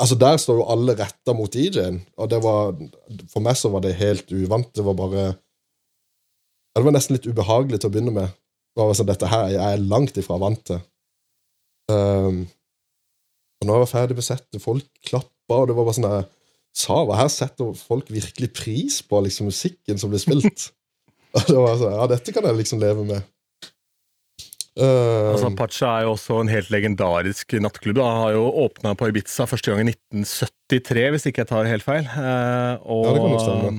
Altså 0.00 0.16
Der 0.20 0.36
står 0.38 0.60
jo 0.60 0.66
alle 0.72 0.94
retta 0.98 1.34
mot 1.34 1.52
DJ-en. 1.52 1.98
Og 2.20 2.28
det 2.30 2.38
var, 2.44 2.74
for 3.32 3.42
meg 3.44 3.56
så 3.58 3.70
var 3.72 3.82
det 3.84 3.96
helt 3.98 4.30
uvant. 4.30 4.68
Det 4.76 4.84
var 4.86 4.96
bare 4.98 5.24
det 6.76 6.84
var 6.86 6.94
nesten 6.94 7.16
litt 7.16 7.26
ubehagelig 7.26 7.80
til 7.80 7.90
å 7.90 7.94
begynne 7.94 8.14
med. 8.14 8.34
Det 8.70 8.84
var 8.84 8.94
sånn, 8.94 9.08
Dette 9.10 9.30
her 9.30 9.48
jeg 9.50 9.60
er 9.66 9.88
langt 9.90 10.18
ifra 10.20 10.38
vant 10.40 10.60
til. 10.70 10.78
Um, 11.90 12.44
og 13.60 13.66
når 13.66 13.74
jeg 13.74 13.84
var 13.84 13.90
ferdig 13.90 14.16
med 14.20 14.26
settet, 14.26 14.62
folk 14.62 14.86
klappa, 15.04 15.56
og 15.56 15.66
det 15.68 15.74
var 15.76 15.88
bare 15.88 15.96
sånn 15.98 16.08
jeg 16.08 16.28
sa 16.80 17.00
hva 17.02 17.18
her 17.18 17.30
setter 17.34 17.72
folk 17.74 18.12
virkelig 18.14 18.52
pris 18.54 19.00
på 19.02 19.18
liksom 19.26 19.50
musikken 19.50 19.98
som 19.98 20.12
blir 20.12 20.22
spilt. 20.22 20.70
Og 21.34 21.44
det 21.46 21.58
var 21.58 21.76
sånn, 21.80 21.98
Ja, 21.98 22.08
dette 22.10 22.34
kan 22.34 22.48
jeg 22.48 22.58
liksom 22.60 22.82
leve 22.82 23.04
med. 23.08 23.28
Uh, 24.80 25.34
altså 25.34 25.50
Pacha 25.58 25.88
er 25.98 26.06
jo 26.06 26.14
også 26.14 26.38
en 26.40 26.50
helt 26.50 26.70
legendarisk 26.72 27.56
nattklubb. 27.60 27.98
Da. 27.98 28.06
Han 28.06 28.22
har 28.24 28.36
jo 28.36 28.44
åpna 28.64 28.94
på 28.96 29.10
Ibiza 29.10 29.44
første 29.50 29.72
gang 29.72 29.82
i 29.82 29.92
1973, 29.92 31.06
hvis 31.14 31.26
ikke 31.28 31.42
jeg 31.42 31.50
tar 31.50 31.68
helt 31.68 31.86
feil. 31.86 32.06
Uh, 32.06 32.78
og, 32.86 33.04
ja, 33.04 33.12
det 33.12 33.20
kan 33.20 33.34
nok 33.34 33.44
stemme. 33.44 33.74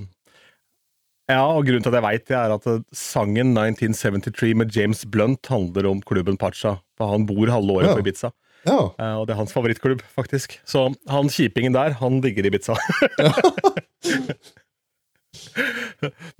Ja, 1.32 1.46
og 1.48 1.64
grunnen 1.64 1.86
til 1.86 1.94
at 1.94 1.98
jeg 2.02 2.04
veit 2.04 2.26
det, 2.28 2.38
er 2.38 2.54
at 2.58 2.66
sangen 2.98 3.54
1973 3.56 4.54
med 4.60 4.76
James 4.76 5.06
Blunt 5.08 5.48
handler 5.48 5.88
om 5.90 6.04
klubben 6.04 6.38
Pacha. 6.38 6.76
For 7.00 7.14
han 7.14 7.26
bor 7.30 7.50
halve 7.50 7.80
året 7.80 7.88
ja. 7.88 7.96
på 7.96 8.04
Ibiza. 8.04 8.34
Ja. 8.68 8.82
Uh, 8.94 9.16
og 9.22 9.26
det 9.26 9.34
er 9.34 9.42
hans 9.42 9.56
favorittklubb, 9.56 10.04
faktisk. 10.14 10.60
Så 10.68 10.90
han 11.10 11.32
kjipingen 11.34 11.74
der, 11.78 11.96
han 12.04 12.20
digger 12.22 12.52
Ibiza. 12.52 12.76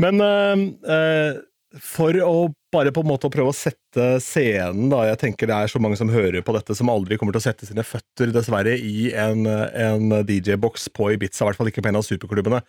Men 0.04 0.22
uh, 0.24 0.66
uh, 0.88 1.40
for 1.80 2.18
å 2.26 2.36
bare 2.72 2.92
på 2.96 3.04
en 3.04 3.10
måte 3.10 3.30
prøve 3.32 3.52
å 3.52 3.56
sette 3.56 4.06
scenen, 4.24 4.90
da. 4.92 5.02
Jeg 5.10 5.20
tenker 5.22 5.50
det 5.50 5.56
er 5.56 5.72
så 5.72 5.80
mange 5.84 5.98
som 6.00 6.12
hører 6.12 6.44
på 6.44 6.56
dette, 6.56 6.76
som 6.76 6.92
aldri 6.92 7.18
kommer 7.20 7.36
til 7.36 7.42
å 7.42 7.46
sette 7.46 7.68
sine 7.68 7.84
føtter, 7.88 8.32
dessverre, 8.36 8.74
i 8.76 9.10
en, 9.16 9.44
en 9.48 10.18
DJ-boks 10.28 10.90
på 10.96 11.12
Ibiza, 11.16 11.44
i 11.44 11.50
hvert 11.50 11.60
fall 11.60 11.72
ikke 11.72 11.84
på 11.84 11.92
en 11.92 12.00
av 12.00 12.08
superklubbene. 12.08 12.62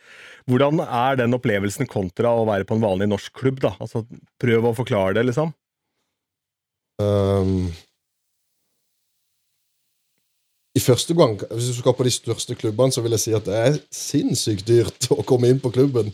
Hvordan 0.50 0.82
er 0.86 1.18
den 1.22 1.38
opplevelsen 1.38 1.90
kontra 1.90 2.34
å 2.34 2.46
være 2.50 2.66
på 2.66 2.78
en 2.78 2.84
vanlig 2.84 3.10
norsk 3.10 3.34
klubb, 3.42 3.62
da? 3.62 3.74
Altså, 3.82 4.04
prøv 4.42 4.70
å 4.70 4.74
forklare 4.78 5.18
det, 5.18 5.26
liksom. 5.30 5.54
Um, 7.02 7.70
I 10.72 10.80
første 10.80 11.14
gang, 11.14 11.36
hvis 11.50 11.68
du 11.68 11.74
skal 11.76 11.94
på 11.96 12.04
de 12.06 12.10
største 12.10 12.54
klubbene, 12.56 12.92
så 12.92 13.02
vil 13.04 13.12
jeg 13.12 13.20
si 13.20 13.34
at 13.36 13.44
det 13.44 13.56
er 13.58 13.80
sinnssykt 13.92 14.64
dyrt 14.68 15.10
å 15.12 15.24
komme 15.28 15.50
inn 15.52 15.60
på 15.60 15.72
klubben. 15.74 16.08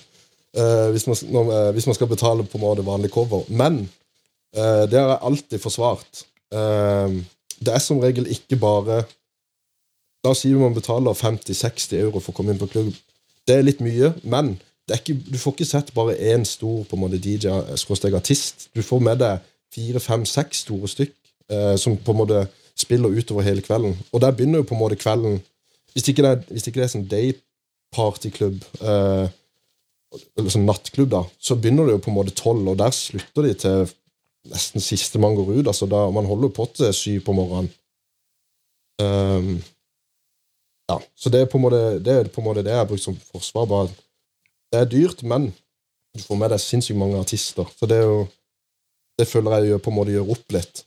Uh, 0.57 0.89
hvis, 0.91 1.05
man, 1.07 1.19
når, 1.31 1.51
uh, 1.53 1.71
hvis, 1.77 1.87
man, 1.87 1.95
skal 1.95 2.11
betale 2.11 2.43
på 2.43 2.59
en 2.59 2.65
måte 2.65 2.87
vanlig 2.87 3.13
cover. 3.15 3.45
Men 3.49 3.85
uh, 4.57 4.85
det 4.91 4.99
har 4.99 5.13
jeg 5.13 5.27
alltid 5.31 5.63
forsvart. 5.63 6.25
det 7.61 7.73
er 7.75 7.83
som 7.85 7.99
regel 8.01 8.31
ikke 8.33 8.57
bare 8.57 9.03
La 10.25 10.33
oss 10.33 10.41
si 10.43 10.49
man 10.51 10.75
betaler 10.75 11.15
50-60 11.15 11.93
euro 12.01 12.19
for 12.19 12.33
å 12.33 12.37
komme 12.37 12.51
inn 12.55 12.59
på 12.59 12.67
klubb. 12.73 12.89
Det 13.47 13.55
er 13.55 13.63
litt 13.63 13.79
mye, 13.85 14.11
men 14.27 14.57
ikke, 14.91 15.15
du 15.15 15.37
får 15.39 15.55
ikke 15.55 15.69
sett 15.69 15.93
bare 15.95 16.17
én 16.33 16.45
stor 16.49 16.83
på 16.89 16.97
en 16.97 17.03
måte 17.05 17.21
DJ-artist. 17.23 18.69
Du 18.75 18.83
får 18.83 19.05
med 19.05 19.21
deg 19.23 19.45
fire, 19.75 20.01
fem, 20.01 20.25
seks 20.27 20.65
store 20.65 20.89
stykk 20.91 21.15
eh, 21.53 21.75
som 21.81 21.97
på 21.97 22.15
en 22.15 22.21
måte 22.23 22.43
spiller 22.79 23.15
utover 23.19 23.47
hele 23.47 23.65
kvelden. 23.65 23.97
Og 24.13 24.23
der 24.23 24.35
begynner 24.35 24.63
jo 24.63 24.69
på 24.69 24.77
en 24.77 24.83
måte 24.83 24.99
kvelden 25.01 25.41
Hvis 25.93 26.09
ikke 26.13 26.23
det 26.23 26.31
er, 26.31 26.43
hvis 26.53 26.67
ikke 26.69 26.79
det 26.79 26.85
er 26.85 26.91
sånn 26.93 27.07
daypartyklubb, 27.11 28.59
eh, 28.87 29.31
eller 30.39 30.53
sånn 30.53 30.67
nattklubb, 30.69 31.09
da, 31.11 31.23
så 31.43 31.57
begynner 31.59 31.89
det 31.89 31.97
jo 31.97 32.03
på 32.05 32.11
en 32.13 32.17
måte 32.19 32.35
tolv, 32.39 32.69
og 32.71 32.77
der 32.79 32.93
slutter 32.95 33.49
de 33.49 33.55
til 33.59 33.89
nesten 34.53 34.85
siste 34.85 35.19
man 35.19 35.35
går 35.35 35.49
ut. 35.57 35.67
altså 35.67 35.89
da 35.91 36.05
Man 36.15 36.29
holder 36.29 36.53
på 36.55 36.69
til 36.77 36.93
syv 36.95 37.25
på 37.27 37.35
morgenen. 37.35 37.73
Um, 39.03 39.59
ja, 40.89 41.01
så 41.15 41.31
det 41.31 41.41
er 41.41 41.51
på 41.51 41.59
en 41.59 41.65
måte 41.67 41.81
det, 42.03 42.15
er 42.15 42.31
på 42.33 42.41
en 42.41 42.49
måte 42.49 42.65
det 42.67 42.73
jeg 42.73 42.81
har 42.81 42.89
brukt 42.89 43.05
som 43.05 43.17
forsvar. 43.33 43.67
bare 43.67 43.89
Det 44.73 44.81
er 44.81 44.93
dyrt, 44.93 45.23
men 45.23 45.53
du 46.15 46.23
får 46.23 46.37
med 46.37 46.51
deg 46.51 46.63
sinnssykt 46.63 46.99
mange 46.99 47.21
artister. 47.21 47.69
Så 47.79 47.87
det 47.87 47.99
er 47.99 48.09
jo 48.09 48.27
Det 49.19 49.27
føler 49.27 49.51
jeg 49.59 49.73
gjør, 49.73 49.79
på 49.83 49.91
en 49.91 49.97
måte 49.97 50.13
gjør 50.15 50.29
opp 50.31 50.53
litt. 50.55 50.85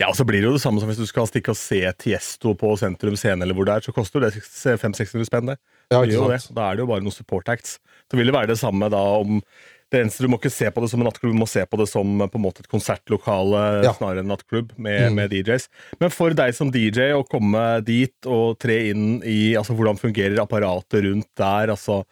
Ja, 0.00 0.10
og 0.10 0.16
så 0.18 0.26
blir 0.28 0.42
det 0.42 0.50
jo 0.50 0.56
det 0.56 0.60
samme 0.60 0.80
som 0.82 0.90
hvis 0.90 0.98
du 1.00 1.06
skal 1.08 1.24
stikke 1.30 1.54
og 1.54 1.56
se 1.56 1.78
Tiesto 2.02 2.52
på 2.58 2.74
Sentrum 2.76 3.14
Scene, 3.16 3.40
eller 3.46 3.56
hvor 3.56 3.64
det 3.68 3.78
er, 3.78 3.84
så 3.86 3.94
koster 3.96 4.20
det 4.26 4.34
500-600 4.36 5.24
spenn, 5.30 5.46
det. 5.54 5.56
Ja, 5.92 6.02
Det 6.04 6.18
det. 6.18 6.42
Da 6.54 6.66
er 6.70 6.76
det 6.76 6.84
jo 6.84 6.90
bare 6.90 7.00
noen 7.04 7.14
support 7.14 7.48
acts. 7.48 7.78
Så 8.10 8.18
vil 8.18 8.28
det 8.28 8.34
være 8.36 8.50
det 8.52 8.58
samme 8.60 8.90
da 8.92 9.00
om 9.22 9.40
det 9.94 10.00
eneste 10.02 10.24
Du 10.24 10.28
må 10.28 10.36
ikke 10.40 10.50
se 10.50 10.66
på 10.74 10.82
det 10.82 10.88
som 10.90 10.98
en 11.00 11.06
nattklubb, 11.06 11.30
du 11.32 11.38
må 11.38 11.46
se 11.48 11.62
på 11.64 11.78
det 11.78 11.86
som 11.88 12.18
på 12.18 12.34
en 12.40 12.42
måte 12.42 12.58
et 12.64 12.68
konsertlokale 12.68 13.84
Ja. 13.86 13.92
snarere 13.94 14.18
enn 14.24 14.26
nattklubb 14.32 14.72
med, 14.76 15.12
Mm. 15.12 15.14
med 15.14 15.30
DJs. 15.30 15.68
Men 16.00 16.10
for 16.10 16.30
deg 16.34 16.54
som 16.58 16.72
DJ 16.74 17.12
å 17.14 17.22
komme 17.24 17.84
dit 17.86 18.26
og 18.26 18.58
tre 18.58 18.90
inn 18.90 19.22
i 19.22 19.54
altså 19.54 19.76
Hvordan 19.78 19.96
fungerer 19.96 20.42
apparatet 20.42 21.04
rundt 21.06 21.28
der? 21.38 21.70
altså 21.70 22.04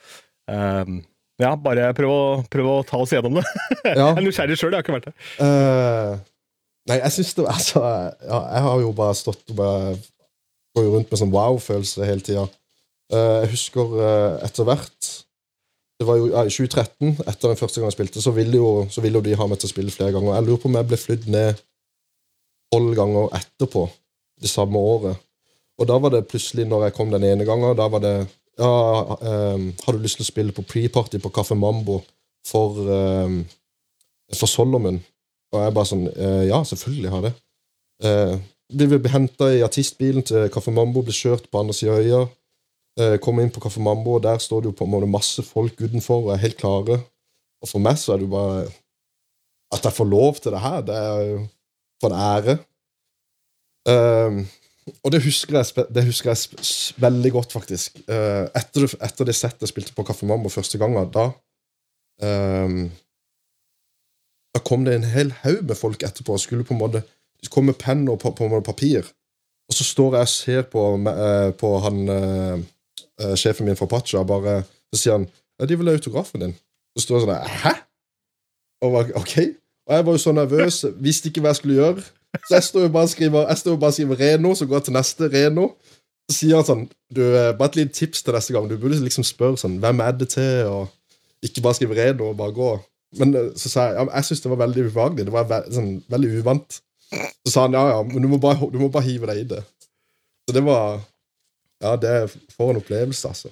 um, 0.49 1.03
Ja, 1.43 1.57
bare 1.57 1.91
prøv 1.99 2.09
å, 2.15 2.47
prøv 2.49 2.65
å 2.71 2.87
ta 2.87 2.97
oss 3.03 3.11
gjennom 3.11 3.35
det. 3.41 3.45
Ja. 3.85 4.15
Jeg 4.15 4.23
er 4.23 4.23
nysgjerrig 4.23 4.57
sjøl, 4.57 4.71
jeg 4.71 4.79
har 4.79 4.85
ikke 4.87 4.95
vært 4.95 5.11
der. 5.11 5.15
Eh, 5.43 6.19
nei, 6.91 6.99
jeg 7.01 7.15
syns 7.17 7.35
det 7.39 7.47
Altså, 7.51 7.81
ja, 8.25 8.41
jeg 8.55 8.67
har 8.67 8.81
jo 8.83 8.93
bare 8.97 9.17
stått 9.19 9.55
og 9.55 9.59
bare 9.59 9.95
Går 10.75 10.89
rundt 10.91 11.13
med 11.13 11.21
sånn 11.21 11.35
wow-følelse 11.35 12.07
hele 12.09 12.25
tida. 12.25 12.49
jeg 13.15 13.51
husker 13.53 13.93
eh, 14.03 14.47
etter 14.49 14.67
hvert 14.67 15.11
Det 16.01 16.09
var 16.09 16.19
jo 16.19 16.27
i 16.27 16.51
2013, 16.51 17.21
etter 17.23 17.53
den 17.53 17.61
første 17.61 17.79
gang 17.79 17.87
jeg 17.93 17.95
spilte, 17.95 18.23
så 18.25 18.33
ville, 18.35 18.59
jo, 18.59 18.89
så 18.91 19.05
ville 19.05 19.21
jo 19.21 19.27
de 19.29 19.37
ha 19.39 19.47
meg 19.47 19.61
til 19.63 19.71
å 19.71 19.71
spille 19.71 19.95
flere 19.95 20.11
ganger. 20.11 20.35
Jeg 20.35 20.47
lurer 20.49 20.59
på 20.59 20.67
om 20.67 20.79
jeg 20.81 20.89
ble 20.91 20.99
flydd 20.99 21.29
ned 21.31 21.61
tolv 22.75 22.97
ganger 22.99 23.31
etterpå 23.39 23.85
det 24.43 24.51
samme 24.51 24.81
året. 24.81 25.21
Og 25.79 25.89
da 25.91 25.99
var 26.03 26.15
det 26.15 26.27
plutselig, 26.31 26.67
når 26.67 26.89
jeg 26.89 26.97
kom 26.97 27.15
den 27.15 27.27
ene 27.27 27.47
gangen, 27.47 27.77
da 27.79 27.89
var 27.91 28.03
det 28.05 28.17
Ja, 28.55 28.71
um, 29.55 29.73
har 29.83 29.95
du 29.95 29.99
lyst 29.99 30.21
til 30.21 30.23
å 30.23 30.29
spille 30.29 30.55
på 30.55 30.63
pre-party 30.63 31.19
på 31.19 31.31
Kaffe 31.35 31.57
Mambo 31.59 31.97
for, 32.47 32.77
um, 32.87 33.41
for 34.31 34.47
Solomon? 34.47 35.01
Og 35.55 35.63
jeg 35.63 35.75
bare 35.77 35.91
sånn 35.91 36.07
eh, 36.11 36.45
Ja, 36.51 36.61
selvfølgelig 36.67 37.13
har 37.15 37.27
det. 37.29 37.35
Eh, 38.05 38.37
vi 38.75 38.89
vil 38.91 39.01
bli 39.03 39.13
henta 39.13 39.51
i 39.55 39.63
artistbilen 39.63 40.25
til 40.27 40.49
Kaffe 40.53 40.73
Mambo, 40.75 41.05
bli 41.05 41.15
kjørt 41.15 41.47
på 41.51 41.61
andre 41.61 41.77
sida 41.77 41.95
av 41.95 42.03
øya. 42.03 42.23
Eh, 42.99 43.17
komme 43.23 43.45
inn 43.45 43.53
på 43.55 43.63
Kaffe 43.63 43.83
Mambo, 43.83 44.17
og 44.17 44.25
der 44.25 44.41
står 44.43 44.65
det 44.65 44.73
jo 44.73 44.79
på 44.81 44.87
en 44.87 44.95
måte 44.95 45.11
masse 45.11 45.43
folk 45.47 45.79
utenfor 45.81 46.27
og 46.27 46.35
er 46.35 46.43
helt 46.43 46.59
klare. 46.59 46.99
Og 47.63 47.71
for 47.71 47.83
meg 47.83 48.01
så 48.01 48.15
er 48.15 48.21
det 48.21 48.29
jo 48.29 48.35
bare 48.35 48.65
At 49.75 49.83
jeg 49.83 49.97
får 49.97 50.07
lov 50.07 50.37
til 50.39 50.53
det 50.55 50.61
her, 50.63 50.83
det 50.87 50.95
er 50.95 51.21
jo 51.27 51.39
for 52.01 52.13
en 52.13 52.21
ære. 52.21 52.53
Ehm, 53.91 54.37
og 55.03 55.11
det 55.11 55.23
husker 55.25 55.57
jeg, 55.57 55.87
det 55.95 56.05
husker 56.05 56.31
jeg 56.31 57.01
veldig 57.03 57.33
godt, 57.33 57.53
faktisk. 57.57 57.99
Eh, 58.07 58.45
etter, 58.55 58.87
etter 59.03 59.27
det 59.27 59.35
settet 59.35 59.65
jeg 59.65 59.73
spilte 59.73 59.97
på 59.97 60.05
Kaffe 60.07 60.29
Mambo 60.29 60.53
første 60.53 60.79
gangen, 60.79 61.09
da 61.11 61.25
ehm, 62.23 62.85
Da 64.55 64.63
kom 64.63 64.85
det 64.87 64.95
en 64.95 65.09
hel 65.11 65.33
haug 65.43 65.65
med 65.67 65.79
folk 65.79 66.03
etterpå 66.07 66.39
skulle 66.39 66.67
på 66.67 66.77
en 66.77 66.83
måte 66.83 67.03
De 67.43 67.51
kom 67.53 67.67
med 67.69 67.77
penn 67.77 68.07
og 68.09 68.21
på, 68.23 68.31
på 68.33 68.49
måte 68.49 68.65
papir. 68.65 69.05
Og 69.69 69.77
så 69.77 69.85
står 69.85 70.15
jeg 70.17 70.27
og 70.27 70.29
ser 70.33 70.63
på, 70.73 70.83
eh, 71.11 71.51
på 71.61 71.73
han 71.85 71.99
eh, 72.09 72.63
eh, 73.21 73.35
sjefen 73.37 73.69
min 73.69 73.77
fra 73.77 73.89
Pacha, 73.91 74.23
bare, 74.25 74.63
så 74.93 75.01
sier 75.01 75.19
han 75.19 75.27
ja, 75.61 75.67
'De 75.67 75.77
vil 75.77 75.89
ha 75.89 75.95
autografen 75.95 76.43
din'. 76.43 76.55
Så 76.97 77.05
står 77.05 77.19
jeg 77.19 77.27
sånn 77.27 77.49
'Hæ?' 77.61 77.75
Og 78.83 78.93
var, 78.93 79.11
okay. 79.15 79.55
Og 79.87 79.97
jeg 79.97 80.07
var 80.07 80.13
jo 80.13 80.19
så 80.19 80.33
nervøs, 80.33 80.85
visste 80.97 81.29
ikke 81.29 81.41
hva 81.41 81.53
jeg 81.53 81.61
skulle 81.61 81.75
gjøre. 81.75 82.03
Så 82.49 82.55
jeg 82.57 82.65
står 82.65 82.83
jo 82.83 82.89
bare 82.89 83.09
og 83.09 83.13
skriver, 83.13 83.49
jeg 83.49 83.59
står 83.59 83.71
jo 83.71 83.77
bare 83.77 83.93
og 83.93 83.95
skriver 83.95 84.21
Reno, 84.21 84.55
så 84.55 84.67
går 84.67 84.77
jeg 84.77 84.85
til 84.85 84.97
neste 84.97 85.29
Reno. 85.33 85.69
Så 86.31 86.37
sier 86.39 86.57
han 86.57 86.65
sånn 86.65 86.85
du, 87.13 87.23
Bare 87.59 87.69
et 87.69 87.77
lite 87.77 87.93
tips 87.93 88.23
til 88.23 88.35
neste 88.35 88.53
gang. 88.53 88.69
Du 88.71 88.79
burde 88.81 89.01
liksom 89.05 89.25
spørre 89.25 89.61
sånn 89.61 89.79
Hvem 89.79 90.01
er 90.01 90.13
det 90.17 90.29
til? 90.33 90.67
Og 90.73 90.89
ikke 91.45 91.63
bare 91.63 91.77
skrive 91.77 91.97
Reno 91.99 92.31
og 92.33 92.37
bare 92.37 92.57
gå. 92.57 92.71
Men 93.21 93.35
eh, 93.39 93.51
så 93.59 93.71
sa 93.71 93.89
jeg 93.89 93.99
ja, 93.99 94.07
jeg 94.11 94.29
syns 94.29 94.45
det 94.45 94.53
var 94.53 94.63
veldig 94.65 94.87
ubehagelig. 94.89 95.27
Det 95.29 95.35
var 95.35 95.51
ve 95.51 95.61
sånn, 95.75 95.91
veldig 96.13 96.31
uvant. 96.41 96.79
Så 97.45 97.53
sa 97.53 97.67
han 97.67 97.77
ja, 97.77 97.85
ja, 97.93 97.99
men 98.09 98.25
du 98.25 98.31
må 98.31 98.41
bare, 98.43 98.71
du 98.73 98.79
må 98.81 98.91
bare 98.93 99.07
hive 99.07 99.29
deg 99.31 99.43
i 99.45 99.51
det. 99.57 99.65
Så 100.49 100.57
det 100.57 100.65
var 100.67 101.03
Ja, 101.83 101.99
det 102.01 102.31
får 102.31 102.55
for 102.55 102.71
en 102.73 102.79
opplevelse, 102.81 103.29
altså. 103.29 103.51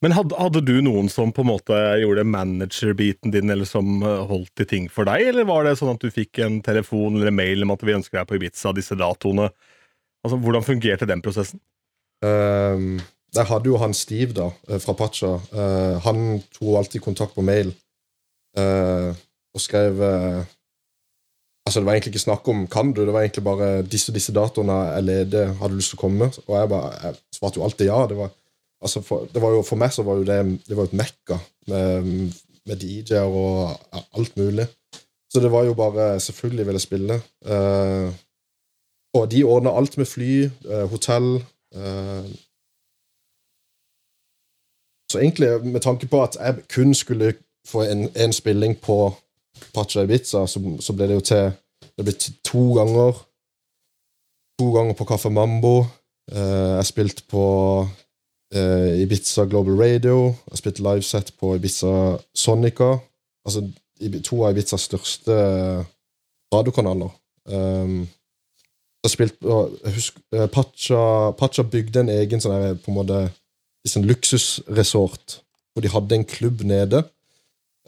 Men 0.00 0.14
hadde, 0.16 0.36
hadde 0.40 0.62
du 0.64 0.78
noen 0.80 1.10
som 1.12 1.32
på 1.34 1.42
en 1.44 1.50
måte 1.50 1.76
gjorde 2.00 2.24
managerbiten 2.24 3.34
din, 3.34 3.52
eller 3.52 3.68
som 3.68 4.00
eh, 4.00 4.22
holdt 4.30 4.62
i 4.64 4.66
ting 4.70 4.86
for 4.88 5.04
deg, 5.04 5.26
eller 5.28 5.44
var 5.48 5.66
det 5.66 5.74
sånn 5.76 5.92
at 5.92 6.00
du 6.00 6.08
fikk 6.14 6.40
en 6.46 6.60
telefon 6.64 7.18
eller 7.18 7.34
mail 7.34 7.66
om 7.66 7.74
at 7.74 7.84
vi 7.84 7.98
ønsker 7.98 8.22
deg 8.22 8.30
på 8.30 8.38
Ibiza, 8.38 8.72
disse 8.76 8.96
datoene? 8.96 9.50
Altså, 10.24 10.38
Hvordan 10.40 10.64
fungerte 10.64 11.08
den 11.10 11.20
prosessen? 11.24 11.60
Um, 12.24 12.96
jeg 13.36 13.48
hadde 13.50 13.68
jo 13.68 13.76
han 13.80 13.96
Steve 13.96 14.36
da, 14.36 14.48
eh, 14.70 14.80
fra 14.80 14.96
Pacha. 14.96 15.34
Uh, 15.52 16.00
han 16.06 16.40
tok 16.56 16.80
alltid 16.80 17.04
kontakt 17.04 17.36
på 17.36 17.44
mail 17.44 17.74
eh, 18.58 19.10
og 19.54 19.60
skrev 19.60 20.00
uh, 20.00 20.42
Altså, 21.66 21.80
det 21.80 21.86
var 21.86 21.92
egentlig 21.92 22.10
ikke 22.10 22.22
snakk 22.24 22.48
om 22.48 22.62
kan 22.66 22.88
du, 22.96 23.02
det 23.04 23.12
var 23.12 23.20
egentlig 23.20 23.44
bare 23.44 23.66
disse 23.86 24.10
og 24.10 24.16
disse 24.16 24.32
datoene 24.34 24.78
er 24.90 25.04
ledige, 25.04 25.52
har 25.60 25.68
du 25.68 25.76
lyst 25.76 25.92
til 25.92 25.98
å 25.98 26.00
komme? 26.00 26.26
Og 26.48 26.54
jeg 26.56 26.70
bare, 26.72 26.88
jeg 27.04 27.18
svarte 27.36 27.60
jo 27.60 27.66
alltid 27.66 27.86
ja. 27.86 27.98
Det 28.10 28.16
var, 28.18 28.32
altså 28.82 29.02
for, 29.06 29.28
det 29.30 29.42
var 29.44 29.52
jo, 29.54 29.60
for 29.68 29.78
meg 29.78 29.92
så 29.94 30.02
var 30.02 30.18
jo 30.18 30.24
det, 30.26 30.38
det 30.66 30.74
var 30.74 30.88
jo 30.88 30.90
et 30.90 30.96
mekka 30.98 31.36
med, 31.70 32.08
med 32.66 32.80
DJ-er 32.80 33.28
og 33.28 33.76
ja, 33.76 34.02
alt 34.18 34.40
mulig. 34.40 34.66
Så 35.30 35.44
det 35.44 35.52
var 35.52 35.68
jo 35.68 35.76
bare 35.78 36.08
Selvfølgelig 36.24 36.66
ville 36.66 36.80
jeg 36.80 36.88
spille. 36.88 37.20
Uh, 37.46 38.08
og 39.20 39.30
de 39.30 39.44
ordna 39.44 39.76
alt 39.76 39.98
med 40.00 40.08
fly, 40.08 40.32
hotell. 40.90 41.30
Så 45.10 45.18
egentlig, 45.18 45.48
med 45.66 45.80
tanke 45.82 46.06
på 46.06 46.22
at 46.22 46.36
jeg 46.40 46.66
kun 46.70 46.94
skulle 46.94 47.34
få 47.66 47.84
en, 47.84 48.32
spilling 48.32 48.76
på 48.80 49.14
Pacha 49.74 50.02
Ibiza, 50.02 50.46
så, 50.46 50.60
så 50.80 50.92
ble 50.96 51.08
det 51.08 51.18
jo 51.18 51.26
til 51.32 51.50
Det 51.96 52.04
ble 52.04 52.12
til 52.16 52.34
to 52.44 52.62
ganger. 52.78 53.18
To 54.60 54.70
ganger 54.72 54.94
på 54.96 55.04
Kaffe 55.04 55.30
Mambo. 55.30 55.84
Eh, 56.32 56.76
jeg 56.78 56.86
spilte 56.86 57.22
på 57.28 57.44
eh, 58.54 59.02
Ibiza 59.02 59.44
Global 59.44 59.76
Radio. 59.80 60.34
Jeg 60.50 60.58
spilte 60.58 60.82
liveset 60.82 61.34
på 61.40 61.54
Ibiza 61.56 62.16
Sonica. 62.34 62.94
Altså 63.44 63.66
to 64.24 64.44
av 64.44 64.54
Ibizas 64.54 64.88
største 64.88 65.36
radiokanaler. 66.54 67.10
Um, 67.44 68.08
jeg 69.04 69.10
spilte 69.14 69.60
husker, 69.94 70.22
eh, 70.36 70.48
Pacha, 70.48 71.30
Pacha 71.38 71.62
bygde 71.62 72.04
en 72.04 72.12
egen 72.12 72.42
sånn 72.42 72.78
på 72.80 72.92
en 72.92 72.98
måte 72.98 73.20
sånn 73.88 74.04
luksusresort, 74.08 75.40
hvor 75.72 75.84
de 75.84 75.92
hadde 75.92 76.18
en 76.18 76.28
klubb 76.28 76.64
nede. 76.68 77.02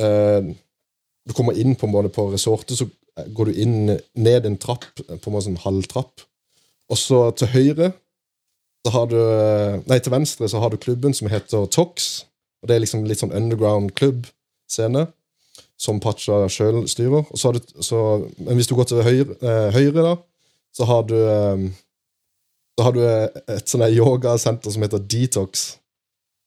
Eh, 0.03 0.53
du 1.23 1.35
kommer 1.37 1.59
inn 1.59 1.77
på 1.79 1.87
på 1.87 2.27
resortet, 2.33 2.79
så 2.79 2.89
går 3.35 3.51
du 3.51 3.63
inn 3.63 3.99
ned 4.15 4.47
en 4.47 4.59
trapp, 4.59 4.89
på 4.97 5.31
en 5.31 5.33
måte 5.33 5.47
sånn 5.47 5.63
halvtrapp. 5.63 6.25
Og 6.91 6.99
så 6.99 7.31
til 7.37 7.53
høyre 7.53 7.93
så 8.83 8.93
har 8.97 9.07
du 9.07 9.19
Nei, 9.87 9.99
til 10.03 10.11
venstre 10.11 10.49
så 10.51 10.59
har 10.59 10.73
du 10.73 10.81
klubben 10.81 11.15
som 11.15 11.31
heter 11.31 11.69
Tox. 11.71 12.25
Og 12.63 12.69
det 12.69 12.77
er 12.77 12.83
liksom 12.83 13.05
litt 13.07 13.23
sånn 13.23 13.35
underground 13.35 13.95
klubb-scene 13.99 15.07
som 15.83 16.01
Pacha 16.03 16.45
sjøl 16.51 16.85
styrer. 16.91 17.27
Og 17.27 17.39
så 17.39 17.51
har 17.51 17.59
du, 17.59 17.73
så, 17.83 18.01
men 18.39 18.59
hvis 18.59 18.71
du 18.71 18.77
går 18.79 18.91
til 18.91 19.03
høyre, 19.07 19.39
eh, 19.39 19.69
høyre 19.75 20.05
da, 20.07 20.17
så 20.75 20.89
har 20.89 21.09
du 21.09 21.17
eh, 21.19 21.71
Så 22.73 22.85
har 22.87 22.95
du 22.97 23.01
et 23.05 23.69
sånn 23.69 23.83
yogasenter 23.93 24.73
som 24.73 24.83
heter 24.83 25.03
Detox. 25.05 25.77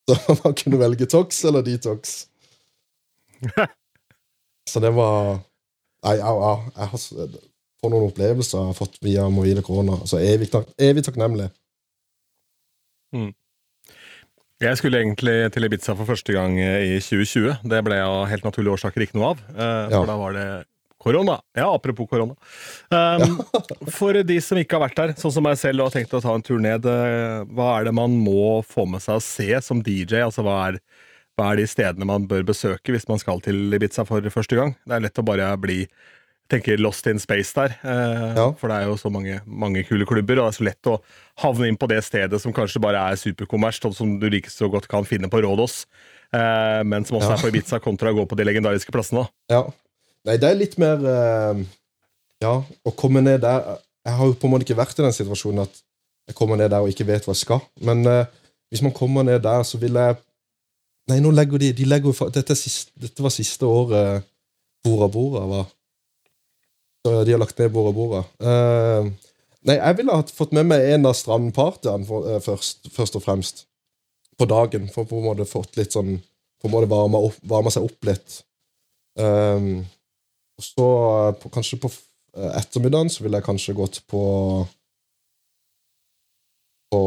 Så 0.10 0.34
man 0.42 0.56
kunne 0.58 0.80
velge 0.82 1.06
Tox 1.06 1.44
eller 1.46 1.62
Detox. 1.62 2.26
Så 4.70 4.82
det 4.84 4.92
var 4.96 5.40
Nei, 6.06 6.16
au, 6.22 6.38
au. 6.38 6.58
jeg 6.76 6.86
har 6.86 6.92
fått 6.94 7.12
noen 7.86 8.08
opplevelser 8.10 8.58
jeg 8.60 8.70
har 8.72 8.78
fått 8.78 8.96
via 9.06 9.24
Moine 9.30 9.62
korona. 9.66 10.00
Så 10.10 10.18
evig, 10.22 10.48
tak, 10.54 10.68
evig 10.82 11.04
takknemlig. 11.06 11.48
Jeg 14.64 14.78
skulle 14.80 15.02
egentlig 15.02 15.36
til 15.54 15.68
Ibiza 15.68 15.94
for 15.98 16.08
første 16.10 16.34
gang 16.36 16.56
eh, 16.62 16.96
i 16.96 17.00
2020. 17.04 17.60
Det 17.70 17.82
ble 17.86 17.98
av 18.06 18.24
helt 18.32 18.46
naturlige 18.48 18.78
årsaker 18.78 19.04
ikke 19.06 19.18
noe 19.20 19.34
av, 19.34 19.44
For 19.52 19.94
Ja. 19.98 20.02
da 20.10 20.16
var 20.22 20.34
det 20.38 20.46
korona. 21.06 21.36
Ja, 21.58 21.68
apropos 21.76 22.08
korona. 22.10 22.34
Um, 22.90 23.36
For 23.98 24.18
de 24.26 24.40
som 24.42 24.58
ikke 24.58 24.78
har 24.80 24.86
vært 24.88 24.98
der, 25.02 25.14
sånn 25.22 25.34
som 25.36 25.46
meg 25.46 25.58
selv 25.62 25.84
og 25.84 25.92
har 25.92 25.98
tenkt 26.00 26.16
å 26.18 26.22
ta 26.24 26.34
en 26.34 26.46
tur 26.46 26.62
ned, 26.64 26.86
eh, 26.90 27.44
hva 27.54 27.76
er 27.80 27.90
det 27.90 27.94
man 27.98 28.16
må 28.18 28.62
få 28.66 28.88
med 28.90 29.04
seg 29.04 29.20
å 29.20 29.26
se 29.26 29.52
som 29.62 29.84
DJ? 29.86 30.24
Altså, 30.26 30.42
hva 30.46 30.56
er 30.70 30.80
hva 31.36 31.52
er 31.52 31.60
de 31.60 31.68
stedene 31.68 32.06
man 32.08 32.28
bør 32.30 32.46
besøke 32.48 32.94
hvis 32.96 33.08
man 33.10 33.20
skal 33.20 33.42
til 33.44 33.74
Ibiza 33.76 34.06
for 34.08 34.24
første 34.32 34.56
gang. 34.56 34.76
Det 34.88 34.96
er 34.96 35.04
lett 35.04 35.20
å 35.20 35.26
bare 35.28 35.50
bli 35.60 35.82
tenker 36.48 36.78
lost 36.78 37.08
in 37.10 37.18
space 37.20 37.54
der. 37.58 37.74
Eh, 37.84 38.36
Ja. 38.38 38.52
For 38.54 38.70
det 38.70 38.76
er 38.78 38.86
jo 38.88 38.96
så 39.02 39.10
mange, 39.12 39.40
mange 39.46 39.84
kule 39.88 40.06
klubber, 40.06 40.38
og 40.40 40.46
det 40.46 40.54
er 40.54 40.58
så 40.60 40.66
lett 40.68 40.90
å 40.92 41.00
havne 41.42 41.68
inn 41.68 41.78
på 41.78 41.88
det 41.90 42.04
stedet 42.06 42.40
som 42.42 42.54
kanskje 42.54 42.80
bare 42.84 43.02
er 43.12 43.16
superkommersielt, 43.18 43.86
og 43.90 43.96
som 43.98 44.20
du 44.20 44.30
like 44.30 44.50
så 44.54 44.70
godt 44.72 44.88
kan 44.88 45.04
finne 45.10 45.28
på 45.28 45.42
Rådås, 45.42 45.86
eh, 46.32 46.84
men 46.86 47.04
som 47.04 47.18
også 47.18 47.32
Ja. 47.32 47.34
er 47.34 47.42
på 47.42 47.50
Ibiza, 47.50 47.80
kontra 47.82 48.12
å 48.14 48.16
gå 48.16 48.28
på 48.30 48.38
de 48.38 48.44
legendariske 48.46 48.92
plassene. 48.94 49.28
Ja. 49.50 49.64
Nei, 50.26 50.38
det 50.38 50.44
er 50.52 50.56
litt 50.56 50.78
mer 50.78 50.98
eh, 51.06 51.64
Ja, 52.42 52.62
å 52.86 52.92
komme 52.96 53.22
ned 53.24 53.42
der 53.42 53.78
Jeg 54.06 54.14
har 54.14 54.26
jo 54.28 54.34
på 54.34 54.46
en 54.46 54.52
måte 54.52 54.66
ikke 54.68 54.78
vært 54.78 55.00
i 55.00 55.02
den 55.02 55.12
situasjonen 55.14 55.62
at 55.64 55.82
jeg 56.28 56.36
kommer 56.36 56.58
ned 56.58 56.70
der 56.70 56.82
og 56.82 56.90
ikke 56.90 57.06
vet 57.08 57.26
hva 57.26 57.34
jeg 57.34 57.42
skal. 57.42 57.62
Men 57.82 58.06
eh, 58.06 58.26
hvis 58.72 58.84
man 58.84 58.92
kommer 58.94 59.24
ned 59.24 59.42
der, 59.42 59.64
så 59.66 59.80
vil 59.82 59.94
jeg 59.94 60.18
Nei, 61.12 61.20
nå 61.22 61.30
legger 61.36 61.62
de, 61.62 61.70
de 61.78 61.86
legger 61.86 62.32
dette, 62.34 62.56
siste, 62.58 62.94
dette 62.98 63.22
var 63.22 63.34
siste 63.34 63.68
året 63.70 64.26
Bora 64.86 65.10
Bora 65.10 65.44
var. 65.50 65.68
Så 67.06 67.14
de 67.26 67.36
har 67.36 67.42
lagt 67.42 67.60
ned 67.62 67.74
Bora 67.74 67.94
Bora. 67.94 68.24
Uh, 68.42 69.12
nei, 69.66 69.78
jeg 69.78 70.00
ville 70.00 70.18
ha 70.18 70.26
fått 70.34 70.56
med 70.58 70.66
meg 70.72 70.86
en 70.96 71.06
av 71.10 71.18
strandpartyene 71.18 72.22
eh, 72.34 72.42
først, 72.42 72.90
først 72.94 73.20
og 73.20 73.26
fremst. 73.26 73.66
På 74.36 74.48
dagen, 74.50 74.90
for 74.92 75.08
på 75.08 75.22
en 75.22 75.30
måte 75.30 75.46
fått 75.48 75.78
litt 75.80 75.94
sånn 75.96 76.18
På 76.60 76.68
en 76.68 76.74
måte 76.74 76.90
varma, 76.92 77.22
opp, 77.24 77.38
varma 77.48 77.72
seg 77.72 77.86
opp 77.86 78.08
litt. 78.08 78.42
Um, 79.16 79.86
og 80.58 80.64
så 80.66 80.88
eh, 80.88 81.36
på, 81.40 81.52
kanskje 81.54 81.80
på 81.84 81.92
eh, 81.92 82.52
ettermiddagen 82.60 83.12
så 83.12 83.24
ville 83.24 83.40
jeg 83.40 83.48
kanskje 83.48 83.76
gått 83.78 84.02
på 84.12 84.24
På 86.92 87.02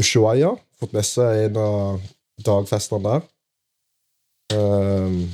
Ushuaia. 0.00 0.54
Fått 0.80 0.96
med 0.96 1.06
seg 1.06 1.46
en 1.46 1.60
av 1.60 2.02
dagfestene 2.46 3.04
der. 3.04 3.28
Um, 4.50 5.28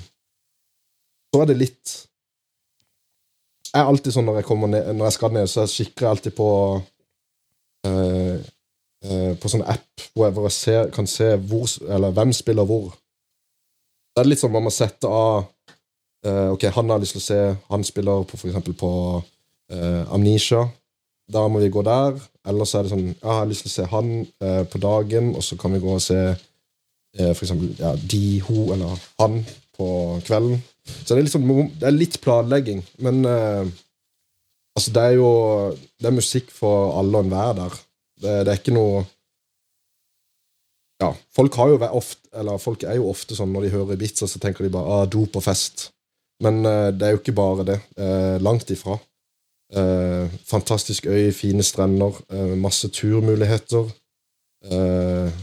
så 1.33 1.43
er 1.43 1.49
det 1.51 1.57
litt 1.61 1.93
Jeg 3.71 3.81
er 3.83 3.89
alltid 3.91 4.15
sånn 4.15 4.27
når 4.29 4.39
jeg 4.41 4.49
ned 4.73 4.91
Når 4.93 5.07
jeg 5.07 5.17
skal 5.17 5.33
ned, 5.33 5.49
så 5.49 5.65
jeg 5.65 5.73
alltid 6.11 6.35
på 6.37 6.49
uh, 7.89 8.37
uh, 8.37 9.33
På 9.41 9.53
sånn 9.53 9.65
app 9.65 10.07
hvor 10.13 10.27
jeg, 10.27 10.37
hvor 10.37 10.49
ser, 10.53 10.91
kan 10.93 11.09
se 11.09 11.35
hvor, 11.37 11.69
hvem 12.17 12.33
spiller 12.33 12.65
hvor. 12.69 12.95
Det 14.17 14.23
er 14.23 14.31
litt 14.31 14.41
sånn 14.41 14.55
man 14.55 14.65
må 14.65 14.73
sette 14.73 15.09
av 15.09 15.45
uh, 16.25 16.49
Ok, 16.55 16.69
han 16.73 16.93
har 16.93 17.01
lyst 17.01 17.17
til 17.19 17.25
å 17.25 17.27
se 17.27 17.41
Han 17.69 17.85
spiller 17.85 18.25
på, 18.29 18.41
for 18.41 18.49
eksempel 18.49 18.77
på 18.77 18.93
Amnesia. 20.15 20.61
Da 21.27 21.41
må 21.51 21.59
vi 21.59 21.73
gå 21.75 21.83
der. 21.83 22.21
Eller 22.47 22.69
så 22.69 22.79
er 22.79 22.85
det 22.87 22.93
sånn 22.93 23.09
Ja, 23.09 23.17
jeg 23.19 23.39
har 23.41 23.49
lyst 23.51 23.65
til 23.67 23.73
å 23.73 23.75
se 23.75 23.87
han 23.91 24.13
på 24.71 24.79
dagen, 24.79 25.33
og 25.35 25.43
så 25.43 25.59
kan 25.59 25.75
vi 25.75 25.81
gå 25.83 25.97
og 25.97 26.05
se 26.05 26.21
for 27.33 27.47
eksempel 27.47 27.73
ja, 27.81 27.95
de, 27.97 28.23
ho 28.45 28.67
eller 28.75 29.01
han 29.21 29.41
på 29.77 29.89
kvelden. 30.27 30.61
Så 30.87 31.17
det 31.17 31.25
er 31.25 31.33
sånn, 31.33 31.49
det 31.81 31.89
er 31.89 31.97
litt 31.97 32.21
planlegging, 32.23 32.83
men 33.03 33.25
eh, 33.27 33.67
altså 34.77 34.93
det 34.95 35.03
er 35.03 35.17
jo 35.17 35.31
Det 35.97 36.11
er 36.11 36.15
musikk 36.15 36.51
for 36.53 36.93
alle 37.01 37.19
og 37.19 37.27
enhver 37.27 37.55
der. 37.59 37.77
Det, 38.21 38.33
det 38.47 38.53
er 38.53 38.61
ikke 38.61 38.77
noe 38.77 39.05
ja, 41.03 41.11
folk 41.37 41.57
har 41.61 41.75
jo 41.75 41.81
ofte, 41.91 42.23
eller 42.41 42.61
folk 42.61 42.85
er 42.89 42.97
jo 42.97 43.11
ofte 43.11 43.37
sånn 43.37 43.51
når 43.53 43.67
de 43.67 43.73
hører 43.75 43.99
Ibiza, 43.99 44.29
så 44.29 44.41
tenker 44.41 44.65
de 44.65 44.73
bare 44.73 45.03
ah, 45.03 45.05
dop 45.05 45.37
og 45.37 45.45
fest. 45.45 45.91
Men 46.45 46.63
eh, 46.69 46.89
det 46.97 47.05
er 47.05 47.15
jo 47.15 47.21
ikke 47.21 47.37
bare 47.37 47.67
det. 47.69 47.77
Eh, 48.01 48.37
langt 48.45 48.71
ifra. 48.73 48.97
Eh, 49.77 50.33
fantastisk 50.49 51.07
øy, 51.07 51.33
fine 51.37 51.65
strender, 51.67 52.17
eh, 52.33 52.55
masse 52.57 52.89
turmuligheter. 52.89 53.91
Eh, 54.65 55.37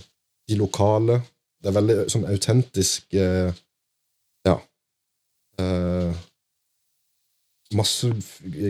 de 0.49 0.57
lokale. 0.57 1.21
Det 1.63 1.71
er 1.71 1.77
veldig 1.79 1.97
sånn 2.11 2.27
autentisk 2.27 3.15
eh, 3.15 3.53
Ja. 4.43 4.57
Eh, 5.63 6.23
masse 7.73 8.09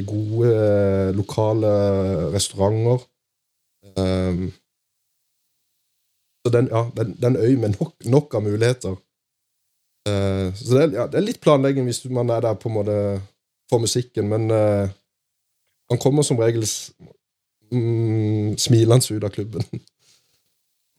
gode 0.07 0.51
eh, 0.53 1.09
lokale 1.17 1.71
restauranter. 2.35 3.01
Eh, 3.97 4.43
så 6.43 6.51
den, 6.53 6.69
ja, 6.71 6.83
den, 6.95 7.15
den 7.21 7.39
øy 7.39 7.55
med 7.57 7.79
nok, 7.79 7.95
nok 8.05 8.35
av 8.35 8.43
muligheter. 8.45 8.95
Eh, 10.07 10.49
så 10.55 10.75
det 10.75 10.81
er, 10.83 10.89
ja, 10.99 11.07
det 11.07 11.19
er 11.19 11.27
litt 11.29 11.41
planlegging 11.43 11.87
hvis 11.87 12.03
man 12.11 12.29
er 12.29 12.43
der 12.43 12.59
på 12.59 12.69
en 12.69 12.77
måte 12.77 12.97
for 13.71 13.79
musikken, 13.79 14.27
men 14.29 14.51
eh, 14.51 14.91
han 15.89 16.01
kommer 16.03 16.25
som 16.27 16.39
regel 16.39 16.65
mm, 17.71 18.57
smilende 18.59 19.15
ut 19.15 19.23
av 19.23 19.33
klubben. 19.33 19.65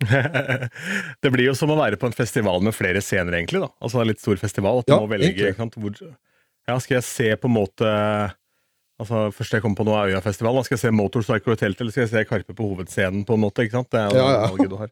det 1.22 1.30
blir 1.32 1.46
jo 1.48 1.54
som 1.56 1.70
å 1.72 1.76
være 1.78 1.96
på 2.00 2.08
en 2.10 2.16
festival 2.16 2.62
med 2.64 2.74
flere 2.76 3.00
scener, 3.04 3.36
egentlig. 3.38 3.60
da. 3.64 3.70
Altså 3.84 4.00
en 4.02 4.08
litt 4.10 4.20
stor 4.22 4.36
festival. 4.40 4.80
At 4.82 4.88
du 4.88 4.94
Ja, 4.94 5.00
må 5.00 5.10
velge, 5.10 5.52
hvor, 5.76 6.00
ja, 6.68 6.78
Skal 6.82 6.96
jeg 6.98 7.06
se 7.08 7.28
på 7.40 7.50
en 7.50 7.56
måte 7.56 7.92
altså 9.00 9.24
Første 9.34 9.58
jeg 9.58 9.64
kommer 9.64 9.76
på 9.80 9.84
nå, 9.88 9.94
er 9.98 10.12
Øyafestivalen. 10.14 10.64
Skal 10.66 10.76
jeg 10.76 10.84
se 10.84 10.92
Motorcycle 10.94 11.54
Hotel 11.56 11.74
eller 11.78 11.90
skal 11.94 12.04
jeg 12.06 12.12
se 12.12 12.24
Karpe 12.30 12.54
på 12.54 12.68
hovedscenen? 12.72 13.24
på 13.26 13.34
en 13.34 13.42
måte, 13.42 13.64
ikke 13.66 13.80
sant? 13.80 13.90
Det 13.90 14.00
er 14.00 14.14
jo 14.14 14.20
Ja, 14.22 14.28
ja. 14.36 14.48
valget 14.52 14.70
du 14.70 14.76
har. 14.78 14.90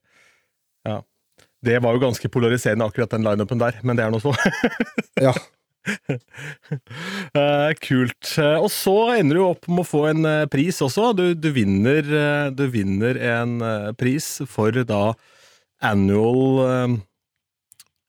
Ja. 0.89 0.97
Det 1.63 1.77
var 1.85 1.95
jo 1.95 2.01
ganske 2.03 2.29
polariserende, 2.35 2.89
akkurat 2.91 3.11
den 3.15 3.23
lineupen 3.23 3.61
der, 3.63 3.77
men 3.87 3.95
det 3.97 4.05
er 4.05 4.11
nå 4.11 4.19
så. 4.23 4.33
Ja, 5.23 5.31
Eh, 7.33 7.71
kult. 7.81 8.29
Eh, 8.39 8.59
og 8.61 8.69
så 8.73 8.95
ender 9.17 9.39
du 9.39 9.45
opp 9.47 9.69
med 9.71 9.83
å 9.85 9.89
få 9.89 10.03
en 10.11 10.27
eh, 10.29 10.49
pris 10.53 10.79
også. 10.85 11.13
Du, 11.17 11.25
du, 11.39 11.49
vinner, 11.55 12.05
du 12.53 12.67
vinner 12.73 13.19
en 13.39 13.57
pris 13.99 14.27
for 14.51 14.77
da 14.89 15.15
annual 15.83 16.99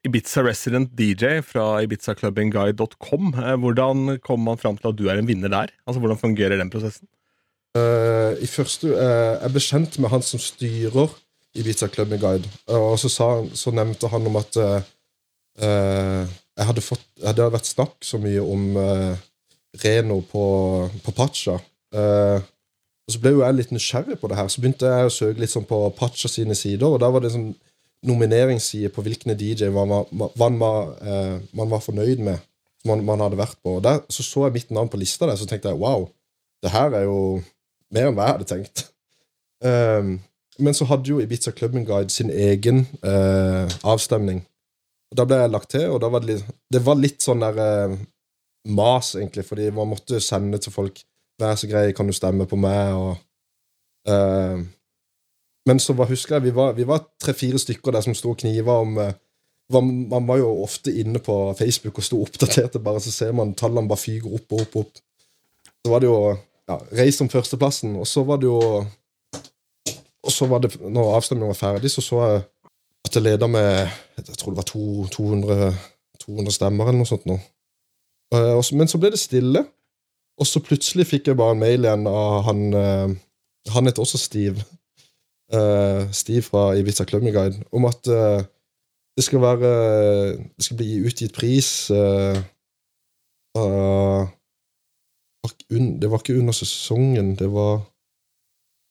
Ibiza 0.03 0.43
Resident 0.43 0.91
DJ 0.99 1.39
fra 1.47 1.79
ibizaclubbingguide.com. 1.85 3.31
Hvordan 3.63 4.17
kommer 4.25 4.51
man 4.51 4.61
fram 4.61 4.77
til 4.79 4.91
at 4.91 4.99
du 4.99 5.07
er 5.07 5.21
en 5.21 5.29
vinner 5.29 5.51
der? 5.53 5.71
Altså, 5.87 6.03
Hvordan 6.03 6.19
fungerer 6.19 6.59
den 6.59 6.71
prosessen? 6.73 7.07
I 7.73 8.49
første, 8.51 8.91
Jeg 8.91 9.53
ble 9.55 9.63
kjent 9.63 9.97
med 10.03 10.11
han 10.13 10.25
som 10.25 10.41
styrer 10.43 11.15
Ibiza 11.57 11.87
Clubbing 11.89 12.21
Guide. 12.21 12.51
Og 12.75 12.99
så, 13.01 13.09
sa, 13.09 13.31
så 13.55 13.73
nevnte 13.73 14.11
han 14.11 14.27
om 14.29 14.41
at 14.43 14.59
jeg 16.57 16.69
hadde 16.69 16.85
fått, 16.85 17.05
det 17.17 17.29
hadde 17.31 17.51
vært 17.53 17.69
snakk 17.69 17.95
så 18.05 18.19
mye 18.21 18.41
om 18.41 18.77
uh, 18.77 19.13
Reno 19.83 20.19
på, 20.29 20.45
på 21.05 21.13
Pacha. 21.17 21.57
Uh, 21.93 22.39
og 23.03 23.15
Så 23.15 23.19
ble 23.19 23.33
jo 23.33 23.43
jeg 23.43 23.57
litt 23.57 23.73
nysgjerrig 23.73 24.19
på 24.21 24.29
det 24.31 24.37
her, 24.37 24.49
så 24.51 24.61
begynte 24.61 24.89
jeg 24.89 25.09
å 25.09 25.13
søke 25.13 25.41
litt 25.41 25.51
sånn 25.51 25.67
på 25.67 25.79
Pacha 25.97 26.29
sine 26.31 26.55
sider. 26.55 26.87
Og 26.87 27.01
da 27.01 27.09
var 27.11 27.23
det 27.23 27.33
sånn 27.33 27.51
nomineringsside 28.07 28.91
på 28.93 29.03
hvilken 29.03 29.35
DJ 29.39 29.71
man 29.73 29.91
var, 29.91 30.29
man 30.39 30.59
var, 30.61 30.93
uh, 31.01 31.37
man 31.57 31.71
var 31.73 31.83
fornøyd 31.83 32.23
med. 32.23 32.49
Man, 32.87 33.03
man 33.07 33.23
hadde 33.23 33.39
vært 33.39 33.57
på. 33.63 33.77
Og 33.79 33.83
der 33.85 34.01
så, 34.11 34.25
så 34.25 34.45
jeg 34.47 34.57
mitt 34.59 34.71
navn 34.75 34.91
på 34.91 34.99
lista 35.01 35.27
der, 35.29 35.39
så 35.39 35.47
tenkte 35.49 35.71
jeg 35.71 35.81
wow, 35.81 36.05
det 36.63 36.71
her 36.71 36.93
er 36.95 37.07
jo 37.07 37.41
mer 37.93 38.09
enn 38.09 38.17
hva 38.17 38.27
jeg 38.27 38.37
hadde 38.37 38.49
tenkt. 38.49 38.85
Um, 39.63 40.17
men 40.59 40.75
så 40.75 40.85
hadde 40.85 41.09
jo 41.09 41.21
Ibiza 41.23 41.53
Clubbing 41.55 41.85
Guide 41.87 42.13
sin 42.13 42.29
egen 42.29 42.85
uh, 43.01 43.65
avstemning. 43.87 44.43
Og 45.13 45.17
Da 45.19 45.27
ble 45.29 45.37
jeg 45.37 45.53
lagt 45.53 45.69
til, 45.69 45.89
og 45.93 45.99
da 46.01 46.09
var 46.09 46.23
det 46.23 46.33
litt, 46.33 46.53
det 46.73 46.79
var 46.81 46.97
litt 46.97 47.21
sånn 47.21 47.43
der 47.45 47.59
eh, 47.61 47.97
mas, 48.73 49.11
egentlig, 49.19 49.45
fordi 49.45 49.67
man 49.75 49.91
måtte 49.91 50.21
sende 50.23 50.57
til 50.61 50.73
folk 50.73 51.03
Vær 51.41 51.55
så 51.57 51.65
grei, 51.65 51.87
kan 51.97 52.05
du 52.05 52.13
stemme 52.13 52.45
på 52.45 52.57
meg? 52.61 52.93
Og, 52.93 53.21
eh, 54.09 54.59
men 55.65 55.79
så 55.81 55.95
var, 55.97 56.09
husker 56.09 56.37
jeg 56.37 56.45
vi 56.47 56.53
var, 56.53 56.77
var 56.85 57.07
tre-fire 57.21 57.57
stykker 57.61 57.95
der 57.95 58.05
som 58.05 58.13
sto 58.17 58.35
og 58.35 58.37
kniva 58.41 58.75
om 58.83 58.99
eh, 59.01 59.15
Man 59.73 60.27
var 60.27 60.37
jo 60.37 60.51
ofte 60.61 60.93
inne 60.93 61.21
på 61.23 61.35
Facebook 61.57 61.97
og 61.97 62.05
sto 62.05 62.19
oppdaterte, 62.21 62.81
bare 62.83 63.01
så 63.01 63.13
ser 63.13 63.33
man 63.33 63.55
tallene 63.57 63.89
bare 63.89 64.01
fyger 64.01 64.33
opp 64.37 64.53
og 64.53 64.65
opp. 64.65 64.75
opp. 64.83 65.01
Så 65.81 65.93
var 65.93 66.03
det 66.03 66.09
jo 66.09 66.17
ja, 66.69 66.77
Reis 66.99 67.21
om 67.21 67.29
førsteplassen, 67.29 67.95
og 67.97 68.07
så 68.07 68.25
var 68.27 68.41
det 68.41 68.49
jo 68.49 68.59
Og 70.23 70.31
så 70.31 70.45
var 70.47 70.61
det, 70.63 70.77
når 70.79 71.15
avstemningen 71.17 71.51
var 71.51 71.59
ferdig, 71.59 71.91
så 71.91 72.01
så 72.01 72.19
jeg 72.23 72.43
at 73.05 73.15
jeg 73.15 73.23
leda 73.23 73.47
med 73.47 73.89
Jeg 74.17 74.37
tror 74.37 74.51
det 74.53 74.57
var 74.57 74.67
to, 74.69 75.05
200, 75.11 75.73
200 76.23 76.51
stemmer 76.55 76.87
eller 76.87 77.01
noe 77.01 77.09
sånt. 77.09 77.25
Nå. 77.27 77.35
Eh, 78.33 78.61
Men 78.77 78.87
så 78.87 78.97
ble 79.01 79.09
det 79.13 79.19
stille, 79.19 79.65
og 80.39 80.47
så 80.47 80.61
plutselig 80.63 81.05
fikk 81.09 81.27
jeg 81.27 81.37
bare 81.37 81.51
en 81.55 81.59
mail 81.61 81.83
igjen 81.85 82.07
av 82.09 82.43
han 82.47 82.61
eh, 82.73 83.09
Han 83.73 83.85
heter 83.87 84.01
også 84.03 84.17
Steve. 84.17 84.63
eh, 85.53 86.11
Steve 86.11 86.41
fra 86.41 86.73
Ibiza 86.77 87.05
Clubbing 87.05 87.33
Guide, 87.35 87.63
om 87.71 87.85
at 87.85 88.01
det 88.03 89.23
skal 89.23 89.41
være 89.41 89.69
Det 90.57 90.63
skal 90.65 90.77
bli 90.77 91.05
utgitt 91.05 91.33
pris 91.35 91.91
Det 96.01 96.09
var 96.09 96.19
ikke 96.19 96.39
under 96.39 96.53
sesongen, 96.55 97.35
det 97.35 97.49
var 97.53 97.83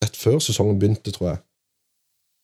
rett 0.05 0.17
før 0.17 0.39
sesongen 0.39 0.79
begynte, 0.79 1.11
tror 1.11 1.29
jeg. 1.29 1.39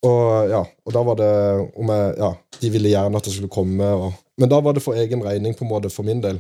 Og 0.06 0.50
ja, 0.50 0.60
og 0.62 0.94
da 0.94 1.02
var 1.02 1.18
det 1.18 1.32
om 1.74 1.90
jeg, 1.90 2.14
Ja, 2.20 2.30
de 2.60 2.70
ville 2.70 2.92
gjerne 2.92 3.18
at 3.18 3.26
jeg 3.26 3.34
skulle 3.34 3.50
komme, 3.50 3.84
og, 3.84 4.12
men 4.38 4.50
da 4.50 4.60
var 4.62 4.76
det 4.76 4.82
for 4.84 4.94
egen 4.94 5.24
regning, 5.24 5.56
på 5.56 5.66
en 5.66 5.72
måte, 5.72 5.90
for 5.90 6.06
min 6.06 6.22
del. 6.22 6.38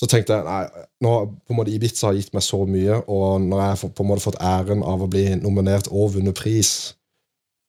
Så 0.00 0.08
tenkte 0.10 0.34
jeg 0.34 0.44
nei, 0.44 0.84
nå 1.04 1.12
på 1.46 1.54
en 1.54 1.58
måte 1.60 1.72
Ibiza 1.72 2.08
har 2.10 2.16
gitt 2.18 2.32
meg 2.34 2.44
så 2.44 2.64
mye, 2.66 2.98
og 3.06 3.40
når 3.44 3.60
jeg 3.62 3.72
har 3.72 3.92
på 3.96 4.04
en 4.04 4.10
måte 4.10 4.24
fått 4.24 4.40
æren 4.42 4.82
av 4.82 5.04
å 5.04 5.10
bli 5.10 5.28
nominert 5.38 5.88
og 5.92 6.16
vunnet 6.16 6.36
pris 6.36 6.72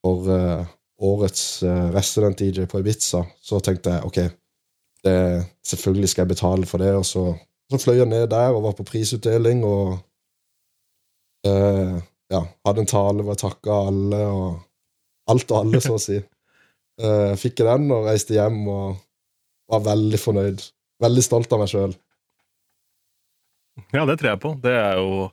for, 0.04 0.28
uh, 0.28 0.64
årets 1.04 1.44
uh, 1.64 1.92
resident-DJ 1.94 2.66
på 2.72 2.82
Ibiza, 2.82 3.24
så 3.44 3.60
tenkte 3.64 3.96
jeg 3.96 4.08
ok, 4.10 4.20
det, 5.04 5.16
selvfølgelig 5.68 6.10
skal 6.10 6.24
jeg 6.24 6.34
betale 6.34 6.66
for 6.70 6.84
det. 6.84 6.94
Og 6.96 7.06
så, 7.06 7.26
så 7.72 7.80
fløy 7.80 8.02
jeg 8.02 8.10
ned 8.12 8.28
der 8.32 8.56
og 8.56 8.64
var 8.68 8.76
på 8.78 8.88
prisutdeling 8.88 9.64
og 9.68 9.98
uh, 11.48 11.96
ja, 12.34 12.44
hadde 12.66 12.86
en 12.86 12.90
tale 12.90 13.24
hvor 13.24 13.36
jeg 13.36 13.44
takka 13.44 13.82
alle 13.92 14.22
og 14.32 14.48
alt 15.32 15.52
og 15.52 15.60
alle, 15.60 15.82
så 15.84 15.98
å 15.98 16.02
si. 16.02 16.20
Uh, 17.02 17.34
fikk 17.40 17.62
jeg 17.62 17.70
den 17.70 17.92
og 17.94 18.08
reiste 18.10 18.36
hjem 18.36 18.64
og 18.70 18.98
var 19.72 19.86
veldig 19.88 20.20
fornøyd. 20.22 20.66
Veldig 21.04 21.24
stolt 21.26 21.54
av 21.56 21.64
meg 21.64 21.72
sjøl. 21.72 21.94
Ja, 23.96 24.04
det 24.06 24.20
tror 24.20 24.34
jeg 24.34 24.42
på. 24.44 24.52
Det 24.62 24.74
er 24.78 25.00
jo 25.02 25.30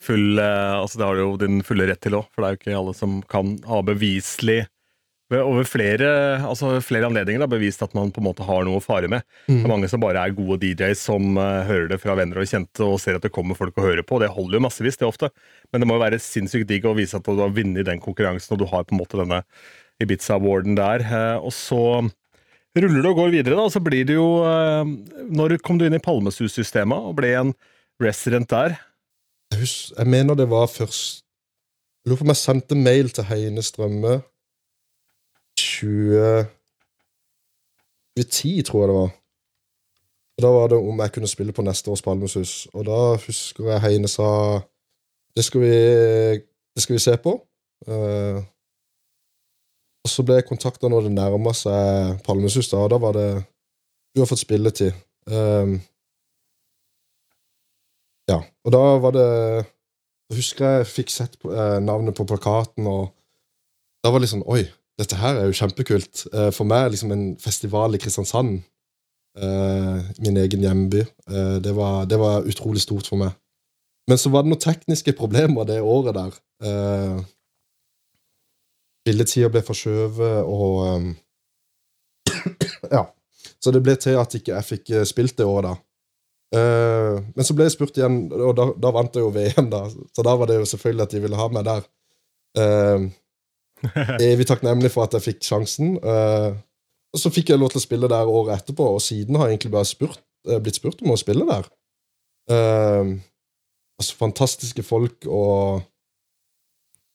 full 0.00 0.40
Altså, 0.40 0.98
det 0.98 1.06
har 1.06 1.16
du 1.16 1.22
jo 1.22 1.38
din 1.40 1.62
fulle 1.64 1.86
rett 1.88 2.00
til 2.04 2.16
òg, 2.18 2.28
for 2.32 2.42
det 2.42 2.48
er 2.48 2.54
jo 2.54 2.60
ikke 2.60 2.76
alle 2.82 2.94
som 2.96 3.18
kan 3.28 3.54
ha 3.68 3.80
beviselig 3.84 4.62
over 5.38 5.66
flere, 5.68 6.08
altså 6.42 6.72
flere 6.82 7.06
anledninger 7.06 7.44
da, 7.44 7.48
bevist 7.50 7.82
at 7.84 7.92
man 7.94 8.10
på 8.10 8.18
en 8.18 8.26
måte 8.26 8.46
har 8.46 8.64
noe 8.66 8.80
å 8.80 8.82
fare 8.82 9.06
med. 9.10 9.22
Mm. 9.46 9.60
Det 9.60 9.62
er 9.62 9.72
mange 9.72 9.90
som 9.92 10.02
bare 10.02 10.24
er 10.26 10.34
gode 10.34 10.58
DJs 10.64 11.04
som 11.06 11.38
uh, 11.38 11.62
hører 11.68 11.92
det 11.92 12.00
fra 12.02 12.16
venner 12.18 12.40
og 12.42 12.48
kjente 12.50 12.82
og 12.82 12.98
ser 13.02 13.18
at 13.18 13.26
det 13.26 13.32
kommer 13.34 13.58
folk 13.58 13.78
å 13.78 13.84
høre 13.84 14.02
på. 14.06 14.18
Det 14.22 14.32
holder 14.34 14.58
jo 14.58 14.64
massevis, 14.64 14.98
det 14.98 15.06
ofte. 15.06 15.30
Men 15.70 15.82
det 15.82 15.90
må 15.90 15.98
jo 15.98 16.02
være 16.02 16.18
sinnssykt 16.22 16.66
digg 16.70 16.88
å 16.88 16.96
vise 16.98 17.20
at 17.20 17.28
du 17.28 17.38
har 17.38 17.54
vunnet 17.54 17.86
den 17.86 18.02
konkurransen, 18.02 18.56
og 18.56 18.64
du 18.64 18.66
har 18.72 18.86
på 18.88 18.96
en 18.96 19.02
måte 19.02 19.20
denne 19.20 19.44
Ibiza-awarden 20.02 20.78
der. 20.80 21.06
Uh, 21.06 21.46
og 21.46 21.54
så 21.54 21.82
ruller 22.80 22.98
det 22.98 23.12
og 23.12 23.22
går 23.22 23.34
videre, 23.36 23.54
da, 23.54 23.68
og 23.68 23.74
så 23.74 23.82
blir 23.84 24.06
det 24.08 24.18
jo 24.18 24.28
uh, 24.42 24.82
Når 25.30 25.60
kom 25.62 25.78
du 25.78 25.86
inn 25.86 25.98
i 25.98 26.02
Palmesus-systemet 26.02 27.06
og 27.10 27.18
ble 27.22 27.36
en 27.38 27.54
resident 28.02 28.50
der? 28.50 28.80
Jeg 29.54 30.06
mener 30.06 30.38
det 30.38 30.46
var 30.50 30.66
først 30.70 31.22
Jeg 32.02 32.10
lurer 32.10 32.20
på 32.20 32.26
om 32.26 32.34
jeg 32.34 32.42
sendte 32.42 32.78
mail 32.78 33.10
til 33.14 33.26
Heine 33.30 33.62
Strømme 33.66 34.20
2010, 35.80 38.62
tror 38.68 38.80
jeg 38.80 38.88
det 38.88 38.98
var. 38.98 39.10
Da 40.40 40.48
var 40.48 40.68
det 40.72 40.78
om 40.78 41.00
jeg 41.00 41.12
kunne 41.12 41.28
spille 41.28 41.52
på 41.52 41.62
neste 41.62 41.90
års 41.90 42.02
Palmesus. 42.02 42.68
Og 42.72 42.86
da 42.88 43.16
husker 43.26 43.72
jeg 43.72 43.82
Heine 43.84 44.08
sa 44.08 44.28
det 45.36 45.44
skal 45.44 45.62
vi, 45.62 45.74
det 46.74 46.82
skal 46.82 46.96
vi 46.96 47.02
se 47.02 47.16
på. 47.22 47.36
Uh, 47.88 48.40
og 50.04 50.10
så 50.10 50.24
ble 50.24 50.40
jeg 50.40 50.48
kontakta 50.48 50.88
når 50.88 51.06
det 51.06 51.14
nærma 51.14 51.52
seg 51.56 52.20
Palmesus, 52.24 52.70
da, 52.72 52.84
og 52.84 52.90
da 52.92 53.00
var 53.00 53.16
det 53.16 53.30
Du 54.10 54.20
har 54.20 54.26
fått 54.26 54.42
spilletid. 54.42 54.96
Um, 55.30 55.76
ja, 58.30 58.40
og 58.64 58.74
da 58.74 58.80
var 59.02 59.14
det 59.14 59.28
Jeg 60.30 60.40
husker 60.40 60.80
jeg 60.80 60.88
fikk 60.88 61.10
sett 61.10 61.38
på, 61.38 61.52
eh, 61.52 61.78
navnet 61.82 62.14
på 62.14 62.24
plakaten, 62.24 62.86
og 62.86 63.10
da 64.02 64.10
var 64.10 64.20
det 64.20 64.28
litt 64.28 64.32
sånn 64.32 64.46
Oi, 64.46 64.62
dette 65.00 65.16
her 65.20 65.38
er 65.38 65.48
jo 65.48 65.56
kjempekult. 65.56 66.26
Uh, 66.34 66.50
for 66.54 66.68
meg 66.68 66.84
er 66.84 66.94
liksom 66.94 67.14
en 67.14 67.26
festival 67.40 67.96
i 67.96 68.00
Kristiansand, 68.02 68.60
uh, 69.40 69.98
min 70.20 70.40
egen 70.42 70.64
hjemby, 70.66 71.04
uh, 71.30 71.58
det, 71.62 71.74
var, 71.76 72.04
det, 72.10 72.18
var, 72.20 72.46
utrolig 72.48 72.82
stort 72.84 73.08
for 73.08 73.20
meg. 73.20 73.36
Men 74.10 74.18
så 74.18 74.32
var 74.32 74.42
det 74.42 74.52
noen 74.52 74.62
tekniske 74.62 75.14
problemer 75.18 75.68
det 75.68 75.80
året 75.80 76.16
der. 76.16 76.40
Uh, 76.64 77.20
Billedtida 79.06 79.48
ble 79.52 79.62
forskjøvet, 79.64 80.44
og 80.44 80.74
Ja. 82.96 83.06
Så 83.60 83.72
det 83.72 83.82
ble 83.84 83.92
til 84.00 84.16
at 84.16 84.34
ikke 84.36 84.54
jeg 84.54 84.64
fikk 84.64 84.90
spilt 85.08 85.36
det 85.36 85.44
året, 85.44 85.68
da. 85.68 86.60
men 87.36 87.44
så 87.44 87.52
ble 87.52 87.66
jeg 87.66 87.74
spurt 87.74 87.98
igjen, 87.98 88.22
og 88.32 88.54
da, 88.56 88.64
da, 88.72 88.92
vant 88.96 89.16
jeg 89.16 89.24
jo 89.26 89.32
VM, 89.34 89.68
da. 89.72 89.82
Så 90.16 90.24
da 90.24 90.32
var 90.40 90.48
det 90.48 90.56
jo 90.56 90.68
selvfølgelig 90.70 91.04
at 91.04 91.12
de 91.12 91.20
ville 91.24 91.40
ha 91.40 91.48
meg 91.52 91.66
der. 91.68 91.84
Evig 94.30 94.46
takknemlig 94.48 94.92
for 94.94 95.06
at 95.06 95.16
jeg 95.16 95.26
fikk 95.26 95.44
sjansen. 95.46 95.96
Uh, 96.04 96.56
og 97.10 97.22
så 97.22 97.32
fikk 97.34 97.52
jeg 97.52 97.60
lov 97.60 97.72
til 97.72 97.80
å 97.80 97.84
spille 97.84 98.10
der 98.10 98.30
året 98.30 98.60
etterpå, 98.60 98.86
og 98.96 99.02
siden 99.04 99.38
har 99.38 99.48
jeg 99.48 99.58
egentlig 99.58 99.74
bare 99.74 99.88
spurt, 99.88 100.22
uh, 100.48 100.58
blitt 100.62 100.78
spurt 100.78 101.02
om 101.04 101.14
å 101.14 101.20
spille 101.20 101.46
der. 101.48 101.70
Uh, 102.50 103.16
altså, 104.00 104.18
fantastiske 104.18 104.86
folk 104.86 105.28
og 105.28 105.86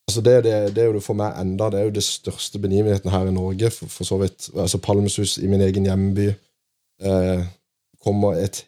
Altså 0.06 0.20
det, 0.22 0.36
det, 0.44 0.52
det, 0.76 0.82
er 0.84 0.92
jo 0.94 1.00
for 1.02 1.18
meg 1.18 1.34
enda 1.34 1.66
Det 1.66 1.80
er 1.80 1.88
jo 1.88 1.94
det 1.96 2.04
største 2.06 2.60
begivenheten 2.62 3.10
her 3.10 3.26
i 3.26 3.32
Norge, 3.34 3.72
for, 3.74 3.90
for 3.90 4.06
så 4.06 4.20
vidt. 4.20 4.44
Altså 4.54 4.78
Palmesus 4.78 5.32
i 5.42 5.48
min 5.50 5.64
egen 5.66 5.88
hjemby. 5.88 6.28
kommer 8.06 8.38
et, 8.38 8.60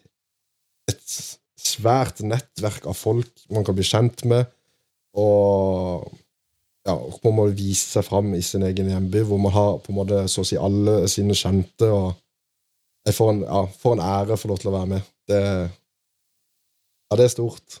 et 0.91 1.13
svært 1.55 2.19
nettverk 2.27 2.89
av 2.91 2.97
folk 2.99 3.45
man 3.55 3.63
kan 3.63 3.77
bli 3.77 3.87
kjent 3.87 4.25
med. 4.27 4.51
Og 5.15 6.11
ja, 6.89 6.95
på 7.21 7.31
en 7.31 7.37
måte 7.37 7.57
vise 7.57 7.85
seg 7.93 8.07
fram 8.07 8.33
i 8.37 8.41
sin 8.45 8.65
egen 8.67 8.89
hjemby, 8.91 9.21
hvor 9.27 9.41
man 9.41 9.53
har 9.55 9.77
på 9.83 9.93
en 9.93 9.99
måte 10.01 10.23
så 10.31 10.43
å 10.43 10.47
si 10.49 10.57
alle 10.59 11.03
sine 11.11 11.37
kjente. 11.37 11.89
og 11.89 12.17
Jeg 13.07 13.17
får 13.17 13.35
en, 13.35 13.43
ja, 13.45 13.61
får 13.83 13.97
en 13.97 14.07
ære 14.07 14.39
få 14.39 14.51
lov 14.51 14.63
til 14.63 14.71
å 14.71 14.75
være 14.79 14.91
med. 14.95 15.13
Det, 15.29 15.43
ja, 17.09 17.19
det 17.19 17.27
er 17.27 17.37
stort. 17.37 17.79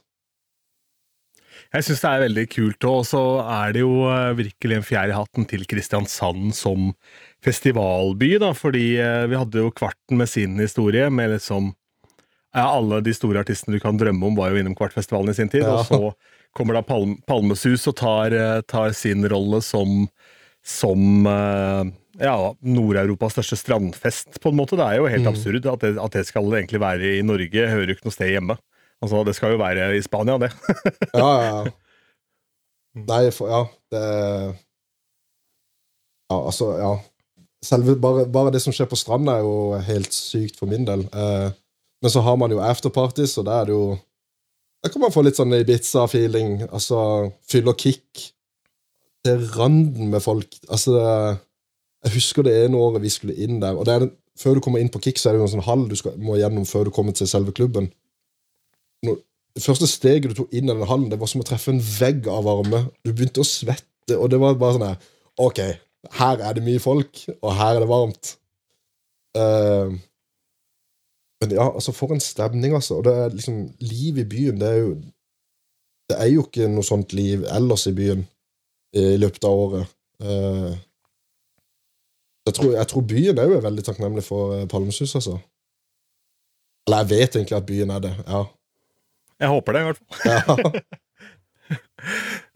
Jeg 1.69 1.85
syns 1.85 1.99
det 2.01 2.09
er 2.09 2.23
veldig 2.23 2.45
kult, 2.49 2.85
og 2.89 3.03
så 3.05 3.23
er 3.43 3.75
det 3.75 3.83
jo 3.83 4.07
eh, 4.09 4.31
virkelig 4.39 4.79
en 4.79 4.85
fjær 4.85 5.11
i 5.11 5.17
hatten 5.17 5.45
til 5.49 5.67
Kristiansand 5.69 6.55
som 6.57 6.87
festivalby, 7.45 8.31
da, 8.41 8.55
fordi 8.57 8.95
eh, 8.97 9.27
vi 9.29 9.37
hadde 9.37 9.61
jo 9.61 9.73
Kvarten 9.77 10.17
med 10.17 10.31
sin 10.31 10.57
historie, 10.57 11.11
med 11.13 11.35
liksom 11.35 11.69
ja, 12.55 12.65
Alle 12.65 13.03
de 13.05 13.13
store 13.13 13.43
artistene 13.43 13.77
du 13.77 13.83
kan 13.83 13.99
drømme 13.99 14.31
om, 14.31 14.37
var 14.39 14.49
jo 14.49 14.57
innom 14.57 14.73
Kvartfestivalen 14.77 15.29
i 15.29 15.37
sin 15.37 15.51
tid, 15.53 15.61
ja. 15.67 15.77
og 15.77 15.85
så 15.85 15.99
kommer 16.59 16.75
da 16.75 16.83
Palm 16.83 17.15
Palmesus 17.27 17.87
og 17.87 17.95
tar, 17.99 18.35
eh, 18.35 18.59
tar, 18.67 18.91
sin 18.97 19.23
rolle 19.31 19.61
som, 19.63 20.03
som 20.65 21.27
eh, 21.31 21.91
ja, 22.19 22.35
Nord-Europas 22.59 23.37
største 23.37 23.59
strandfest, 23.61 24.41
på 24.43 24.51
en 24.51 24.59
måte. 24.59 24.77
Det 24.79 24.87
er 24.87 24.99
jo 24.99 25.07
helt 25.07 25.27
mm. 25.27 25.31
absurd 25.31 25.69
at 25.71 25.85
det, 25.85 25.93
at 26.03 26.17
det, 26.17 26.25
skal 26.27 26.49
egentlig 26.51 26.81
være 26.83 27.13
i 27.17 27.25
Norge. 27.25 27.69
Hører 27.71 27.93
jo 27.93 27.97
ikke 27.97 28.09
noe 28.09 28.17
sted 28.17 28.33
hjemme. 28.33 28.57
Altså, 28.99 29.23
Det 29.23 29.35
skal 29.37 29.55
jo 29.55 29.61
være 29.61 29.93
i 29.95 30.01
Spania, 30.03 30.35
det. 30.41 30.51
ja, 31.15 31.29
ja, 31.29 31.53
ja. 31.53 31.77
Nei, 32.99 33.21
for, 33.31 33.47
ja, 33.47 33.61
det 33.93 34.03
Ja, 36.29 36.35
altså, 36.43 36.73
ja. 36.77 36.91
Selve, 37.63 37.95
bare, 37.99 38.25
bare, 38.31 38.51
det 38.55 38.61
som 38.63 38.71
skjer 38.75 38.87
på 38.87 38.99
stranda, 38.99 39.39
er 39.39 39.47
jo 39.47 39.79
helt 39.83 40.13
sykt 40.15 40.59
for 40.59 40.69
min 40.71 40.85
del. 40.87 41.07
Eh, 41.11 41.49
men 41.99 42.11
så 42.11 42.21
har 42.23 42.37
man 42.39 42.51
jo 42.51 42.61
afterparties, 42.63 43.33
og 43.39 43.47
da 43.47 43.57
er 43.59 43.67
det 43.67 43.75
jo 43.75 43.87
da 44.83 44.89
kan 44.91 45.03
man 45.03 45.11
få 45.11 45.23
litt 45.25 45.39
sånn 45.39 45.55
Ibiza-feeling. 45.57 46.63
Altså 46.69 46.99
fylle 47.49 47.73
og 47.73 47.81
kick. 47.81 48.29
Til 49.27 49.43
randen 49.57 50.13
med 50.13 50.23
folk. 50.23 50.55
Altså, 50.71 50.95
jeg 52.05 52.15
husker 52.15 52.47
det 52.47 52.55
ene 52.63 52.79
året 52.79 53.03
vi 53.03 53.11
skulle 53.11 53.35
inn 53.35 53.59
der. 53.59 53.75
og 53.75 53.87
det 53.87 53.95
er 53.95 54.05
den, 54.05 54.13
Før 54.39 54.55
du 54.55 54.61
kommer 54.63 54.79
inn 54.79 54.91
på 54.91 55.01
kick, 55.03 55.17
så 55.19 55.29
er 55.29 55.35
det 55.35 55.41
jo 55.41 55.47
en 55.49 55.55
sånn 55.57 55.65
hall 55.65 55.81
du 55.91 55.97
skal, 55.99 56.13
må 56.15 56.37
gjennom 56.39 56.63
før 56.63 56.87
du 56.87 56.93
kommer 56.95 57.11
til 57.11 57.27
selve 57.27 57.51
klubben. 57.51 57.89
Når, 59.03 59.17
det 59.57 59.63
første 59.65 59.87
steget 59.91 60.31
du 60.31 60.37
tok 60.37 60.53
inn 60.55 60.69
i 60.69 60.71
den 60.71 60.87
hallen, 60.87 61.09
det 61.11 61.19
var 61.19 61.27
som 61.27 61.43
å 61.43 61.47
treffe 61.47 61.73
en 61.73 61.81
vegg 61.83 62.29
av 62.31 62.45
varme. 62.47 62.85
Du 63.03 63.11
begynte 63.11 63.43
å 63.43 63.47
svette, 63.47 64.15
og 64.15 64.29
det 64.31 64.39
var 64.39 64.55
bare 64.61 64.77
sånn 64.77 64.85
her 64.87 65.09
OK, 65.43 65.59
her 66.21 66.43
er 66.47 66.55
det 66.55 66.63
mye 66.63 66.79
folk, 66.79 67.19
og 67.41 67.51
her 67.57 67.75
er 67.75 67.83
det 67.83 67.89
varmt. 67.91 68.31
Uh, 69.35 69.99
men 71.39 71.55
ja, 71.55 71.69
altså, 71.73 71.93
for 71.95 72.11
en 72.13 72.19
stemning, 72.23 72.73
altså. 72.75 72.99
Og 72.99 73.07
det 73.07 73.15
er 73.15 73.31
liksom 73.31 73.61
Liv 73.79 74.17
i 74.19 74.27
byen, 74.27 74.59
det 74.59 74.67
er 74.67 74.77
jo 74.83 74.91
Det 76.09 76.17
er 76.17 76.29
jo 76.33 76.43
ikke 76.43 76.67
noe 76.67 76.83
sånt 76.83 77.13
liv 77.13 77.43
ellers 77.53 77.85
i 77.87 77.93
byen 77.93 78.23
i, 78.97 79.01
løpet 79.21 79.43
av 79.45 79.59
året. 79.61 79.91
Uh, 80.17 80.73
jeg, 82.47 82.53
tror, 82.57 82.71
jeg 82.73 82.89
tror 82.89 83.03
byen 83.05 83.41
òg 83.43 83.53
er 83.53 83.61
veldig 83.67 83.83
takknemlig 83.85 84.23
for 84.25 84.55
uh, 84.57 84.63
Palmesus, 84.71 85.13
altså. 85.19 85.35
Eller 86.87 87.03
jeg 87.03 87.11
vet 87.11 87.37
egentlig 87.37 87.57
at 87.59 87.67
byen 87.69 87.93
er 87.93 88.01
det, 88.07 88.15
ja. 88.25 88.41
Jeg 89.45 89.53
håper 89.53 89.77
det, 89.77 89.83
i 89.83 89.89
hvert 89.91 90.01
fall. 90.01 90.33
Ja. 90.33 90.73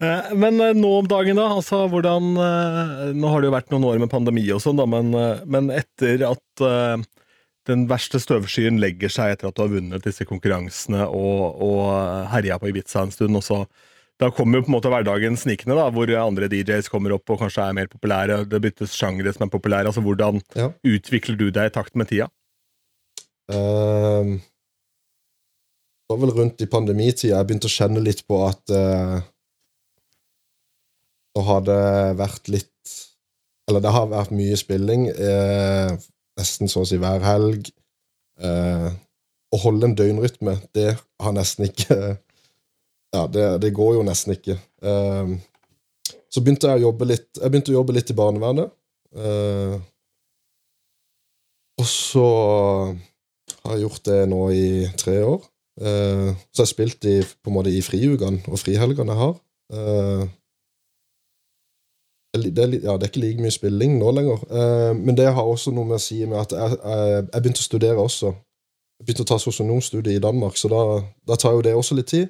Eh, 0.02 0.30
men 0.34 0.56
nå 0.74 0.88
om 0.98 1.06
dagen, 1.06 1.36
da? 1.38 1.44
altså 1.54 1.84
hvordan 1.92 2.32
Nå 2.34 3.28
har 3.30 3.38
det 3.38 3.46
jo 3.46 3.52
vært 3.54 3.68
noen 3.70 3.84
år 3.86 4.00
med 4.02 4.10
pandemi 4.10 4.42
og 4.50 4.58
sånn, 4.64 4.80
men, 4.90 5.12
men 5.46 5.68
etter 5.70 6.24
at 6.26 6.64
den 7.68 7.86
verste 7.88 8.20
støvskyen 8.20 8.78
legger 8.82 9.12
seg 9.12 9.34
etter 9.34 9.48
at 9.48 9.56
du 9.56 9.64
har 9.64 9.72
vunnet 9.72 10.04
disse 10.04 10.26
konkurransene 10.28 11.06
og, 11.08 11.60
og 11.64 12.30
herja 12.32 12.58
på 12.60 12.68
Ibiza 12.70 13.04
en 13.06 13.14
stund. 13.14 13.36
og 13.40 13.44
så 13.46 13.64
da 14.22 14.28
kommer 14.30 14.60
jo 14.60 14.64
på 14.66 14.70
en 14.70 14.76
måte 14.76 14.90
hverdagen 14.92 15.36
snikende, 15.38 15.74
da, 15.74 15.88
hvor 15.90 16.10
andre 16.20 16.46
DJs 16.50 16.86
kommer 16.92 17.16
opp 17.16 17.32
og 17.34 17.40
kanskje 17.40 17.64
er 17.66 17.74
mer 17.74 17.88
populære. 17.90 18.44
Det 18.46 18.60
byttes 18.62 18.94
sjangre 18.94 19.32
som 19.34 19.48
er 19.48 19.50
populære. 19.50 19.90
altså 19.90 20.04
Hvordan 20.04 20.38
ja. 20.54 20.70
utvikler 20.86 21.38
du 21.40 21.48
deg 21.50 21.70
i 21.70 21.74
takt 21.74 21.96
med 21.98 22.12
tida? 22.12 22.28
Uh, 23.50 24.38
det 26.04 26.14
var 26.14 26.20
vel 26.22 26.34
rundt 26.36 26.62
i 26.64 26.68
pandemitida 26.70 27.34
jeg 27.34 27.48
begynte 27.48 27.68
å 27.68 27.74
kjenne 27.74 28.00
litt 28.00 28.22
på 28.24 28.38
at 28.46 28.72
uh, 28.72 29.18
det 31.34 31.44
hadde 31.44 31.76
vært 32.16 32.48
litt 32.48 32.70
Eller 33.68 33.82
det 33.84 33.92
har 33.96 34.08
vært 34.12 34.32
mye 34.36 34.56
spilling. 34.60 35.08
Uh, 35.10 35.98
nesten 36.38 36.70
så 36.70 36.82
å 36.82 36.88
si 36.88 36.98
hver 37.00 37.24
helg. 37.24 37.70
Eh, 38.42 38.90
å 39.54 39.60
holde 39.62 39.90
en 39.90 39.96
døgnrytme, 39.98 40.56
det 40.74 40.94
har 41.22 41.34
nesten 41.36 41.68
ikke 41.70 42.16
Ja, 43.14 43.28
det, 43.30 43.42
det 43.62 43.68
går 43.76 43.92
jo 43.94 44.02
nesten 44.02 44.34
ikke. 44.34 44.56
Eh, 44.82 45.34
så 46.26 46.42
begynte 46.42 46.66
jeg 46.66 46.82
å 46.82 46.88
jobbe 46.88 47.06
litt 47.06 47.28
Jeg 47.38 47.52
begynte 47.52 47.70
å 47.70 47.76
jobbe 47.76 47.94
litt 47.94 48.10
i 48.10 48.16
barnevernet. 48.18 48.72
Eh, 49.14 49.76
og 51.78 51.86
så 51.90 52.26
har 53.64 53.76
jeg 53.76 53.84
gjort 53.84 54.08
det 54.10 54.20
nå 54.30 54.40
i 54.54 54.66
tre 54.98 55.20
år. 55.26 55.46
Eh, 55.78 56.30
så 56.50 56.62
jeg 56.62 56.64
har 56.64 56.70
spilt 56.70 57.06
i, 57.10 57.16
på 57.22 57.50
en 57.50 57.56
måte 57.56 57.70
i 57.70 57.82
friukene 57.86 58.42
og 58.50 58.58
frihelgene 58.62 59.14
jeg 59.14 59.22
har. 59.22 59.38
Eh, 62.34 62.40
det, 62.40 62.64
er 62.64 62.78
ja, 62.82 62.96
det 62.96 63.06
er 63.06 63.12
ikke 63.12 63.22
like 63.22 63.42
mye 63.42 63.54
spilling 63.54 63.98
nå 63.98 64.10
lenger. 64.10 64.44
Eh, 64.50 64.96
men 64.96 65.16
det 65.16 65.30
har 65.32 65.42
også 65.42 65.72
noe 65.74 65.88
med 65.88 65.98
å 66.00 66.02
si 66.02 66.24
med 66.26 66.40
at 66.40 66.52
jeg, 66.56 66.78
jeg, 66.82 67.28
jeg 67.32 67.42
begynte 67.42 67.62
å 67.62 67.68
studere 67.68 68.06
også. 68.06 68.32
Jeg 68.98 69.06
begynte 69.06 69.26
å 69.26 69.30
ta 69.32 69.38
sosionomstudie 69.42 70.18
i 70.18 70.22
Danmark, 70.22 70.58
så 70.58 70.70
da, 70.70 70.82
da 71.28 71.38
tar 71.40 71.56
jo 71.56 71.64
det 71.66 71.74
også 71.74 71.98
litt 71.98 72.10
tid. 72.12 72.28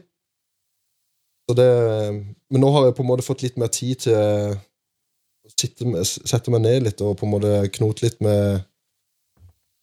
Det, 1.55 1.69
men 2.49 2.63
nå 2.63 2.71
har 2.73 2.87
jeg 2.87 2.95
på 2.97 3.05
en 3.05 3.11
måte 3.11 3.27
fått 3.27 3.43
litt 3.45 3.59
mer 3.61 3.69
tid 3.69 4.07
til 4.07 4.17
å 4.17 5.91
med, 5.91 6.07
sette 6.09 6.53
meg 6.53 6.63
ned 6.65 6.87
litt 6.87 7.03
og 7.05 7.19
på 7.21 7.27
en 7.27 7.35
måte 7.35 7.51
knote 7.75 8.07
litt 8.07 8.17
med, 8.25 8.65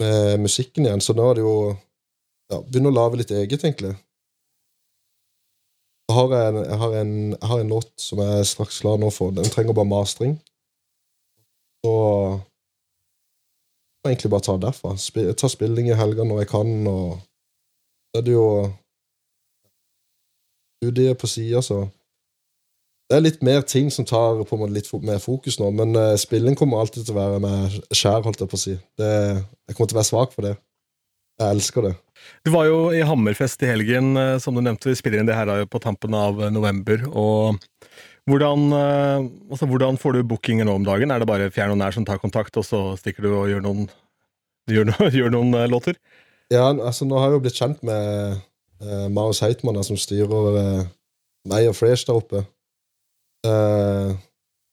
med 0.02 0.42
musikken 0.42 0.88
igjen. 0.88 1.04
Så 1.06 1.14
nå 1.14 1.28
er 1.30 1.38
det 1.38 1.46
jo 1.46 1.56
ja, 2.52 2.58
Begynne 2.66 2.90
å 2.90 2.96
lage 2.98 3.22
litt 3.22 3.30
eget, 3.32 3.62
egentlig. 3.64 3.94
Jeg 6.10 6.16
har, 6.18 6.34
en, 6.50 6.56
jeg, 6.66 6.78
har 6.78 6.96
en, 7.02 7.14
jeg 7.32 7.48
har 7.48 7.60
en 7.64 7.72
låt 7.72 7.92
som 8.02 8.20
jeg 8.20 8.40
er 8.40 8.48
straks 8.48 8.82
klar 8.84 8.98
nå 9.00 9.10
for. 9.16 9.32
Den 9.36 9.48
trenger 9.52 9.74
bare 9.78 9.88
mastring. 9.88 10.34
Så 11.86 11.94
jeg 14.02 14.04
må 14.04 14.12
egentlig 14.12 14.32
bare 14.34 14.46
ta 14.46 14.56
det 14.58 14.66
derfra. 14.68 14.96
Spi, 14.98 15.26
ta 15.38 15.48
spilling 15.50 15.90
i 15.90 15.98
helga 15.98 16.26
når 16.28 16.44
jeg 16.44 16.52
kan, 16.52 16.72
og 16.90 17.20
så 18.12 18.20
er 18.20 18.28
det 18.28 18.34
jo 18.36 18.48
studiet 20.82 21.18
på 21.18 21.28
sida, 21.28 21.62
så 21.62 21.88
Det 23.12 23.18
er 23.18 23.24
litt 23.26 23.42
mer 23.44 23.62
ting 23.68 23.90
som 23.92 24.06
tar 24.08 24.38
på 24.48 24.56
måte 24.56 24.72
litt 24.72 24.88
mer 25.04 25.18
fokus 25.20 25.58
nå, 25.60 25.68
men 25.76 25.98
uh, 26.00 26.16
spilling 26.16 26.56
kommer 26.56 26.80
alltid 26.80 27.04
til 27.04 27.12
å 27.12 27.18
være 27.18 27.40
med 27.44 27.74
skjær, 27.92 28.22
holdt 28.24 28.40
jeg 28.40 28.48
på 28.48 28.56
å 28.56 28.62
si. 28.62 28.76
Det, 28.96 29.10
jeg 29.68 29.76
kommer 29.76 29.90
til 29.92 29.98
å 29.98 30.00
være 30.00 30.08
svak 30.08 30.32
for 30.32 30.48
det. 30.48 30.54
Jeg 31.42 31.58
elsker 31.58 31.90
det. 31.90 31.96
Du 32.46 32.52
var 32.54 32.68
jo 32.70 32.80
i 32.94 33.02
Hammerfest 33.06 33.64
i 33.66 33.70
helgen, 33.72 34.14
eh, 34.18 34.38
som 34.42 34.56
du 34.56 34.62
nevnte. 34.62 34.92
Vi 34.92 35.00
spiller 35.00 35.22
inn 35.22 35.30
det 35.30 35.38
her 35.38 35.66
på 35.66 35.82
tampen 35.82 36.14
av 36.18 36.40
eh, 36.42 36.54
november. 36.54 37.08
og 37.10 37.58
hvordan, 38.30 38.68
eh, 38.78 39.30
altså, 39.50 39.66
hvordan 39.66 39.98
får 39.98 40.14
du 40.14 40.24
bookinger 40.30 40.70
nå 40.70 40.78
om 40.78 40.86
dagen? 40.86 41.12
Er 41.12 41.20
det 41.20 41.28
bare 41.28 41.50
fjern 41.52 41.74
og 41.74 41.82
nær 41.82 41.96
som 41.96 42.06
tar 42.06 42.22
kontakt, 42.22 42.56
og 42.58 42.66
så 42.68 42.94
stikker 43.00 43.26
du 43.26 43.34
og 43.34 43.50
gjør 43.50 43.66
noen, 43.66 43.90
gjør 44.76 44.92
noen, 44.94 45.16
gjør 45.18 45.34
noen 45.34 45.58
låter? 45.72 45.98
Ja, 46.52 46.68
altså 46.70 47.08
Nå 47.08 47.18
har 47.18 47.30
jeg 47.30 47.40
jo 47.40 47.44
blitt 47.46 47.60
kjent 47.60 47.84
med 47.88 48.42
uh, 48.84 49.08
Marius 49.14 49.40
Heitmann, 49.44 49.80
som 49.88 50.00
styrer 50.00 50.58
eh, 50.60 50.90
meg 51.48 51.70
og 51.70 51.78
Fresh 51.78 52.10
der 52.10 52.20
oppe. 52.20 52.44
Eh, 53.48 54.12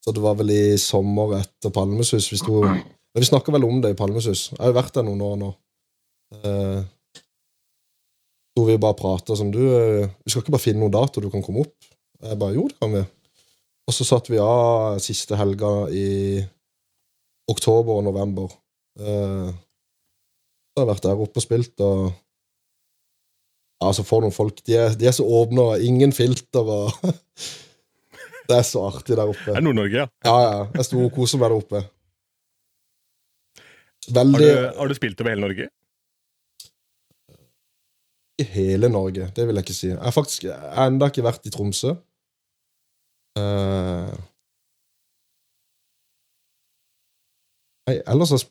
så 0.04 0.14
det 0.14 0.22
var 0.24 0.36
vel 0.40 0.50
i 0.52 0.62
sommer 0.80 1.38
etter 1.38 1.72
Palmesus 1.72 2.26
vi 2.28 2.36
sto 2.40 2.60
Men 2.60 3.22
vi 3.22 3.28
snakka 3.28 3.52
vel 3.54 3.64
om 3.64 3.80
det 3.82 3.94
i 3.94 3.98
Palmesus. 3.98 4.50
Jeg 4.52 4.60
har 4.60 4.72
jo 4.72 4.76
vært 4.76 4.98
der 4.98 5.06
noen 5.06 5.22
år 5.24 5.38
nå. 5.40 5.48
Uh, 6.34 6.84
sto 8.52 8.66
vi 8.66 8.78
bare 8.82 8.98
prata 8.98 9.36
som 9.38 9.52
du 9.54 9.62
eh, 9.62 10.10
Vi 10.24 10.32
skal 10.32 10.42
ikke 10.42 10.52
bare 10.52 10.64
finne 10.64 10.82
noen 10.82 10.92
dato 10.92 11.22
du 11.22 11.30
kan 11.30 11.44
komme 11.46 11.62
opp? 11.62 11.76
Jeg 12.18 12.38
bare 12.40 12.56
jo, 12.56 12.66
det 12.66 12.76
kan 12.82 12.90
vi. 12.90 13.04
Og 13.88 13.94
så 13.94 14.04
satt 14.04 14.26
vi 14.28 14.40
av 14.42 14.98
siste 15.00 15.38
helga 15.38 15.70
i 15.94 16.42
oktober 17.48 18.00
og 18.00 18.08
november. 18.08 18.50
Eh, 18.98 19.52
jeg 20.74 20.82
har 20.82 20.90
vært 20.90 21.06
der 21.06 21.22
oppe 21.22 21.38
og 21.38 21.44
spilt, 21.46 21.78
og 21.80 22.10
altså 23.78 24.02
så 24.02 24.08
får 24.10 24.26
noen 24.26 24.34
folk 24.34 24.60
De 24.66 24.74
er, 24.74 24.98
de 24.98 25.06
er 25.06 25.14
så 25.14 25.22
åpne, 25.22 25.62
og 25.62 25.86
ingen 25.86 26.12
filter, 26.12 26.66
og 26.66 26.90
Det 28.48 28.56
er 28.56 28.64
så 28.64 28.80
artig 28.88 29.12
der 29.12 29.28
oppe. 29.28 29.52
Det 29.52 29.58
er 29.60 29.64
Nord-Norge, 29.64 30.02
ja. 30.02 30.06
Ja, 30.24 30.36
ja. 30.40 30.60
Jeg 30.78 30.86
sto 30.88 31.02
og 31.04 31.12
koste 31.12 31.36
meg 31.36 31.50
der 31.50 31.58
oppe. 31.60 31.82
Har 34.08 34.24
du, 34.40 34.46
har 34.78 34.88
du 34.88 34.94
spilt 34.96 35.20
over 35.20 35.34
hele 35.34 35.44
Norge? 35.44 35.66
I 38.38 38.44
hele 38.46 38.88
Norge, 38.92 39.30
det 39.34 39.46
vil 39.46 39.58
jeg 39.58 39.66
ikke 39.66 39.74
si. 39.76 39.88
Jeg 39.90 39.98
har 39.98 40.14
faktisk 40.14 40.44
enda 40.48 41.08
ikke 41.10 41.24
vært 41.26 41.46
i 41.48 41.52
Tromsø. 41.54 41.94
Uh, 43.38 44.10
nei, 47.88 47.96
ellers 48.06 48.34
har, 48.34 48.44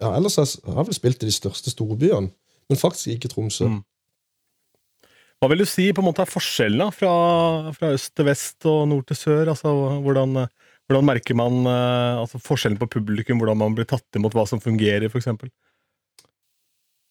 ja, 0.00 0.10
ellers 0.16 0.38
har 0.38 0.46
jeg- 0.46 0.86
vel 0.86 0.94
spilt 0.96 1.22
i 1.22 1.30
de 1.30 1.34
største 1.34 1.70
storbyene, 1.70 2.30
men 2.68 2.78
faktisk 2.78 3.14
ikke 3.14 3.30
Tromsø. 3.32 3.68
Mm. 3.68 3.84
Hva 5.38 5.48
vil 5.50 5.58
du 5.62 5.64
si 5.70 5.92
på 5.92 6.02
en 6.02 6.08
måte 6.08 6.22
er 6.24 6.30
forskjellen 6.30 6.90
fra, 6.92 7.72
fra 7.72 7.92
øst 7.94 8.14
til 8.16 8.26
vest 8.26 8.66
og 8.66 8.88
nord 8.90 9.06
til 9.06 9.16
sør? 9.16 9.48
Altså, 9.52 9.70
hvordan, 10.02 10.48
hvordan 10.88 11.06
merker 11.06 11.34
man 11.38 11.60
eh, 11.62 12.18
altså, 12.24 12.40
forskjellen 12.42 12.78
på 12.80 12.90
publikum, 12.90 13.38
hvordan 13.38 13.56
man 13.56 13.74
blir 13.76 13.86
tatt 13.86 14.18
imot, 14.18 14.34
hva 14.34 14.48
som 14.50 14.58
fungerer, 14.58 15.06
f.eks.? 15.06 15.28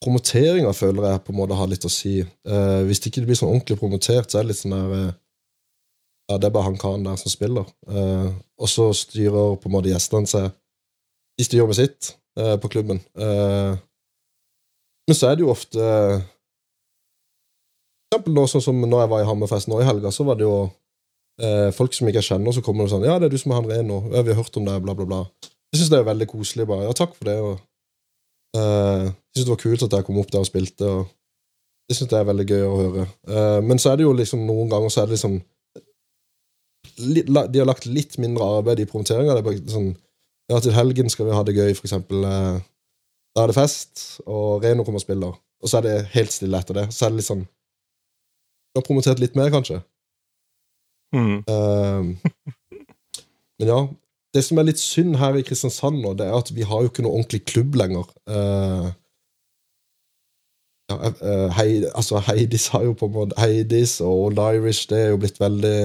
Promoteringa 0.04 0.72
føler 0.78 1.08
jeg 1.10 1.24
på 1.26 1.34
en 1.34 1.39
måte 1.39 1.58
har 1.58 1.70
litt 1.70 1.88
å 1.88 1.91
si. 1.91 2.16
Uh, 2.48 2.82
hvis 2.88 3.00
det 3.02 3.08
ikke 3.12 3.26
blir 3.28 3.39
sånn 3.39 3.54
ordentlig 3.54 3.78
promotert, 3.82 4.28
så 4.30 4.36
er 4.39 4.43
det 4.45 4.52
litt 4.54 4.62
sånn 4.62 4.78
der 4.78 4.89
uh, 4.93 5.16
Ja, 6.28 6.34
det 6.38 6.48
er 6.50 6.56
bare 6.58 6.68
han 6.68 6.80
karen 6.80 7.08
der 7.08 7.18
som 7.20 7.30
spiller. 7.32 7.66
Uh, 7.88 8.30
og 8.60 8.68
så 8.72 8.86
styrer 8.98 9.48
på 9.62 9.66
en 9.70 9.76
måte 9.78 9.91
gjestene 9.93 10.30
seg 10.30 10.45
De 11.38 11.43
styrer 11.45 11.70
med 11.70 11.78
sitt 11.78 12.02
på 12.38 12.70
klubben. 12.70 13.00
Men 13.18 15.16
så 15.18 15.26
er 15.26 15.34
det 15.38 15.41
jo 15.41 15.50
ofte 15.50 15.82
For 15.82 16.22
eksempel 18.12 18.34
nå, 18.36 18.43
sånn 18.50 18.66
som 18.66 18.82
når 18.84 19.00
jeg 19.04 19.12
var 19.14 19.24
i 19.24 19.30
Hammerfest 19.30 19.70
nå 19.72 19.76
i 19.82 19.88
helga, 19.88 20.10
så 20.14 20.22
var 20.26 20.36
det 20.38 20.45
jo 20.45 20.58
folk 21.78 21.91
som 21.98 22.10
ikke 22.10 22.22
jeg 22.22 22.30
kjenner, 22.32 22.52
så 22.54 22.66
kommer 22.66 22.86
det 22.86 22.93
sånn 22.93 23.06
'Ja, 23.06 23.16
det 23.18 23.26
er 23.30 23.34
du 23.34 23.41
som 23.41 23.54
er 23.54 23.58
han 23.58 23.70
Reno. 23.70 23.98
Ja, 24.14 24.22
vi 24.22 24.34
har 24.34 24.41
hørt 24.41 24.58
om 24.58 24.68
deg', 24.70 24.84
bla, 24.86 24.93
bla, 24.98 25.06
bla. 25.10 25.22
Jeg 25.74 25.82
syns 25.82 25.91
det 25.93 26.00
er 26.00 26.12
veldig 26.12 26.28
koselig. 26.30 26.70
bare, 26.70 26.86
Ja, 26.86 26.93
takk 26.93 27.14
for 27.18 27.26
det. 27.26 27.38
og 27.41 27.56
jeg 29.38 29.44
syns 29.44 29.50
det 29.50 29.54
var 29.54 29.62
kult 29.62 29.84
at 29.86 29.94
jeg 29.94 30.06
kom 30.08 30.18
opp 30.22 30.32
der 30.34 30.42
og 30.42 30.50
spilte. 30.50 30.88
Og 30.90 31.06
det 31.88 31.98
synes 31.98 32.12
jeg 32.12 32.20
er 32.20 32.30
veldig 32.32 32.46
gøy 32.50 32.64
å 32.66 32.80
høre. 32.80 33.06
Eh, 33.30 33.60
men 33.64 33.80
så 33.80 33.92
er 33.92 34.00
det 34.00 34.08
jo 34.08 34.16
liksom 34.18 34.46
noen 34.48 34.72
ganger 34.72 34.94
så 34.94 35.04
er 35.04 35.10
det 35.10 35.18
liksom 35.18 35.38
De 36.98 37.60
har 37.60 37.68
lagt 37.68 37.86
litt 37.86 38.18
mindre 38.18 38.48
arbeid 38.58 38.82
i 38.82 38.88
promoteringa. 38.90 39.38
Er 39.38 39.60
sånn 39.72 39.94
Ja, 40.48 40.62
til 40.64 40.74
helgen 40.74 41.12
skal 41.12 41.28
vi 41.28 41.36
ha 41.36 41.44
det 41.44 41.58
gøy, 41.58 41.74
for 41.76 41.86
eksempel. 41.86 42.24
eh, 42.24 42.64
da 43.36 43.44
er 43.44 43.52
det 43.52 43.58
fest, 43.60 44.22
og 44.26 44.64
Reno 44.64 44.84
kommer 44.84 44.98
og 44.98 45.06
spiller. 45.06 45.36
Og 45.62 45.70
så 45.70 45.78
er 45.78 45.86
det 45.86 46.10
helt 46.16 46.32
stille 46.34 46.58
etter 46.58 46.74
det. 46.74 46.88
Så 46.96 47.06
er 47.06 47.12
det 47.12 47.20
litt 47.20 47.30
sånn 47.30 47.44
Du 47.44 48.80
har 48.80 48.88
promotert 48.88 49.20
litt 49.20 49.36
mer, 49.36 49.52
kanskje. 49.54 49.82
Mm. 51.16 51.44
Uh, 51.48 52.18
men 53.60 53.70
ja, 53.72 53.80
det 54.38 54.44
som 54.46 54.60
er 54.60 54.68
litt 54.70 54.82
synd 54.82 55.18
her 55.22 55.38
i 55.38 55.44
Kristiansand 55.46 56.02
nå, 56.04 56.14
det 56.18 56.28
er 56.28 56.38
at 56.38 56.52
vi 56.54 56.66
har 56.68 56.84
jo 56.84 56.92
ikke 56.92 57.06
noe 57.06 57.16
ordentlig 57.18 57.44
klubb 57.50 57.78
lenger. 57.80 58.10
Eh, 58.30 58.88
ja, 60.92 60.98
eh, 61.10 61.48
Hei, 61.58 61.70
altså 61.94 62.22
Heidis 62.28 62.70
har 62.74 62.86
jo 62.88 62.94
på 62.98 63.10
en 63.10 63.16
måte 63.16 63.40
Heidis 63.42 63.98
og 64.02 64.28
Old 64.28 64.44
Irish, 64.44 64.88
det 64.90 65.02
er 65.02 65.10
jo 65.12 65.20
blitt 65.24 65.42
veldig 65.42 65.80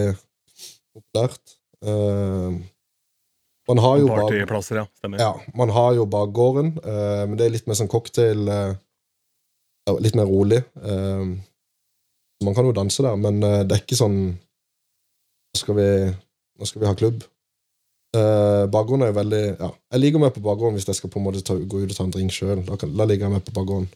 populært. 0.92 1.58
Uh, 1.82 2.60
man 3.66 3.80
har 3.82 3.98
jo 3.98 4.06
Partyplasser, 4.10 4.82
ja. 4.82 4.86
Stemmer. 5.00 5.18
ja, 5.18 5.32
man 5.58 5.72
har 5.74 5.96
jo 5.98 6.06
bakgården, 6.06 6.76
uh, 6.84 7.24
men 7.26 7.34
det 7.38 7.46
er 7.46 7.54
litt 7.56 7.66
mer 7.66 7.78
sånn 7.78 7.90
cocktail 7.90 8.46
uh, 8.46 8.72
Litt 9.90 10.14
mer 10.14 10.28
rolig. 10.30 10.60
Eh, 10.78 11.24
man 12.44 12.54
kan 12.54 12.66
jo 12.66 12.74
danse 12.74 13.02
der, 13.02 13.16
men 13.18 13.42
eh, 13.42 13.62
det 13.66 13.76
er 13.76 13.84
ikke 13.84 13.98
sånn 13.98 14.18
Nå 15.52 15.60
skal 15.60 15.76
vi, 15.76 15.86
nå 16.58 16.66
skal 16.68 16.80
vi 16.80 16.88
ha 16.88 16.96
klubb. 16.96 17.24
Uh, 18.16 18.68
bakgården 18.72 19.04
er 19.04 19.10
jo 19.10 19.16
veldig 19.16 19.40
Ja, 19.48 19.68
jeg 19.94 20.00
liker 20.00 20.20
meg 20.20 20.34
på 20.36 20.42
bakgården 20.44 20.76
hvis 20.76 20.86
jeg 20.88 20.98
skal 20.98 21.10
på 21.12 21.16
en 21.20 21.24
måte 21.24 21.40
ta, 21.44 21.56
gå 21.56 21.80
ut 21.80 21.92
og 21.92 21.96
ta 21.96 22.06
en 22.06 22.14
drink 22.14 22.32
sjøl. 22.32 22.62
Da, 22.64 22.78
da 22.80 23.06
ligger 23.08 23.26
jeg 23.26 23.34
meg 23.34 23.44
på 23.44 23.54
bakgården. 23.56 23.88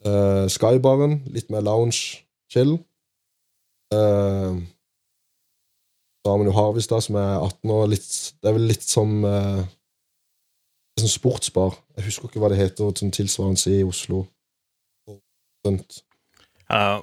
Eh, 0.00 0.46
Skybaren, 0.48 1.18
litt 1.28 1.50
mer 1.52 1.64
lounge, 1.64 2.22
chill. 2.50 2.78
Uh, 3.90 4.62
da 6.22 6.30
har 6.30 6.38
man 6.38 6.46
jo 6.46 6.54
Harvestad, 6.54 7.02
som 7.04 7.18
er 7.18 7.40
18 7.42 7.72
år. 7.74 7.88
Litt, 7.90 8.06
det 8.38 8.48
er 8.48 8.54
vel 8.56 8.68
litt 8.70 8.84
som 8.86 9.24
uh, 9.26 9.60
en 9.60 11.02
sånn 11.02 11.12
sportsbar. 11.12 11.74
Jeg 11.98 12.06
husker 12.06 12.30
ikke 12.30 12.42
hva 12.42 12.52
det 12.52 12.60
heter 12.60 12.92
som 12.96 13.10
tilsvarende 13.12 13.74
i 13.74 13.82
Oslo. 13.84 14.22
Ja, 16.70 17.00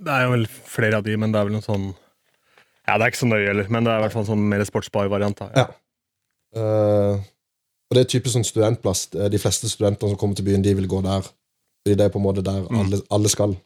det 0.00 0.14
er 0.14 0.22
jo 0.24 0.36
vel 0.36 0.46
flere 0.48 1.00
av 1.00 1.04
de, 1.04 1.16
men 1.20 1.34
det 1.34 1.40
er 1.40 1.50
vel 1.50 1.58
noe 1.58 1.66
sånn 1.66 1.90
Ja, 1.90 2.94
det 2.94 3.02
er 3.02 3.10
ikke 3.10 3.20
så 3.20 3.28
nøye, 3.28 3.48
heller, 3.50 3.68
men 3.68 3.84
det 3.84 3.92
er 3.92 4.00
i 4.00 4.04
hvert 4.06 4.14
fall 4.14 4.24
en 4.24 4.30
sånn 4.30 4.46
mer 4.52 4.64
sportsbar-variant. 4.66 5.42
Ja. 5.50 5.66
Ja. 5.66 5.66
Uh, 6.56 7.26
og 7.90 7.98
det 7.98 8.06
er 8.06 8.12
typisk 8.14 8.36
sånn 8.36 8.46
studentplass. 8.46 9.08
De 9.10 9.42
fleste 9.42 9.68
studentene 9.68 10.14
som 10.14 10.18
kommer 10.18 10.38
til 10.38 10.46
byen, 10.46 10.62
de 10.64 10.72
vil 10.78 10.88
gå 10.90 11.02
der. 11.04 11.26
Fordi 11.80 11.96
det 11.96 12.04
er 12.06 12.12
på 12.12 12.18
en 12.20 12.26
måte 12.26 12.44
der 12.44 12.62
Mm. 12.68 12.78
alle, 12.80 13.00
alle 13.10 13.28
skal. 13.32 13.56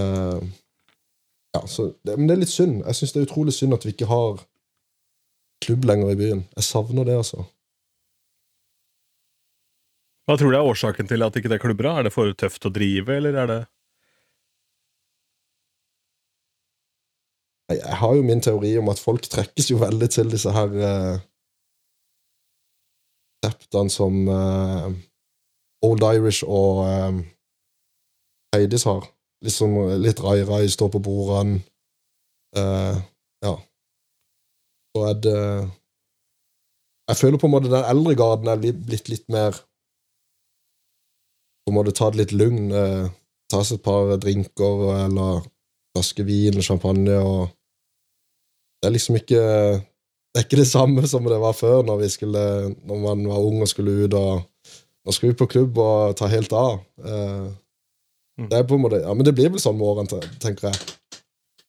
Uh, 0.00 0.40
ja, 1.54 1.66
så 1.66 1.92
det, 2.04 2.16
men 2.16 2.26
det 2.28 2.36
er 2.36 2.40
litt 2.44 2.52
synd. 2.52 2.82
Jeg 2.84 2.94
syns 2.94 3.12
det 3.12 3.20
er 3.22 3.26
utrolig 3.28 3.52
synd 3.56 3.74
at 3.74 3.84
vi 3.84 3.92
ikke 3.94 4.08
har 4.10 4.40
klubb 5.64 5.84
lenger 5.84 6.10
i 6.12 6.16
byen. 6.16 6.42
Jeg 6.56 6.64
savner 6.64 7.04
det, 7.04 7.16
altså. 7.16 7.44
Hva 10.26 10.36
tror 10.36 10.50
du 10.50 10.56
er 10.58 10.66
årsaken 10.68 11.08
til 11.08 11.22
at 11.22 11.36
ikke 11.38 11.48
det 11.48 11.60
er 11.60 11.62
klubber? 11.62 11.86
Er 11.98 12.02
det 12.08 12.12
for 12.12 12.32
tøft 12.34 12.66
å 12.66 12.72
drive, 12.74 13.16
eller 13.16 13.36
er 13.42 13.46
det 13.46 13.60
jeg, 17.70 17.78
jeg 17.80 17.96
har 18.00 18.14
jo 18.14 18.22
min 18.26 18.42
teori 18.42 18.76
om 18.78 18.88
at 18.92 19.00
folk 19.02 19.26
trekkes 19.30 19.70
jo 19.70 19.78
veldig 19.80 20.08
til 20.10 20.30
disse 20.30 20.52
her 20.54 20.74
uh, 20.76 21.16
septene 23.46 23.90
som 23.90 24.20
uh, 24.30 24.90
Old 25.86 26.02
Irish 26.02 26.44
og 26.44 26.82
um, 26.84 27.22
Heidis 28.54 28.86
har. 28.88 29.06
Liksom 29.44 29.76
litt 30.02 30.20
rai-rai, 30.24 30.64
stå 30.72 30.88
på 30.92 31.02
bordene. 31.04 31.60
Uh, 32.56 32.96
ja. 33.44 33.54
Så 34.94 35.02
er 35.10 35.18
det 35.20 35.40
Jeg 37.10 37.16
føler 37.16 37.38
på 37.38 37.46
en 37.46 37.52
måte 37.52 37.68
den 37.68 37.84
eldre 37.84 38.14
garden 38.16 38.48
er 38.48 38.62
blitt 38.62 39.10
litt 39.12 39.26
mer 39.28 39.58
På 41.66 41.72
en 41.72 41.76
måte 41.76 41.92
ta 41.92 42.08
det 42.10 42.22
litt 42.22 42.32
lugn. 42.32 42.70
Uh, 42.72 43.10
ta 43.52 43.60
seg 43.62 43.78
et 43.78 43.84
par 43.84 44.14
drinker 44.22 44.86
eller 45.04 45.44
flaske 45.92 46.24
vin 46.26 46.62
champagne 46.62 47.18
og 47.20 47.52
Det 48.80 48.88
er 48.88 48.94
liksom 48.96 49.16
ikke 49.20 49.42
Det 49.42 50.40
er 50.40 50.44
ikke 50.44 50.62
det 50.62 50.68
samme 50.68 51.06
som 51.08 51.24
det 51.24 51.40
var 51.40 51.54
før, 51.56 51.82
når, 51.82 51.96
vi 52.02 52.08
skulle, 52.12 52.40
når 52.84 52.98
man 53.00 53.28
var 53.28 53.40
ung 53.40 53.62
og 53.64 53.68
skulle 53.68 54.04
ut 54.04 54.14
og 54.14 54.42
Nå 55.06 55.14
skal 55.14 55.30
vi 55.30 55.38
på 55.38 55.46
klubb 55.46 55.78
og 55.78 56.16
ta 56.18 56.26
helt 56.30 56.52
av. 56.56 56.80
Uh, 56.98 57.52
det 58.50 58.58
er 58.58 58.64
på 58.68 58.76
en 58.76 58.82
måte, 58.82 58.98
ja, 59.04 59.12
Men 59.14 59.24
det 59.24 59.36
blir 59.36 59.52
vel 59.54 59.62
sånn 59.62 59.78
med 59.78 59.86
årene, 59.86 60.18
tenker 60.42 60.68
jeg. 60.68 60.96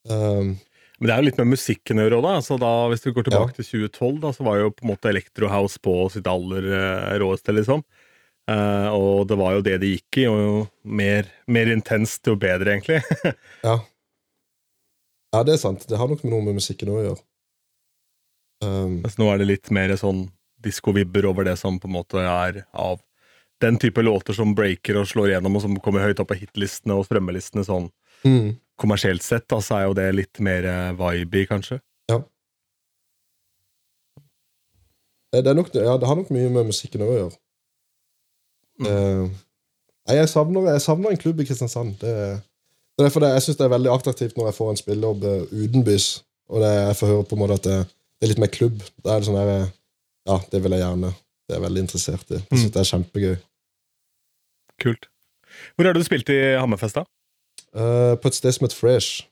Um, 0.09 0.55
men 0.97 1.09
det 1.09 1.13
er 1.13 1.21
jo 1.21 1.27
litt 1.27 1.39
med 1.39 1.51
musikken 1.51 2.01
å 2.01 2.07
gjøre 2.07 2.17
òg, 2.17 2.25
da. 2.25 2.33
Så 2.41 2.57
da. 2.59 2.71
Hvis 2.89 3.05
vi 3.05 3.13
går 3.13 3.27
tilbake 3.27 3.53
ja. 3.53 3.57
til 3.59 3.67
2012, 3.93 4.17
da, 4.23 4.31
så 4.33 4.47
var 4.47 4.57
jo 4.59 4.73
på 4.73 4.85
en 4.85 4.91
måte 4.91 5.11
Electrohouse 5.11 5.81
på 5.85 5.93
sitt 6.13 6.29
aller 6.31 6.65
uh, 6.73 7.13
råeste, 7.21 7.53
liksom. 7.53 7.85
Uh, 8.49 8.89
og 8.95 9.27
det 9.29 9.37
var 9.37 9.57
jo 9.57 9.63
det 9.63 9.77
det 9.83 9.93
gikk 9.93 10.21
i, 10.23 10.27
og 10.31 10.41
jo 10.41 10.57
mer, 10.97 11.29
mer 11.51 11.69
intenst, 11.69 12.25
jo 12.25 12.33
bedre, 12.41 12.73
egentlig. 12.73 13.03
ja. 13.67 13.77
ja, 15.35 15.43
det 15.45 15.55
er 15.55 15.61
sant. 15.61 15.85
Det 15.85 16.01
har 16.01 16.09
nok 16.09 16.25
noe 16.25 16.41
med 16.49 16.57
musikken 16.57 16.91
å 16.95 17.03
gjøre. 17.03 17.21
Um, 18.65 19.03
Mens 19.03 19.19
nå 19.21 19.29
er 19.29 19.43
det 19.43 19.51
litt 19.51 19.69
mer 19.75 19.93
sånn 20.01 20.25
disko-vibber 20.65 21.27
over 21.29 21.45
det 21.45 21.59
som 21.61 21.77
på 21.77 21.85
en 21.85 21.99
måte 21.99 22.23
er 22.25 22.63
av 22.73 22.97
den 23.61 23.77
type 23.77 24.01
låter 24.01 24.33
som 24.33 24.55
breaker 24.55 24.99
og 25.01 25.07
slår 25.09 25.31
igjennom, 25.31 25.57
og 25.57 25.63
som 25.63 25.77
kommer 25.83 26.05
høyt 26.05 26.21
opp 26.21 26.29
på 26.31 26.37
hitlistene 26.37 26.97
og 26.97 27.07
strømmelistene 27.07 27.65
sånn 27.65 27.89
mm. 28.25 28.51
kommersielt 28.79 29.25
sett, 29.25 29.47
da, 29.49 29.61
så 29.63 29.79
er 29.79 29.87
jo 29.87 29.97
det 29.97 30.07
litt 30.15 30.41
mer 30.43 30.67
eh, 30.69 30.91
vibe 30.97 31.47
kanskje. 31.49 31.79
Ja. 32.11 32.21
Det, 35.33 35.55
nok, 35.57 35.73
ja, 35.75 35.97
det 35.99 36.09
har 36.09 36.19
nok 36.19 36.31
mye 36.33 36.53
med 36.53 36.69
musikken 36.69 37.03
å 37.05 37.09
gjøre. 37.09 37.33
Mm. 38.77 38.87
Uh, 38.87 39.33
jeg, 40.13 40.29
savner, 40.29 40.69
jeg, 40.69 40.83
savner, 40.85 41.11
en 41.11 41.19
klubb 41.19 41.41
i 41.41 41.47
Kristiansand. 41.49 41.97
Det, 42.01 42.13
det 42.37 43.03
er 43.03 43.09
derfor 43.09 43.25
det, 43.25 43.33
jeg 43.35 43.47
syns 43.47 43.59
det 43.59 43.65
er 43.65 43.73
veldig 43.73 43.93
attraktivt 43.93 44.37
når 44.37 44.51
jeg 44.51 44.57
får 44.59 44.71
en 44.71 44.79
spillejobb 44.79 45.25
utenbys, 45.49 46.07
og 46.53 46.61
det, 46.63 46.73
jeg 46.77 46.99
får 46.99 47.11
høre 47.11 47.25
på 47.27 47.35
en 47.35 47.41
måte 47.41 47.57
at 47.57 47.65
det, 47.65 47.77
det 47.89 48.27
er 48.27 48.31
litt 48.31 48.43
mer 48.45 48.53
klubb. 48.53 48.85
Da 49.01 49.15
er 49.15 49.21
det 49.21 49.29
sånn 49.29 49.39
der, 49.41 49.71
Ja, 50.27 50.37
det 50.51 50.61
vil 50.63 50.75
jeg 50.75 50.83
gjerne. 50.83 51.11
Det 51.47 51.55
er 51.55 51.61
jeg 51.61 51.63
veldig 51.63 51.81
interessert 51.85 52.31
i. 52.31 52.39
Jeg 52.41 52.57
synes 52.57 52.65
mm. 52.65 52.71
det 52.75 52.81
er 52.81 52.89
kjempegøy. 52.91 53.35
Kult. 54.83 55.07
Hvor 55.75 55.87
har 55.87 55.95
du 55.95 56.03
spilt 56.03 56.29
i 56.29 56.39
Hammerfest, 56.59 56.99
da? 56.99 57.05
Uh, 57.71 58.13
på 58.19 58.27
et 58.27 58.35
sted 58.35 58.51
som 58.51 58.65
heter 58.65 58.75
Fresh. 58.75 59.23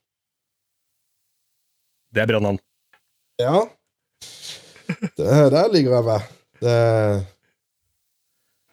Det 2.16 2.24
er 2.24 2.30
bra 2.32 2.39
navn. 2.39 2.59
Ja. 3.39 3.66
Det, 5.18 5.28
der 5.51 5.74
ligger 5.74 5.97
jeg 5.97 6.05
ved. 6.05 6.32
Det 6.63 6.76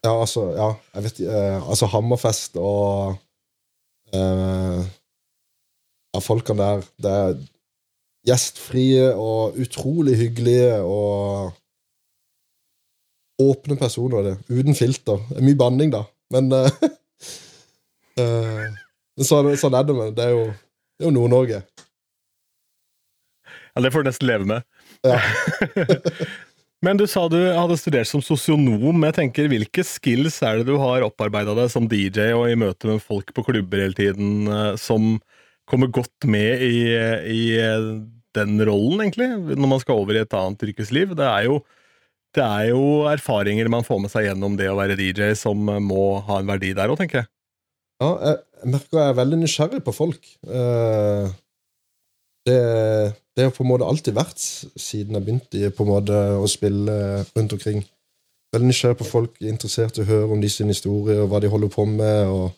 Ja, 0.05 0.13
altså 0.21 0.43
Ja, 0.55 0.69
jeg 0.95 1.05
vet 1.05 1.21
uh, 1.27 1.69
Altså, 1.71 1.87
Hammerfest 1.87 2.57
og 2.57 3.17
uh, 4.15 4.83
Ja, 6.15 6.21
folkene 6.21 6.63
der 6.63 6.85
Det 7.03 7.11
er 7.11 7.41
gjestfrie 8.29 9.09
og 9.15 9.59
utrolig 9.59 10.15
hyggelige 10.17 10.77
og 10.87 11.51
åpne 13.41 13.77
personer. 13.81 14.23
det, 14.23 14.37
Uten 14.49 14.77
filter. 14.77 15.23
Det 15.31 15.41
er 15.41 15.47
mye 15.47 15.59
banning, 15.59 15.93
da. 15.95 16.05
Men 16.33 16.53
uh, 16.57 16.69
uh, 18.21 18.69
sånn, 19.21 19.53
sånn, 19.61 19.77
er 19.79 19.89
det. 19.89 19.97
Men 19.97 20.15
det 20.17 20.29
er 20.29 20.37
jo, 20.37 20.47
det 20.53 21.07
er 21.07 21.11
jo 21.11 21.17
Nord-Norge. 21.17 21.63
Ja, 23.73 23.83
det 23.85 23.93
får 23.93 24.05
du 24.05 24.11
nesten 24.11 24.29
leve 24.29 24.49
med. 24.49 24.65
Ja. 25.07 25.19
men 26.85 27.01
du 27.01 27.07
sa 27.09 27.25
du 27.33 27.41
hadde 27.57 27.79
studert 27.81 28.11
som 28.11 28.25
sosionom. 28.25 29.05
Jeg 29.09 29.19
tenker, 29.19 29.51
Hvilke 29.53 29.85
skills 29.87 30.41
er 30.45 30.61
det 30.61 30.69
du 30.69 30.77
har 30.81 31.07
opparbeida 31.07 31.57
deg 31.57 31.73
som 31.73 31.89
DJ 31.89 32.33
og 32.37 32.51
i 32.53 32.59
møte 32.59 32.91
med 32.91 33.05
folk 33.05 33.33
på 33.35 33.47
klubber 33.49 33.87
hele 33.87 33.97
tiden, 33.97 34.51
uh, 34.51 34.75
som 34.81 35.17
kommer 35.71 35.89
godt 35.95 36.27
med 36.29 36.61
i, 36.67 36.83
i 37.33 37.43
den 38.37 38.59
rollen, 38.67 39.05
egentlig, 39.05 39.29
når 39.57 39.71
man 39.71 39.81
skal 39.81 40.03
over 40.03 40.17
i 40.17 40.25
et 40.25 40.35
annet 40.37 40.65
yrkesliv? 40.67 41.15
Det 41.17 41.25
er 41.25 41.47
jo 41.47 41.61
det 42.37 42.45
er 42.45 42.71
jo 42.71 43.05
erfaringer 43.11 43.69
man 43.73 43.85
får 43.85 44.01
med 44.01 44.13
seg 44.13 44.27
gjennom 44.31 44.57
det 44.57 44.71
å 44.73 44.79
være 44.79 44.97
DJ, 44.97 45.35
som 45.39 45.59
må 45.85 46.05
ha 46.27 46.41
en 46.41 46.49
verdi 46.49 46.73
der 46.77 46.93
òg, 46.93 46.99
tenker 47.01 47.23
jeg. 47.23 47.31
Ja, 48.03 48.11
jeg 48.63 48.73
merker 48.73 48.99
jeg 48.99 49.13
er 49.13 49.19
veldig 49.19 49.39
nysgjerrig 49.43 49.83
på 49.85 49.95
folk. 49.95 50.29
Eh, 50.49 51.27
det, 52.49 52.57
har 53.45 53.53
på 53.55 53.63
en 53.63 53.71
måte 53.71 53.87
alltid 53.87 54.17
vært 54.17 54.41
siden 54.43 55.19
jeg 55.19 55.27
begynte 55.27 55.71
på 55.77 55.85
en 55.85 55.93
måte 55.93 56.23
å 56.41 56.49
spille 56.51 56.97
rundt 57.37 57.55
omkring. 57.59 57.85
Veldig 58.53 58.71
nysgjerrig 58.71 58.99
på 58.99 59.09
folk, 59.09 59.37
interessert 59.45 60.01
i 60.01 60.05
å 60.05 60.09
høre 60.09 60.33
om 60.35 60.43
de 60.43 60.51
sin 60.51 60.73
historie 60.73 61.21
og 61.23 61.31
hva 61.31 61.41
de 61.43 61.53
holder 61.53 61.73
på 61.73 61.87
med. 61.89 62.33
og, 62.33 62.49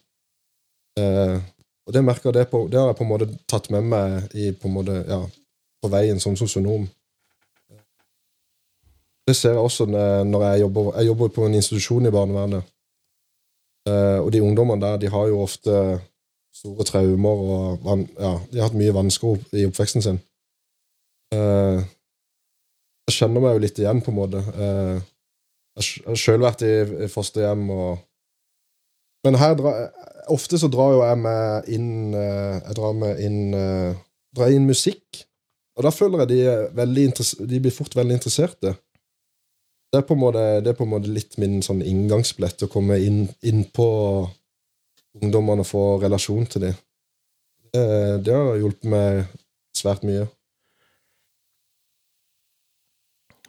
eh, 1.00 1.36
og 1.84 1.92
det 1.92 2.00
jeg 2.00 2.32
det, 2.32 2.46
på, 2.48 2.66
det 2.72 2.80
har 2.80 2.92
jeg 2.92 2.96
på 2.96 3.04
en 3.04 3.12
måte 3.12 3.32
tatt 3.50 3.68
med 3.70 3.90
meg 3.90 4.36
i, 4.38 4.52
på, 4.52 4.70
måte, 4.72 5.02
ja, 5.04 5.20
på 5.82 5.90
veien 5.92 6.20
som 6.20 6.36
sosionom. 6.36 6.86
Det 9.24 9.36
ser 9.36 9.56
jeg 9.56 9.64
også 9.64 9.86
når 9.88 10.42
jeg 10.44 10.60
jobber, 10.60 10.92
jeg 10.98 11.06
jobber 11.06 11.28
på 11.32 11.46
en 11.46 11.54
institusjon 11.56 12.06
i 12.06 12.12
barnevernet. 12.12 12.70
Eh, 13.88 14.18
og 14.20 14.32
de 14.32 14.42
ungdommene 14.42 14.80
der 14.80 14.96
de 14.96 15.10
har 15.12 15.26
jo 15.28 15.42
ofte 15.44 15.72
store 16.54 16.84
traumer 16.88 17.42
og 17.44 17.88
ja, 18.16 18.30
de 18.52 18.60
har 18.60 18.68
hatt 18.68 18.78
mye 18.78 18.94
vansker 18.96 19.42
i 19.58 19.66
oppveksten 19.68 20.04
sin. 20.04 20.20
Eh, 21.34 21.82
jeg 23.04 23.18
kjenner 23.18 23.44
meg 23.44 23.56
jo 23.56 23.64
litt 23.66 23.80
igjen, 23.80 24.00
på 24.00 24.12
en 24.12 24.16
måte. 24.16 24.40
Eh, 24.40 25.02
jeg 25.74 26.06
har 26.06 26.20
sjøl 26.20 26.44
vært 26.44 26.64
i 26.64 27.08
fosterhjem 27.10 27.70
og 27.74 28.02
Men 29.24 29.38
her 29.40 29.54
drar, 29.56 29.86
ofte 30.28 30.58
så 30.60 30.68
drar 30.68 30.90
jo 30.92 30.98
jeg 31.00 31.16
med 31.16 31.68
inn 31.72 32.12
Jeg 32.12 32.74
drar 32.76 32.92
meg 32.92 33.22
inn 33.24 33.54
drar 34.36 34.52
inn 34.52 34.66
musikk. 34.68 35.24
Og 35.74 35.86
da 35.86 35.90
føler 35.90 36.22
jeg 36.22 36.28
de, 36.76 37.46
de 37.48 37.60
blir 37.60 37.72
fort 37.72 37.96
veldig 37.96 38.18
interesserte. 38.18 38.74
Det 39.94 40.00
er 40.00 40.06
på 40.08 40.16
en 40.16 40.24
måte, 40.24 40.74
på 40.74 40.82
en 40.82 40.90
måte 40.90 41.10
litt 41.14 41.36
min 41.38 41.60
sånn 41.62 41.78
inngangsbillett 41.86 42.64
å 42.66 42.70
komme 42.72 42.96
inn, 42.98 43.28
inn 43.46 43.62
på 43.70 43.86
ungdommene 45.22 45.62
og 45.62 45.68
få 45.68 45.82
relasjon 46.02 46.48
til 46.50 46.64
dem. 46.66 46.80
Det, 47.70 47.84
det 48.26 48.34
har 48.34 48.58
hjulpet 48.58 48.88
meg 48.90 49.20
svært 49.78 50.02
mye. 50.02 50.26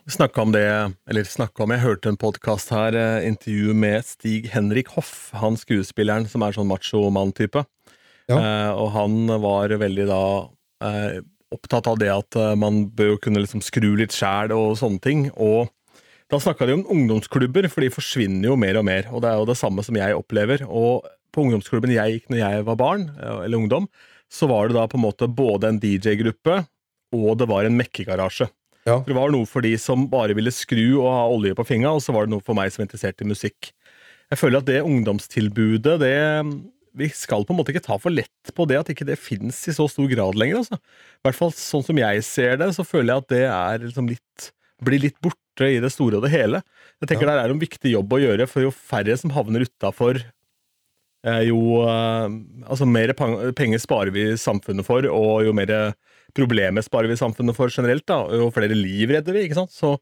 Vi 0.06 0.14
snakka 0.14 0.44
om 0.46 0.54
det, 0.54 0.68
eller 1.10 1.26
snakka 1.26 1.66
om 1.66 1.74
Jeg 1.74 1.82
hørte 1.82 2.12
en 2.14 2.22
podkast 2.22 2.70
her, 2.70 2.94
eh, 2.94 3.26
intervju 3.26 3.74
med 3.74 4.06
Stig 4.06 4.52
Henrik 4.54 4.94
Hoff, 4.94 5.32
han 5.34 5.58
skuespilleren 5.58 6.30
som 6.30 6.46
er 6.46 6.54
sånn 6.54 6.70
macho-mann-type. 6.70 7.66
Ja. 8.30 8.38
Eh, 8.38 8.72
og 8.78 8.92
han 8.94 9.18
var 9.42 9.74
veldig 9.82 10.06
da 10.12 10.22
eh, 10.86 11.24
opptatt 11.58 11.90
av 11.90 11.98
det 11.98 12.14
at 12.14 12.38
eh, 12.38 12.54
man 12.54 12.84
bør 12.94 13.18
kunne 13.26 13.42
liksom 13.42 13.66
skru 13.66 13.96
litt 13.98 14.14
sjæl 14.14 14.54
og 14.54 14.78
sånne 14.78 15.02
ting. 15.02 15.26
Og 15.34 15.74
da 16.36 16.44
snakka 16.44 16.68
de 16.68 16.78
om 16.78 16.86
ungdomsklubber, 16.92 17.68
for 17.72 17.86
de 17.86 17.94
forsvinner 17.94 18.50
jo 18.52 18.60
mer 18.60 18.80
og 18.80 18.86
mer. 18.88 19.10
Og 19.12 19.24
det 19.24 19.32
er 19.32 19.40
jo 19.42 19.50
det 19.50 19.58
samme 19.60 19.84
som 19.86 19.98
jeg 19.98 20.18
opplever. 20.18 20.66
Og 20.68 21.08
på 21.34 21.48
ungdomsklubben 21.48 21.96
jeg 21.96 22.20
gikk 22.20 22.30
når 22.32 22.44
jeg 22.44 22.68
var 22.68 22.80
barn, 22.80 23.10
eller 23.20 23.58
ungdom, 23.60 23.90
så 24.32 24.50
var 24.50 24.68
det 24.68 24.78
da 24.78 24.86
på 24.90 25.00
en 25.00 25.06
måte 25.06 25.30
både 25.32 25.70
en 25.72 25.82
DJ-gruppe 25.82 26.64
og 27.16 27.40
det 27.40 27.48
var 27.50 27.68
en 27.68 27.78
mekkegarasje. 27.78 28.48
Ja. 28.86 29.00
Det 29.06 29.16
var 29.18 29.32
noe 29.34 29.48
for 29.50 29.66
de 29.66 29.74
som 29.82 30.06
bare 30.12 30.36
ville 30.38 30.54
skru 30.54 31.00
og 31.00 31.10
ha 31.10 31.26
olje 31.32 31.56
på 31.58 31.66
fingra, 31.66 31.96
og 31.96 32.04
så 32.06 32.14
var 32.14 32.28
det 32.28 32.36
noe 32.36 32.46
for 32.46 32.58
meg 32.58 32.74
som 32.74 32.84
var 32.84 32.90
interessert 32.90 33.24
i 33.24 33.30
musikk. 33.30 33.72
Jeg 34.30 34.42
føler 34.42 34.62
at 34.62 34.70
det 34.70 34.84
ungdomstilbudet, 34.86 36.00
det 36.02 36.16
vi 36.96 37.10
skal 37.12 37.44
på 37.44 37.52
en 37.52 37.60
måte 37.60 37.74
ikke 37.74 37.84
ta 37.84 37.98
for 38.00 38.14
lett 38.14 38.54
på 38.56 38.66
det 38.70 38.78
at 38.80 38.90
ikke 38.92 39.08
det 39.08 39.18
fins 39.20 39.58
i 39.68 39.74
så 39.76 39.88
stor 39.92 40.08
grad 40.12 40.38
lenger. 40.40 40.62
Altså. 40.62 40.78
I 40.80 41.28
hvert 41.28 41.40
fall 41.40 41.52
sånn 41.58 41.84
som 41.86 42.00
jeg 42.00 42.22
ser 42.28 42.62
det, 42.62 42.70
så 42.78 42.86
føler 42.88 43.12
jeg 43.12 43.24
at 43.26 43.34
det 43.34 43.42
er 43.50 43.82
liksom 43.84 44.12
litt, 44.14 44.52
blir 44.86 45.04
litt 45.04 45.18
borte 45.24 45.42
borte 45.56 45.72
i 45.72 45.82
det 45.82 45.92
store 45.92 46.20
og 46.20 46.26
det 46.26 46.34
hele. 46.34 46.62
Jeg 47.02 47.10
tenker 47.10 47.28
ja. 47.28 47.36
Det 47.36 47.46
er 47.46 47.54
en 47.54 47.62
viktig 47.62 47.92
jobb 47.92 48.14
å 48.14 48.22
gjøre, 48.22 48.48
for 48.48 48.64
jo 48.64 48.72
færre 48.72 49.16
som 49.18 49.32
havner 49.32 49.66
utafor, 49.66 50.20
eh, 51.26 51.44
jo 51.48 51.82
eh, 51.84 52.28
altså 52.68 52.86
mer 52.86 53.14
penger 53.14 53.80
sparer 53.80 54.12
vi 54.12 54.36
samfunnet 54.38 54.86
for, 54.86 55.06
og 55.06 55.46
jo 55.46 55.54
mer 55.54 55.94
problemer 56.36 56.84
sparer 56.84 57.08
vi 57.08 57.16
samfunnet 57.16 57.56
for 57.56 57.70
generelt, 57.70 58.06
da, 58.08 58.26
jo 58.30 58.52
flere 58.52 58.76
liv 58.76 59.10
redder 59.10 59.34
vi. 59.34 59.46
ikke 59.46 59.56
sant? 59.56 59.72
Så 59.72 59.98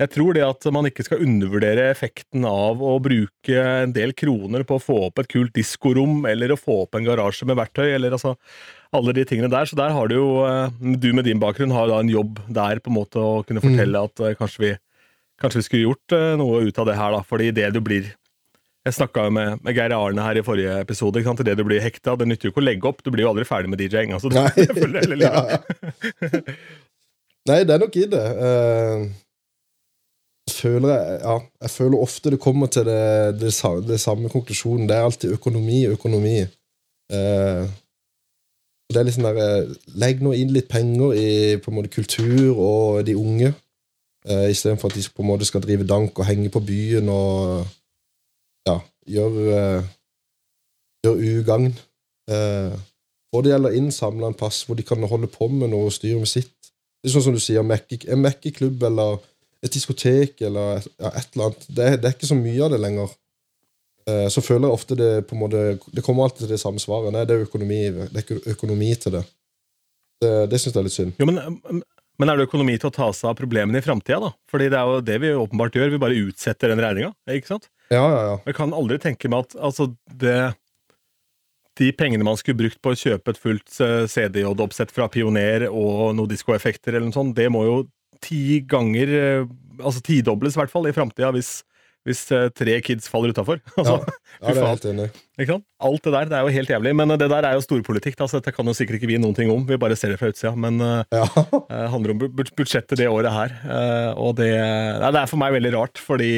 Jeg 0.00 0.10
tror 0.14 0.34
det 0.34 0.42
at 0.42 0.66
man 0.74 0.86
ikke 0.88 1.04
skal 1.06 1.20
undervurdere 1.22 1.84
effekten 1.92 2.46
av 2.48 2.80
å 2.82 2.94
bruke 3.02 3.64
en 3.84 3.92
del 3.94 4.14
kroner 4.16 4.64
på 4.66 4.78
å 4.78 4.82
få 4.82 4.96
opp 5.08 5.20
et 5.20 5.28
kult 5.30 5.52
diskorom, 5.54 6.24
eller 6.26 6.54
å 6.54 6.58
få 6.58 6.82
opp 6.86 6.96
en 6.98 7.06
garasje 7.06 7.46
med 7.48 7.58
verktøy, 7.60 7.90
eller 7.92 8.16
altså 8.16 8.32
alle 8.96 9.14
de 9.16 9.26
tingene 9.28 9.52
der. 9.52 9.68
Så 9.68 9.76
der 9.78 9.92
har 9.94 10.08
du 10.10 10.16
jo, 10.16 10.30
eh, 10.48 10.72
du 10.80 11.12
med 11.12 11.28
din 11.28 11.42
bakgrunn 11.42 11.74
har 11.76 11.90
da 11.90 12.00
en 12.00 12.10
jobb 12.10 12.40
der 12.48 12.80
på 12.80 12.90
en 12.90 12.98
måte 12.98 13.20
å 13.20 13.44
kunne 13.46 13.62
fortelle 13.62 14.02
at 14.08 14.24
eh, 14.24 14.34
kanskje 14.40 14.64
vi, 14.64 14.72
kanskje 15.40 15.60
vi 15.60 15.66
skulle 15.68 15.86
gjort 15.86 16.16
eh, 16.16 16.32
noe 16.40 16.64
ut 16.66 16.82
av 16.82 16.88
det 16.88 16.98
her, 16.98 17.14
da. 17.14 17.22
Fordi 17.28 17.52
det 17.52 17.70
du 17.76 17.80
blir 17.84 18.04
Jeg 18.82 18.96
snakka 18.96 19.28
med, 19.30 19.60
med 19.62 19.76
Geir 19.76 19.92
Arne 19.94 20.24
her 20.24 20.40
i 20.40 20.42
forrige 20.42 20.80
episode. 20.82 21.20
ikke 21.20 21.30
sant? 21.30 21.44
Det 21.46 21.54
du 21.54 21.62
blir 21.62 21.78
hekta, 21.78 22.16
det 22.18 22.26
nytter 22.26 22.48
jo 22.48 22.50
ikke 22.50 22.62
å 22.64 22.66
legge 22.66 22.88
opp. 22.88 23.04
Du 23.04 23.12
blir 23.14 23.22
jo 23.22 23.30
aldri 23.30 23.44
ferdig 23.46 23.70
med 23.70 23.78
DJ-ing. 23.78 24.10
Altså, 24.10 24.26
Nei. 24.34 24.50
Nei, 27.46 27.60
det 27.62 27.76
er 27.76 27.78
nok 27.78 27.94
i 27.94 28.08
det. 28.10 28.24
Eh, 28.42 29.06
føler 30.50 30.88
jeg, 30.90 31.20
ja, 31.22 31.36
jeg 31.62 31.70
føler 31.70 32.02
ofte 32.02 32.32
det 32.34 32.40
kommer 32.40 32.66
til 32.66 32.86
det, 32.86 33.40
det, 33.40 33.52
det 33.88 34.00
samme 34.00 34.28
konklusjonen. 34.28 34.88
Det 34.88 34.96
er 34.96 35.06
alltid 35.06 35.32
økonomi, 35.32 35.84
økonomi. 35.86 36.38
Eh, 37.12 37.62
det 38.92 39.00
er 39.00 39.12
sånn 39.14 39.28
der, 39.28 39.40
eh, 39.40 39.74
Legg 40.02 40.22
nå 40.22 40.34
inn 40.36 40.52
litt 40.54 40.68
penger 40.68 41.14
i 41.16 41.28
på 41.62 41.70
en 41.70 41.78
måte 41.78 41.92
kultur 41.92 42.58
og 42.58 43.04
de 43.06 43.16
unge, 43.16 43.52
eh, 44.26 44.48
istedenfor 44.50 44.90
at 44.90 44.98
de 44.98 45.06
på 45.08 45.24
en 45.24 45.30
måte 45.30 45.48
skal 45.48 45.64
drive 45.64 45.86
dank 45.88 46.18
og 46.18 46.28
henge 46.28 46.50
på 46.52 46.60
byen 46.66 47.08
og 47.12 47.66
ja, 48.68 48.78
gjøre 49.08 49.58
eh, 49.58 49.90
gjør 51.06 51.22
ugagn. 51.38 51.72
Eh, 52.30 52.74
og 53.32 53.44
det 53.44 53.54
gjelder 53.54 53.78
innsamle 53.78 54.28
en 54.28 54.36
plass 54.36 54.62
hvor 54.66 54.76
de 54.76 54.84
kan 54.86 55.02
holde 55.08 55.30
på 55.30 55.48
med 55.48 55.72
noe 55.72 55.88
og 55.88 55.94
styre 55.94 56.20
med 56.20 56.30
sitt. 56.30 56.54
Det 57.02 57.10
er 57.10 57.14
sånn 57.16 57.24
som 57.30 57.34
du 57.34 57.40
sier, 57.42 57.64
en 57.64 58.52
klubb 58.54 58.82
eller 58.86 59.18
et 59.62 59.74
diskotek 59.74 60.40
eller 60.42 60.80
et, 60.80 60.88
ja, 60.98 61.12
et 61.12 61.34
eller 61.34 61.50
annet. 61.50 61.66
Det, 61.68 61.90
det 62.02 62.08
er 62.08 62.16
ikke 62.16 62.30
så 62.30 62.38
mye 62.38 62.64
av 62.66 62.72
det 62.74 62.80
lenger. 62.82 63.14
Eh, 64.10 64.26
så 64.34 64.42
føler 64.42 64.66
jeg 64.66 64.78
ofte 64.80 64.98
det 64.98 65.10
på 65.30 65.36
en 65.36 65.42
måte 65.44 65.60
Det 65.94 66.02
kommer 66.02 66.26
alltid 66.26 66.46
til 66.46 66.54
det 66.56 66.62
samme 66.62 66.82
svaret. 66.82 67.12
Nei, 67.14 67.24
det 67.28 67.36
er 67.36 67.46
økonomi, 67.46 67.82
det 68.00 68.10
er 68.10 68.24
ikke 68.24 68.56
økonomi 68.56 68.90
til 68.98 69.18
det. 69.18 69.24
Det, 70.22 70.32
det 70.50 70.58
syns 70.62 70.74
jeg 70.74 70.80
er 70.80 70.88
litt 70.88 70.96
synd. 70.96 71.14
Jo, 71.22 71.28
men, 71.30 71.82
men 72.18 72.30
er 72.30 72.38
det 72.38 72.48
økonomi 72.48 72.74
til 72.78 72.90
å 72.90 72.94
ta 72.94 73.08
seg 73.14 73.30
av 73.30 73.38
problemene 73.38 73.78
i 73.78 73.84
framtida, 73.84 74.18
da? 74.22 74.32
Fordi 74.50 74.68
det 74.72 74.78
er 74.80 74.90
jo 74.90 75.04
det 75.06 75.20
vi 75.22 75.32
åpenbart 75.44 75.78
gjør. 75.78 75.94
Vi 75.94 76.02
bare 76.02 76.18
utsetter 76.26 76.74
den 76.74 76.82
regninga, 76.82 77.12
ikke 77.38 77.54
sant? 77.54 77.70
Ja, 77.92 78.02
ja, 78.02 78.20
ja. 78.30 78.36
Jeg 78.48 78.58
kan 78.58 78.74
aldri 78.74 78.98
tenke 79.02 79.30
meg 79.30 79.46
at 79.46 79.56
altså, 79.60 79.90
det 80.06 80.52
De 81.80 81.88
pengene 81.96 82.24
man 82.24 82.36
skulle 82.36 82.58
brukt 82.58 82.78
på 82.84 82.92
å 82.92 82.98
kjøpe 82.98 83.32
et 83.32 83.38
fullt 83.40 83.78
eh, 83.80 84.04
CDJ-oppsett 84.04 84.90
fra 84.92 85.06
Pioner 85.08 85.70
og 85.70 86.10
noen 86.18 86.28
diskoeffekter 86.28 86.92
eller 86.92 87.08
noe 87.08 87.16
sånt, 87.16 87.32
det 87.38 87.46
må 87.48 87.62
jo 87.64 87.76
ti 88.22 88.60
ganger 88.68 89.16
eh, 89.18 89.50
Altså 89.82 90.02
tidobles, 90.04 90.54
i 90.54 90.60
hvert 90.60 90.70
fall, 90.70 90.84
i 90.86 90.92
framtida, 90.94 91.30
hvis, 91.34 91.62
hvis 92.06 92.20
eh, 92.36 92.48
tre 92.54 92.74
kids 92.84 93.08
faller 93.10 93.32
utafor. 93.32 93.58
Altså, 93.80 93.94
Ja, 94.42 94.48
ja, 94.48 94.52
det 94.54 94.60
er 94.62 94.68
helt 94.68 94.84
enig? 94.90 95.06
Alt 95.82 96.04
det 96.06 96.12
der 96.14 96.28
det 96.30 96.36
er 96.38 96.44
jo 96.46 96.52
helt 96.54 96.70
jævlig. 96.70 96.92
Men 97.00 97.10
eh, 97.10 97.18
det 97.18 97.28
der 97.32 97.46
er 97.48 97.56
jo 97.56 97.62
storpolitikk, 97.64 98.20
Altså, 98.22 98.38
dette 98.38 98.52
kan 98.54 98.68
jo 98.68 98.74
sikkert 98.76 99.00
ikke 99.00 99.08
vi 99.10 99.16
noen 99.18 99.34
ting 99.34 99.50
om. 99.50 99.64
Vi 99.66 99.78
bare 99.80 99.96
ser 99.98 100.12
det 100.12 100.20
fra 100.20 100.28
utsida. 100.30 100.52
Men 100.54 100.78
eh, 100.84 101.02
Ja. 101.18 101.24
det 101.32 101.80
handler 101.94 102.14
om 102.14 102.20
bu- 102.20 102.30
bu- 102.38 102.52
budsjettet 102.60 103.00
det 103.00 103.08
året 103.10 103.32
her. 103.34 103.56
Og 104.20 104.36
det, 104.38 104.50
nei, 105.02 105.10
det 105.16 105.22
er 105.24 105.30
for 105.32 105.40
meg 105.42 105.56
veldig 105.56 105.72
rart, 105.74 105.98
fordi 106.04 106.30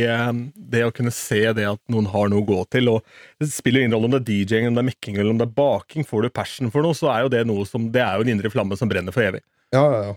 det 0.73 0.85
å 0.87 0.95
kunne 0.95 1.13
se 1.13 1.43
det 1.59 1.67
at 1.75 1.83
noen 1.93 2.09
har 2.15 2.31
noe 2.33 2.41
å 2.47 2.49
gå 2.49 2.63
til 2.73 2.89
og 2.95 3.03
Det 3.43 3.51
spiller 3.53 3.83
ingen 3.85 3.99
rolle 3.99 4.09
om 4.09 4.15
det 4.17 4.23
er 4.23 4.31
DJ-ing, 4.31 4.71
om 4.71 4.79
det 4.79 4.87
er 4.87 4.91
mekking 4.95 5.19
eller 5.21 5.35
om 5.35 5.43
det 5.43 5.51
er 5.51 5.57
baking. 5.59 6.07
Får 6.09 6.25
du 6.25 6.33
passion 6.33 6.71
for 6.73 6.87
noe, 6.87 6.97
så 6.97 7.11
er 7.13 7.27
jo 7.27 7.35
det 7.35 7.45
noe 7.51 7.67
som 7.69 7.91
Det 7.93 8.01
er 8.07 8.15
jo 8.17 8.25
en 8.25 8.33
indre 8.39 8.55
flamme 8.55 8.79
som 8.81 8.89
brenner 8.89 9.13
for 9.13 9.27
evig. 9.27 9.43
Ja, 9.75 9.85
ja, 9.91 10.03
ja. 10.13 10.15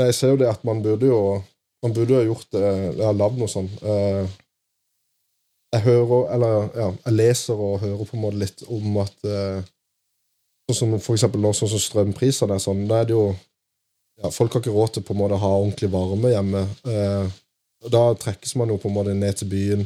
Jeg 0.00 0.14
ser 0.14 0.32
jo 0.32 0.38
det 0.40 0.48
at 0.48 0.64
man 0.64 0.82
burde 0.82 1.06
jo 1.06 1.42
Man 1.84 1.92
burde 1.94 2.14
jo 2.14 2.32
gjort 2.32 2.48
det 2.54 2.62
Jeg 2.62 3.04
har 3.04 3.16
lagd 3.18 3.36
noe 3.38 3.50
sånn. 3.50 3.68
Eh, 3.82 4.24
Jeg 5.74 5.84
hører 5.86 6.32
Eller 6.34 6.56
ja, 6.78 6.88
jeg 7.06 7.14
leser 7.18 7.54
og 7.60 7.80
hører 7.80 8.04
på 8.08 8.16
en 8.16 8.22
måte 8.24 8.40
litt 8.42 8.64
om 8.68 8.96
at 9.04 9.28
eh, 9.28 9.62
Sånn 10.70 10.78
som 10.78 10.92
for 11.02 11.16
eksempel 11.18 11.42
nå, 11.42 11.50
sånn 11.58 11.72
som 11.72 11.82
strømprisene 11.82 12.54
er 12.56 12.62
sånn, 12.62 12.84
da 12.88 13.00
er 13.02 13.08
det 13.10 13.16
jo 13.16 13.24
ja, 14.22 14.30
Folk 14.30 14.54
har 14.54 14.62
ikke 14.62 14.74
råd 14.74 14.92
til 14.94 15.04
på 15.08 15.14
en 15.16 15.18
måte 15.24 15.34
å 15.36 15.42
ha 15.42 15.50
ordentlig 15.58 15.90
varme 15.92 16.30
hjemme. 16.32 16.60
Eh, 16.86 17.26
Da 17.90 18.02
trekkes 18.14 18.52
man 18.54 18.70
jo 18.70 18.76
på 18.78 18.86
en 18.86 18.94
måte 18.94 19.14
ned 19.18 19.34
til 19.40 19.48
byen, 19.50 19.80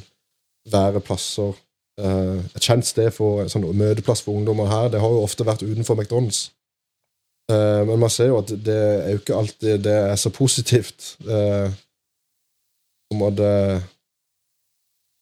være 0.69 1.01
plasser. 1.01 1.55
Eh, 1.97 2.43
et 2.53 2.67
kjent 2.67 2.85
sted 2.85 3.09
for 3.17 3.47
sånn 3.49 3.65
møteplass 3.73 4.21
for 4.21 4.37
ungdommer 4.37 4.69
her, 4.69 4.91
det 4.93 5.01
har 5.01 5.15
jo 5.15 5.23
ofte 5.25 5.47
vært 5.49 5.65
utenfor 5.65 5.97
McDonald's. 5.97 6.51
Eh, 7.53 7.83
men 7.87 8.01
man 8.03 8.11
ser 8.11 8.33
jo 8.33 8.41
at 8.41 8.51
det 8.51 8.77
er 8.77 9.11
jo 9.15 9.21
ikke 9.21 9.37
alltid 9.39 9.85
det 9.87 9.99
er 10.13 10.17
så 10.21 10.33
positivt. 10.35 11.15
På 11.27 13.15
en 13.15 13.23
måte 13.23 13.51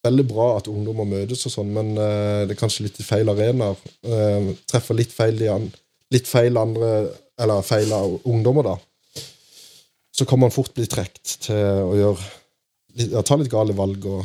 Veldig 0.05 0.25
bra 0.29 0.51
at 0.59 0.67
ungdommer 0.69 1.07
møtes 1.09 1.47
og 1.49 1.53
sånn, 1.55 1.71
men 1.73 1.95
eh, 1.97 2.43
det 2.45 2.53
er 2.53 2.61
kanskje 2.61 2.85
litt 2.85 2.99
i 3.01 3.07
feil 3.07 3.31
arenaer. 3.33 3.79
Eh, 4.05 4.51
treffer 4.69 4.99
litt 4.99 5.15
feil, 5.15 5.41
litt 6.13 6.29
feil 6.29 6.61
andre 6.61 6.91
Eller 7.41 7.65
feil 7.67 7.91
av 7.91 8.13
ungdommer, 8.31 8.69
da. 8.69 9.23
Så 10.15 10.27
kan 10.29 10.39
man 10.39 10.53
fort 10.55 10.75
bli 10.77 10.85
trukket 10.87 11.39
til 11.49 11.89
å 11.89 11.97
gjøre 11.99 12.29
ja, 13.11 13.25
ta 13.27 13.35
litt 13.35 13.51
gale 13.51 13.75
valg 13.75 14.05
og 14.07 14.21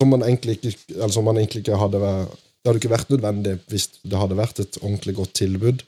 Som 0.00 0.10
man 0.14 0.24
egentlig 0.26 0.56
ikke, 0.58 0.72
altså 1.04 1.22
man 1.22 1.38
egentlig 1.38 1.62
ikke 1.62 1.78
hadde 1.78 2.00
vært 2.02 2.47
det 2.68 2.74
hadde 2.74 2.80
ikke 2.82 2.92
vært 2.92 3.12
nødvendig 3.14 3.52
hvis 3.72 3.86
det 4.04 4.18
hadde 4.20 4.36
vært 4.36 4.58
et 4.60 4.74
ordentlig 4.82 5.14
godt 5.16 5.30
tilbud 5.40 5.84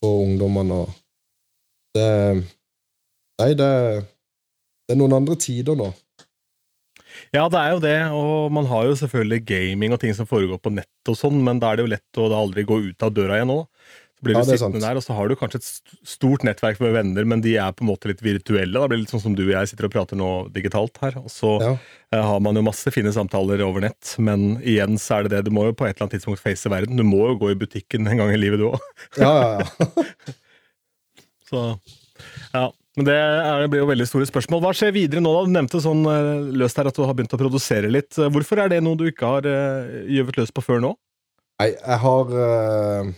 for 0.00 0.22
ungdommene. 0.24 0.86
Det 1.92 2.06
Nei, 3.34 3.50
det, 3.58 3.66
det 4.86 4.94
er 4.94 4.98
noen 5.00 5.16
andre 5.16 5.34
tider 5.42 5.74
nå. 5.76 5.88
Ja, 7.34 7.48
det 7.50 7.58
er 7.58 7.72
jo 7.74 7.80
det, 7.82 7.96
og 8.14 8.52
man 8.54 8.68
har 8.70 8.86
jo 8.86 8.94
selvfølgelig 9.00 9.40
gaming 9.48 9.92
og 9.92 10.00
ting 10.00 10.14
som 10.14 10.28
foregår 10.30 10.60
på 10.62 10.70
nett 10.70 11.10
og 11.10 11.18
sånn, 11.18 11.40
men 11.44 11.58
da 11.58 11.72
er 11.72 11.76
det 11.80 11.84
jo 11.84 11.92
lett 11.92 12.20
å 12.22 12.28
aldri 12.38 12.64
gå 12.66 12.78
ut 12.86 13.04
av 13.04 13.10
døra 13.12 13.40
igjen 13.40 13.52
òg. 13.56 13.66
Så 14.14 14.22
blir 14.24 14.36
du 14.36 14.38
Ja, 14.40 14.44
sittende 14.46 14.78
sant. 14.80 14.84
der, 14.86 14.96
og 14.96 15.02
så 15.04 15.14
har 15.18 15.28
du 15.28 15.34
kanskje 15.36 15.58
et 15.58 16.06
stort 16.08 16.44
nettverk 16.46 16.78
med 16.80 16.92
venner, 16.94 17.24
men 17.28 17.40
de 17.44 17.56
er 17.60 17.72
på 17.76 17.82
en 17.84 17.90
måte 17.90 18.08
litt 18.08 18.22
virtuelle. 18.24 18.72
Da 18.78 18.86
blir 18.88 18.96
det 19.00 19.04
litt 19.04 19.12
sånn 19.12 19.20
som 19.24 19.34
du 19.36 19.42
og 19.44 19.52
jeg 19.52 19.68
sitter 19.72 19.88
og 19.88 19.92
prater 19.92 20.16
nå 20.16 20.28
digitalt 20.54 20.96
her. 21.02 21.18
Og 21.18 21.26
så 21.34 21.50
Ja. 21.60 21.72
eh, 22.12 22.22
har 22.22 22.40
man 22.40 22.54
jo 22.54 22.62
masse 22.62 22.88
fine 22.94 23.12
samtaler 23.12 23.60
over 23.66 23.80
nett, 23.82 24.14
men 24.18 24.62
igjen 24.62 24.96
så 25.02 25.18
er 25.18 25.22
det 25.28 25.30
det, 25.36 25.44
du 25.46 25.50
må 25.50 25.66
jo 25.66 25.72
på 25.74 25.84
et 25.88 25.96
eller 25.96 26.06
annet 26.06 26.16
tidspunkt 26.22 26.40
face 26.40 26.70
verden. 26.70 26.96
Du 26.96 27.02
må 27.04 27.26
jo 27.32 27.36
gå 27.42 27.50
i 27.52 27.58
butikken 27.58 28.06
en 28.08 28.16
gang 28.22 28.30
i 28.32 28.38
livet, 28.40 28.58
du 28.62 28.70
òg. 28.70 28.80
Ja, 29.18 29.58
ja, 29.58 29.58
ja. 29.58 30.04
Så 31.50 31.78
ja. 32.54 32.72
Men 32.96 33.06
det, 33.08 33.14
er, 33.18 33.60
det 33.64 33.70
blir 33.72 33.80
jo 33.82 33.88
veldig 33.90 34.06
store 34.06 34.26
spørsmål. 34.30 34.60
Hva 34.62 34.70
skjer 34.78 34.92
videre 34.94 35.20
nå? 35.20 35.32
da? 35.34 35.42
Du 35.48 35.50
nevnte 35.56 35.80
sånn 35.82 36.04
eh, 36.06 36.52
løst 36.62 36.78
her 36.78 36.86
at 36.86 36.94
du 36.94 37.02
har 37.02 37.16
begynt 37.18 37.34
å 37.34 37.40
produsere 37.40 37.90
litt. 37.90 38.14
Hvorfor 38.14 38.62
er 38.62 38.70
det 38.70 38.78
noe 38.86 38.94
du 39.00 39.08
ikke 39.10 39.26
har 39.26 39.48
uh, 39.50 40.06
gjøvet 40.06 40.38
løs 40.38 40.52
på 40.54 40.62
før 40.62 40.78
nå? 40.84 40.92
Nei, 41.58 41.72
jeg 41.74 41.98
har 42.04 42.30
eh, 42.44 43.10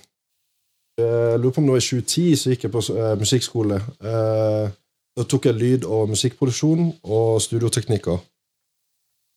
Jeg 0.96 1.40
lurer 1.40 1.52
på 1.52 1.60
om 1.60 1.66
det 1.68 1.74
var 1.74 1.82
i 1.82 1.84
2010 1.84 2.36
så 2.40 2.52
gikk 2.52 2.62
jeg 2.64 2.72
på 2.72 2.80
eh, 2.94 3.14
musikkskole. 3.20 3.80
Eh, 4.00 4.68
da 5.16 5.24
tok 5.28 5.48
jeg 5.48 5.56
lyd- 5.60 5.84
og 5.84 6.08
musikkproduksjon 6.08 6.86
og 7.04 7.40
studioteknikker. 7.44 8.22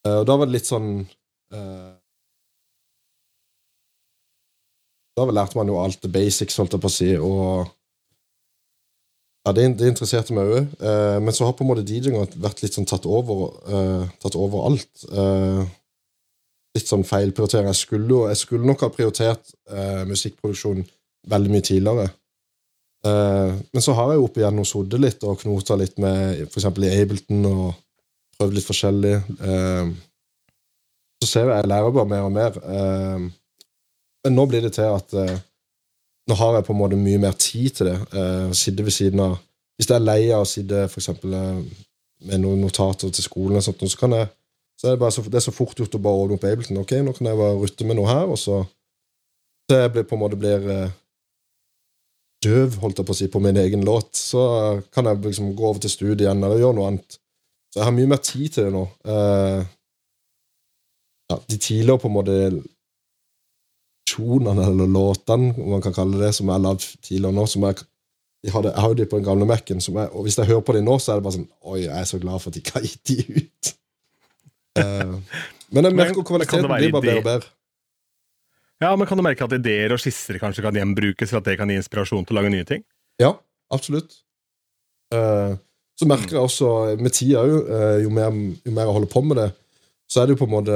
Eh, 0.08 0.18
og 0.22 0.28
da 0.28 0.38
var 0.40 0.48
det 0.48 0.56
litt 0.56 0.70
sånn 0.70 0.94
eh, 1.04 1.90
Da 5.20 5.26
lærte 5.28 5.60
man 5.60 5.68
jo 5.68 5.82
alt 5.82 6.00
det 6.00 6.14
basics, 6.14 6.56
holdt 6.56 6.78
jeg 6.78 6.80
på 6.80 6.88
å 6.88 6.94
si, 6.96 7.10
og 7.20 7.68
ja, 9.44 9.52
det, 9.52 9.66
det 9.82 9.90
interesserte 9.92 10.32
meg 10.38 10.48
òg. 10.54 10.78
Eh, 10.80 11.18
men 11.20 11.36
så 11.36 11.44
har 11.44 11.58
på 11.60 11.66
en 11.66 11.72
måte 11.74 11.84
DJ-en 11.84 12.40
vært 12.40 12.64
litt 12.64 12.78
sånn 12.78 12.88
tatt 12.88 13.04
over, 13.04 13.50
eh, 13.68 14.06
tatt 14.24 14.38
over 14.40 14.70
alt. 14.70 15.04
Eh, 15.12 15.66
litt 16.78 16.88
sånn 16.88 17.04
feilprioritering. 17.04 17.68
Jeg 17.68 18.00
jeg 18.32 18.40
skulle 18.40 18.70
nok 18.70 18.86
ha 18.86 18.92
prioritert 18.96 19.52
eh, 19.68 20.06
musikkproduksjon 20.08 20.86
veldig 21.28 21.52
mye 21.54 21.66
tidligere. 21.66 22.10
Eh, 23.06 23.52
men 23.74 23.84
så 23.84 23.96
har 23.96 24.12
jeg 24.12 24.20
jo 24.20 24.28
opp 24.28 24.38
igjennom 24.40 24.68
sittet 24.68 25.04
litt 25.04 25.24
og 25.24 25.40
knota 25.40 25.78
litt 25.80 26.00
med 26.04 26.46
f.eks. 26.50 26.68
i 26.68 26.94
Ableton 27.00 27.46
og 27.48 27.68
prøvd 28.40 28.56
litt 28.58 28.68
forskjellig. 28.68 29.16
Eh, 29.40 29.92
så 31.20 31.28
ser 31.28 31.52
jeg 31.52 31.62
jeg 31.62 31.72
lærer 31.72 31.96
bare 31.96 32.12
mer 32.14 32.26
og 32.28 32.34
mer. 32.36 32.60
Eh, 32.60 33.30
men 34.26 34.36
nå 34.36 34.46
blir 34.52 34.66
det 34.66 34.74
til 34.76 34.92
at 34.92 35.14
nå 36.30 36.36
har 36.38 36.58
jeg 36.58 36.66
på 36.68 36.74
en 36.76 36.82
måte 36.82 37.00
mye 37.00 37.22
mer 37.24 37.38
tid 37.40 37.70
til 37.78 37.88
det. 37.88 38.00
Sitte 38.58 38.84
ved 38.84 38.94
siden 38.94 39.22
av 39.24 39.38
Hvis 39.80 39.88
jeg 39.88 39.96
er 39.96 40.04
lei 40.04 40.26
av 40.36 40.44
å 40.44 40.48
sitte 40.50 40.82
eh, 40.84 41.60
med 42.28 42.42
noen 42.44 42.60
notater 42.60 43.14
til 43.16 43.24
skolen, 43.24 43.62
sånt, 43.64 43.80
så 43.80 44.00
kan 44.02 44.12
jeg 44.12 44.28
så 44.80 44.88
er 44.88 44.92
det, 44.92 45.00
bare 45.00 45.12
så, 45.12 45.22
det 45.24 45.36
er 45.40 45.44
så 45.44 45.52
fort 45.56 45.80
gjort 45.80 45.96
å 45.96 46.02
bare 46.04 46.20
åpne 46.26 46.36
opp 46.36 46.44
Ableton. 46.48 46.82
Ok, 46.82 46.92
nå 47.04 47.14
kan 47.16 47.28
jeg 47.28 47.40
bare 47.40 47.56
rutte 47.60 47.88
med 47.88 47.96
noe 48.00 48.12
her, 48.12 48.28
og 48.28 48.38
så 48.40 48.66
Så 49.70 49.78
jeg 49.78 49.92
blir, 49.94 50.04
på 50.04 50.16
en 50.16 50.22
måte 50.24 50.38
blir 50.40 50.64
døv, 52.44 52.78
holdt 52.82 53.02
jeg 53.02 53.08
på 53.08 53.16
å 53.16 53.20
si, 53.20 53.28
på 53.32 53.42
min 53.44 53.60
egen 53.60 53.84
låt. 53.88 54.14
Så 54.16 54.42
kan 54.96 55.10
jeg 55.10 55.22
liksom 55.26 55.54
gå 55.58 55.68
over 55.72 55.84
til 55.84 55.94
studiet 55.94 56.26
igjen 56.26 56.44
eller 56.44 56.62
gjøre 56.62 56.78
noe 56.78 56.92
annet. 56.94 57.20
Så 57.70 57.82
jeg 57.82 57.88
har 57.88 57.96
mye 57.96 58.10
mer 58.10 58.22
tid 58.26 58.50
til 58.56 58.68
det 58.68 58.74
nå. 58.74 58.84
Eh, 59.06 59.64
ja, 61.30 61.38
de 61.46 61.58
tidligere 61.58 62.02
på 62.02 62.10
en 62.10 62.16
måte 62.16 62.38
versjonene, 64.10 64.66
eller 64.66 64.88
låtene, 64.88 65.54
om 65.58 65.70
man 65.76 65.82
kan 65.82 65.94
kalle 65.94 66.20
det, 66.20 66.34
som 66.36 66.48
jeg 66.48 66.56
har 66.56 66.66
lagd 66.66 66.88
tidligere 67.06 67.36
nå, 67.36 67.46
som 67.48 67.64
jeg 67.70 67.86
Jeg 68.42 68.54
har 68.54 68.88
jo 68.88 68.94
de 68.96 69.06
på 69.06 69.18
den 69.18 69.26
gamle 69.26 69.46
Mac-en, 69.46 69.82
og 70.14 70.22
hvis 70.24 70.38
jeg 70.38 70.48
hører 70.48 70.62
på 70.62 70.72
de 70.72 70.82
nå, 70.82 70.94
så 70.98 71.12
er 71.12 71.16
det 71.18 71.24
bare 71.26 71.36
sånn 71.36 71.50
Oi, 71.68 71.82
jeg 71.82 71.92
er 71.92 72.06
så 72.08 72.20
glad 72.20 72.40
for 72.40 72.50
at 72.50 72.56
de 72.56 72.62
ga 72.64 72.80
de 72.80 73.18
ut. 73.36 73.72
Eh, 74.80 75.12
men 75.76 75.84
jeg 75.84 75.96
merker 75.98 76.24
kvaliteten 76.24 76.64
blir 76.64 76.94
bare 76.94 77.04
bedre 77.04 77.18
og 77.20 77.26
bedre. 77.26 77.52
Ja, 78.80 78.96
men 78.96 79.08
Kan 79.08 79.20
du 79.20 79.26
merke 79.26 79.44
at 79.44 79.56
ideer 79.58 79.92
og 79.92 80.00
skisser 80.00 80.40
kanskje 80.40 80.64
kan 80.64 80.78
gjenbrukes, 80.78 81.32
for 81.32 81.42
at 81.42 81.48
det 81.50 81.58
kan 81.60 81.70
gi 81.70 81.80
inspirasjon 81.80 82.26
til 82.28 82.36
å 82.36 82.40
lage 82.40 82.54
nye 82.54 82.68
ting? 82.68 82.86
Ja, 83.20 83.34
absolutt. 83.76 84.22
Uh, 85.14 85.58
så 86.00 86.08
merker 86.08 86.38
jeg 86.38 86.46
også 86.46 86.70
med 87.02 87.12
tida 87.12 87.44
òg, 87.44 87.52
jo, 87.52 87.60
jo 88.06 88.12
mer 88.14 88.32
jeg 88.32 88.96
holder 88.96 89.12
på 89.12 89.24
med 89.26 89.42
det, 89.42 89.50
så 90.10 90.22
er 90.22 90.28
det 90.28 90.36
jo 90.36 90.44
på 90.44 90.48
en 90.50 90.56
måte 90.56 90.76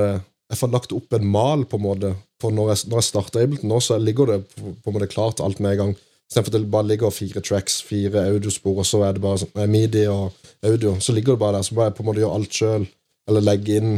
Jeg 0.51 0.59
får 0.59 0.69
lagt 0.73 0.91
opp 0.93 1.15
en 1.15 1.23
mal 1.25 1.63
på 1.65 1.77
en 1.79 1.85
måte 1.85 2.09
på 2.41 2.49
når 2.53 2.73
jeg, 2.73 2.89
når 2.91 2.99
jeg 2.99 3.07
starter 3.07 3.45
Ableton 3.45 3.71
nå, 3.71 3.77
så 3.81 3.95
ligger 3.97 4.29
det 4.29 4.35
på, 4.51 4.73
på 4.83 4.91
en 4.91 4.95
måte 4.97 5.07
klart 5.09 5.39
alt 5.41 5.61
med 5.63 5.71
en 5.71 5.79
gang. 5.79 5.93
Istedenfor 6.29 6.51
at 6.51 6.57
det 6.59 6.71
bare 6.73 6.89
ligger 6.91 7.13
fire 7.15 7.41
tracks, 7.41 7.79
fire 7.81 8.25
audiospor, 8.27 8.81
og 8.83 8.85
så 8.85 8.99
er 9.07 9.15
det 9.15 9.23
bare 9.23 9.41
sånn, 9.41 9.53
eh, 9.55 9.69
midi 9.71 10.03
og 10.11 10.35
audio. 10.65 10.95
Så 10.99 11.15
ligger 11.15 11.33
det 11.33 11.41
bare 11.41 11.57
der. 11.57 11.65
Så 11.65 11.75
må 11.77 11.87
jeg 11.87 11.95
på 11.97 12.03
en 12.03 12.09
måte 12.09 12.21
gjøre 12.21 12.37
alt 12.37 12.59
sjøl. 12.59 12.85
Eller 13.29 13.45
legge 13.47 13.79
inn 13.79 13.91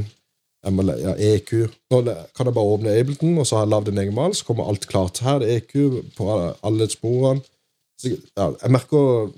må 0.73 0.85
ja, 0.97 1.13
EQ. 1.13 1.51
Nå 1.93 2.01
kan 2.33 2.47
jeg 2.47 2.55
bare 2.55 2.73
åpne 2.73 2.93
Ableton, 2.97 3.37
og 3.37 3.45
så 3.45 3.59
har 3.59 3.65
jeg 3.65 3.73
lagd 3.73 3.91
en 3.91 4.01
egen 4.01 4.15
mal, 4.17 4.33
så 4.33 4.47
kommer 4.47 4.69
alt 4.71 4.87
klart. 4.89 5.21
Her 5.21 5.43
er 5.45 5.59
EQ 5.59 5.73
på 6.17 6.29
alle 6.65 6.87
sporene. 6.89 7.43
Så, 8.01 8.11
ja, 8.11 8.49
jeg 8.49 8.73
merker 8.75 9.29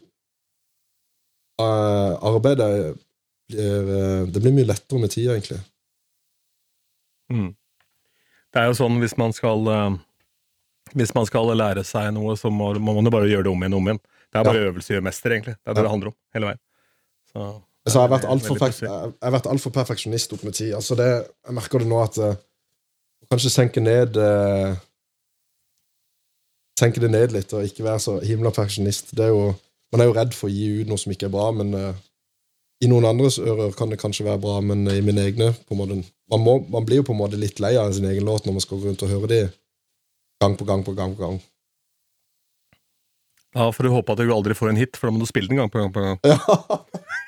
uh, 1.62 2.14
arbeidet 2.26 2.96
eh, 3.54 4.24
Det 4.26 4.42
blir 4.42 4.56
mye 4.56 4.66
lettere 4.66 5.02
med 5.04 5.12
tida, 5.14 5.36
egentlig. 5.36 5.60
Mm. 7.30 7.52
Det 8.54 8.64
er 8.64 8.72
jo 8.72 8.78
sånn 8.80 8.98
hvis 9.04 9.14
man 9.20 9.36
skal 9.36 9.68
uh, 9.70 9.98
Hvis 10.98 11.14
man 11.14 11.28
skal 11.30 11.52
lære 11.54 11.84
seg 11.86 12.10
noe, 12.16 12.38
så 12.40 12.50
må, 12.50 12.72
må 12.80 12.96
man 12.98 13.06
jo 13.06 13.14
bare 13.14 13.30
gjøre 13.30 13.46
det 13.46 13.54
om 13.54 13.62
igjen 13.62 13.78
og 13.78 13.84
om 13.84 13.92
igjen. 13.92 14.02
Det 14.28 14.40
er 14.40 14.48
bare 14.48 14.66
øvelse 14.72 14.94
gjør 14.94 15.06
mester, 15.06 15.34
egentlig. 15.36 15.56
Det 15.60 15.70
er 15.70 15.74
det 15.74 15.82
Ja. 15.82 15.84
det 15.84 15.92
handler 15.94 16.14
om 16.14 16.18
hele 16.36 16.50
veien. 16.50 16.62
Så, 17.30 17.48
Så 17.88 17.96
jeg 17.96 18.04
har 18.04 18.12
vært 18.12 18.28
altfor 18.28 18.60
vært 18.60 19.48
alt 19.48 19.64
for 19.64 19.76
perfeksjonist 19.76 20.34
opp 20.36 20.44
med 20.44 20.56
tid. 20.58 20.74
Altså 20.76 20.98
det, 21.00 21.08
jeg 21.48 21.56
merker 21.56 21.84
det 21.84 21.90
nå 21.90 22.02
at 22.04 22.20
uh, 22.20 22.36
Kanskje 23.28 23.52
senke 23.52 23.82
ned 23.84 24.16
uh, 24.22 24.76
Senke 26.80 27.02
det 27.02 27.10
ned 27.12 27.34
litt 27.34 27.54
og 27.58 27.66
ikke 27.66 27.86
være 27.88 28.02
så 28.04 28.18
himla 28.22 28.52
perfeksjonist. 28.54 29.16
Det 29.18 29.26
er 29.26 29.32
jo, 29.34 29.50
man 29.94 30.04
er 30.04 30.12
jo 30.12 30.18
redd 30.20 30.36
for 30.38 30.48
å 30.48 30.54
gi 30.54 30.84
ut 30.84 30.92
noe 30.92 31.02
som 31.02 31.14
ikke 31.14 31.26
er 31.26 31.34
bra, 31.34 31.48
men 31.56 31.74
uh, 31.74 32.04
i 32.84 32.90
noen 32.92 33.08
andres 33.10 33.40
ører 33.42 33.74
kan 33.74 33.90
det 33.90 33.98
kanskje 33.98 34.28
være 34.28 34.44
bra, 34.44 34.60
men 34.62 34.86
i 34.92 35.00
mine 35.02 35.24
egne 35.26 35.50
på 35.66 35.74
en 35.74 35.80
måte, 35.80 35.98
man, 36.30 36.44
må, 36.46 36.60
man 36.70 36.86
blir 36.86 37.02
jo 37.02 37.08
på 37.08 37.16
en 37.16 37.22
måte 37.24 37.40
litt 37.42 37.58
lei 37.64 37.74
av 37.82 37.90
sin 37.98 38.06
egen 38.06 38.28
låt 38.28 38.46
når 38.46 38.60
man 38.60 38.66
skal 38.68 38.78
gå 38.78 38.92
rundt 38.92 39.06
og 39.08 39.14
høre 39.16 39.32
de 39.32 39.40
gang 40.44 40.58
på 40.60 40.68
gang 40.70 40.86
på 40.86 40.94
gang. 40.94 41.16
på 41.18 41.26
gang. 41.26 41.40
Ja, 43.58 43.72
for 43.74 43.82
du 43.82 43.90
håpe 43.90 44.14
at 44.14 44.22
du 44.22 44.30
aldri 44.34 44.54
får 44.54 44.70
en 44.70 44.78
hit, 44.78 45.00
for 45.00 45.10
da 45.10 45.16
må 45.16 45.24
du 45.24 45.30
spille 45.30 45.50
den 45.50 45.58
gang 45.58 45.74
på 45.74 45.82
gang 45.82 45.94
på 45.96 46.06
gang. 46.06 46.22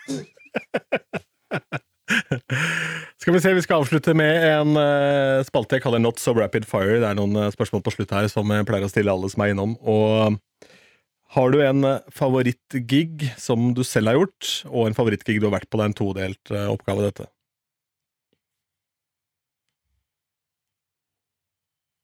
Ja. 0.10 0.26
Skal 3.20 3.36
vi 3.36 3.42
se, 3.44 3.52
vi 3.54 3.62
skal 3.62 3.84
avslutte 3.84 4.16
med 4.18 4.44
en 4.48 4.78
uh, 4.80 5.46
spalte 5.46 5.78
jeg 5.78 5.84
kaller 5.84 6.02
Not 6.02 6.22
So 6.22 6.34
Rapid 6.34 6.66
Fire. 6.66 7.00
Det 7.02 7.10
er 7.10 7.18
noen 7.20 7.36
uh, 7.38 7.52
spørsmål 7.54 7.84
på 7.86 7.94
slutt 7.94 8.14
her 8.16 8.30
som 8.32 8.50
jeg 8.54 8.66
pleier 8.66 8.88
å 8.88 8.92
stille 8.92 9.14
alle 9.14 9.30
som 9.30 9.44
er 9.46 9.54
innom. 9.54 9.76
Og 9.84 10.40
har 11.36 11.52
du 11.54 11.60
en 11.62 11.84
eh, 11.86 12.06
favorittgig 12.10 13.28
som 13.38 13.68
du 13.78 13.84
selv 13.86 14.10
har 14.10 14.16
gjort, 14.18 14.48
og 14.72 14.88
en 14.88 14.96
favorittgig 14.98 15.38
du 15.38 15.46
har 15.46 15.60
vært 15.60 15.70
på? 15.70 15.78
Det 15.78 15.84
er 15.84 15.92
en 15.92 16.00
todelt 16.00 16.54
eh, 16.56 16.72
oppgave, 16.72 17.06
dette. 17.06 17.28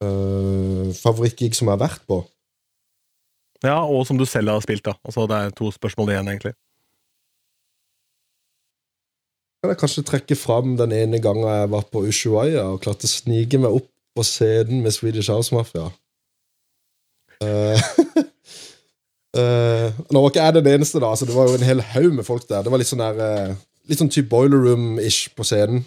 Uh, 0.03 0.93
Favorittgig 0.99 1.57
som 1.57 1.71
jeg 1.71 1.73
har 1.73 1.81
vært 1.87 2.05
på? 2.05 2.19
Ja, 3.65 3.79
og 3.81 4.05
som 4.05 4.19
du 4.19 4.27
selv 4.29 4.53
har 4.53 4.61
spilt, 4.61 4.85
da. 4.85 4.93
Altså, 5.01 5.25
det 5.31 5.39
er 5.39 5.57
to 5.57 5.71
spørsmål 5.73 6.13
igjen, 6.13 6.29
egentlig. 6.29 6.53
Kan 9.65 9.73
jeg 9.73 9.81
kanskje 9.81 10.05
trekke 10.05 10.35
fram 10.37 10.75
den 10.77 10.93
ene 10.93 11.17
gangen 11.21 11.47
jeg 11.49 11.69
var 11.73 11.85
på 11.89 12.03
Ushuaia 12.05 12.67
og 12.69 12.83
klarte 12.83 13.07
å 13.07 13.11
snike 13.11 13.57
meg 13.61 13.73
opp 13.73 13.87
på 14.15 14.23
scenen 14.23 14.83
med 14.83 14.93
Swedish 14.93 15.31
House 15.33 15.55
Mafia. 15.55 15.87
Uh, 17.41 17.81
uh, 19.35 19.89
nå 20.13 20.21
var 20.21 20.29
ikke 20.29 20.43
jeg 20.45 20.55
den 20.59 20.69
eneste, 20.75 21.01
da. 21.01 21.09
Så 21.17 21.25
det 21.25 21.33
var 21.35 21.49
jo 21.49 21.57
en 21.57 21.65
hel 21.65 21.81
haug 21.95 22.13
med 22.13 22.27
folk 22.27 22.45
der. 22.47 22.61
Det 22.61 22.71
var 22.71 22.81
litt 22.81 22.91
sånn 22.91 23.03
der 23.03 23.23
eh, 23.25 23.55
Litt 23.85 23.99
sånn 24.01 24.09
type 24.09 24.31
boiler 24.31 24.63
room-ish 24.65 25.27
på 25.37 25.45
scenen. 25.45 25.83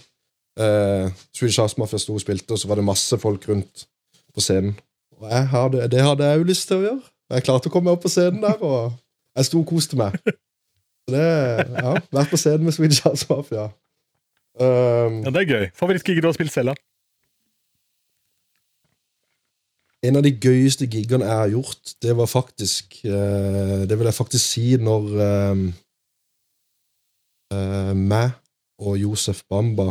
Uh, 0.58 1.10
Swedish 1.34 1.58
House 1.58 1.78
Mafia 1.78 1.98
sto 1.98 2.14
og 2.14 2.22
spilte, 2.22 2.52
og 2.54 2.60
så 2.60 2.68
var 2.70 2.78
det 2.78 2.86
masse 2.86 3.16
folk 3.18 3.46
rundt 3.50 3.88
på 4.34 4.42
scenen. 4.44 4.76
Og 5.18 5.26
hadde, 5.26 5.88
det 5.90 6.04
hadde 6.06 6.28
jeg 6.28 6.38
jo 6.38 6.46
lyst 6.46 6.68
til 6.70 6.78
å 6.78 6.84
gjøre. 6.84 7.02
Jeg 7.34 7.46
klarte 7.48 7.70
å 7.70 7.74
komme 7.74 7.88
meg 7.88 7.98
opp 7.98 8.04
på 8.06 8.12
scenen 8.12 8.44
der, 8.44 8.60
og 8.62 8.92
jeg 9.34 9.48
sto 9.48 9.64
og 9.64 9.66
koste 9.72 9.98
meg. 9.98 10.14
Så 11.08 11.14
det, 11.14 11.24
ja, 11.80 11.94
Vært 12.12 12.32
på 12.32 12.36
scenen 12.36 12.68
med 12.68 12.76
Swedish 12.76 13.06
House 13.06 13.24
Mafia. 13.30 13.70
Um, 14.60 15.22
Ja, 15.24 15.32
Det 15.32 15.40
er 15.40 15.48
gøy. 15.48 15.66
Favorittgig 15.74 16.20
du 16.20 16.28
har 16.28 16.36
spilt 16.36 16.52
selv, 16.52 16.74
da? 16.74 16.82
en 20.02 20.14
av 20.14 20.22
de 20.22 20.30
gøyeste 20.30 20.86
gigene 20.86 21.26
jeg 21.26 21.40
har 21.40 21.48
gjort, 21.50 21.94
det 22.02 22.12
var 22.14 22.28
faktisk 22.30 23.00
uh, 23.02 23.82
Det 23.82 23.96
vil 23.98 24.06
jeg 24.06 24.14
faktisk 24.14 24.44
si 24.44 24.66
når 24.78 25.08
um, 25.50 25.64
uh, 27.54 27.94
meg 27.96 28.30
og 28.78 28.94
Josef 29.00 29.42
Bamba 29.50 29.88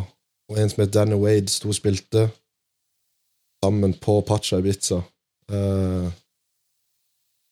og 0.47 0.59
en 0.61 0.69
som 0.71 0.85
het 0.85 0.93
Danny 0.95 1.17
Wade 1.19 1.51
sto 1.51 1.73
og 1.73 1.75
spilte 1.75 2.29
sammen 3.59 3.97
på 3.99 4.21
Pacha 4.23 4.61
Ibiza. 4.61 5.01
Eh, 5.51 6.07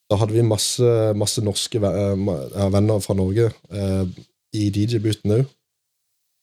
da 0.09 0.19
hadde 0.21 0.35
vi 0.35 0.45
masse, 0.45 0.89
masse 1.17 1.41
norske 1.41 1.81
eh, 1.81 2.25
ja, 2.53 2.69
venner 2.73 3.01
fra 3.01 3.15
Norge 3.17 3.49
eh, 3.73 4.03
i 4.55 4.67
DJ-booten 4.73 5.39
òg. 5.39 5.47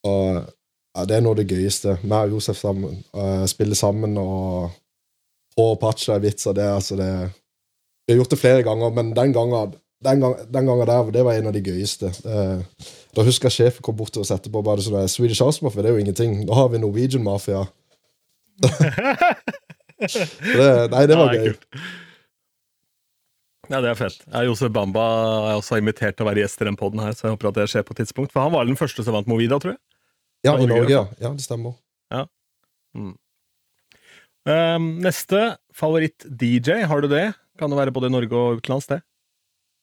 Og 0.08 0.40
ja, 0.42 1.04
det 1.08 1.16
er 1.16 1.22
noe 1.24 1.36
av 1.36 1.40
det 1.40 1.50
gøyeste. 1.52 1.96
Meg 2.02 2.26
og 2.26 2.38
Josef 2.38 2.58
sammen, 2.58 2.98
eh, 3.14 3.44
spiller 3.50 3.78
sammen 3.78 4.18
og 4.20 4.72
på 5.54 5.68
Pacha 5.80 6.18
Ibiza. 6.18 6.52
Det, 6.56 6.66
altså 6.66 6.96
det 6.98 7.12
Vi 8.06 8.12
har 8.12 8.18
gjort 8.18 8.30
det 8.30 8.38
flere 8.38 8.62
ganger, 8.66 8.90
men 8.90 9.14
den 9.14 9.32
gangen, 9.32 9.74
den 10.04 10.20
gangen, 10.20 10.52
den 10.52 10.66
gangen 10.66 10.86
der, 10.86 11.10
det 11.14 11.24
var 11.24 11.32
en 11.38 11.46
av 11.46 11.52
de 11.54 11.62
gøyeste. 11.62 12.10
Eh, 12.26 12.88
da 13.14 13.22
husker 13.22 13.46
jeg 13.46 13.52
sjefen 13.52 13.82
kom 13.86 13.96
bort 13.96 14.12
til 14.12 14.24
satte 14.26 14.50
på 14.50 14.58
og 14.58 14.66
bare 14.66 14.82
sånn 14.82 15.08
Swedish 15.08 15.42
House 15.44 15.62
Mafia, 15.62 15.82
det 15.82 15.92
er 15.92 15.94
jo 15.94 16.02
ingenting. 16.02 16.40
Nå 16.48 16.56
har 16.58 16.68
vi 16.72 16.82
Norwegian 16.82 17.22
Mafia. 17.22 17.62
det, 20.02 20.90
nei, 20.90 21.06
det 21.06 21.16
var 21.16 21.36
gøy. 21.38 21.54
Ja, 23.70 23.78
det 23.78 23.92
er 23.92 23.98
fett. 23.98 24.24
Josef 24.46 24.72
Bamba 24.74 25.04
er 25.52 25.56
også 25.60 25.78
invitert 25.78 26.16
til 26.18 26.26
å 26.26 26.30
være 26.30 26.42
gjest 26.42 26.64
i 26.64 26.66
den 26.66 26.78
poden 26.78 27.02
her, 27.02 27.14
så 27.14 27.28
jeg 27.28 27.36
håper 27.36 27.52
at 27.52 27.60
det 27.60 27.68
skjer 27.70 27.84
på 27.86 27.94
et 27.94 28.02
tidspunkt. 28.02 28.32
For 28.34 28.42
han 28.42 28.54
var 28.54 28.66
den 28.66 28.78
første 28.78 29.04
som 29.06 29.14
vant 29.14 29.30
Movida, 29.30 29.60
tror 29.62 29.76
jeg. 29.76 29.82
Ja, 30.42 30.56
i 30.58 30.66
Norge, 30.66 30.90
ja. 30.90 31.04
ja. 31.22 31.30
Det 31.38 31.44
stemmer. 31.44 31.76
Um, 34.42 34.88
neste 35.04 35.52
favoritt-DJ, 35.78 36.82
har 36.90 37.04
du 37.04 37.08
det? 37.12 37.28
Kan 37.60 37.70
det 37.70 37.78
være 37.78 37.94
både 37.94 38.10
i 38.10 38.14
Norge 38.16 38.34
og 38.34 38.58
utenlands, 38.58 38.88
det? 38.90 38.98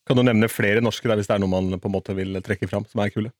Kan 0.09 0.19
du 0.19 0.25
nevne 0.25 0.49
flere 0.51 0.83
norske 0.83 1.07
der, 1.07 1.15
hvis 1.15 1.29
det 1.29 1.37
er 1.37 1.43
noe 1.43 1.53
man 1.53 1.79
på 1.79 1.87
en 1.87 1.95
måte 1.95 2.15
vil 2.17 2.35
trekke 2.43 2.67
fram, 2.67 2.83
som 2.89 2.99
er 2.99 3.13
kule? 3.13 3.31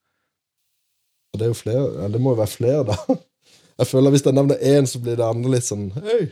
Det 1.35 1.45
er 1.45 1.51
jo 1.51 1.57
flere. 1.57 2.07
Det 2.13 2.21
må 2.21 2.33
jo 2.33 2.39
være 2.39 2.53
flere, 2.55 2.85
da. 2.87 2.95
Jeg 3.79 3.87
føler 3.87 4.09
at 4.09 4.15
Hvis 4.15 4.25
jeg 4.25 4.35
nevner 4.35 4.57
én, 4.59 4.87
så 4.91 4.99
blir 4.99 5.15
det 5.15 5.23
andre 5.23 5.51
litt 5.53 5.63
sånn 5.63 5.85
Hei! 6.03 6.25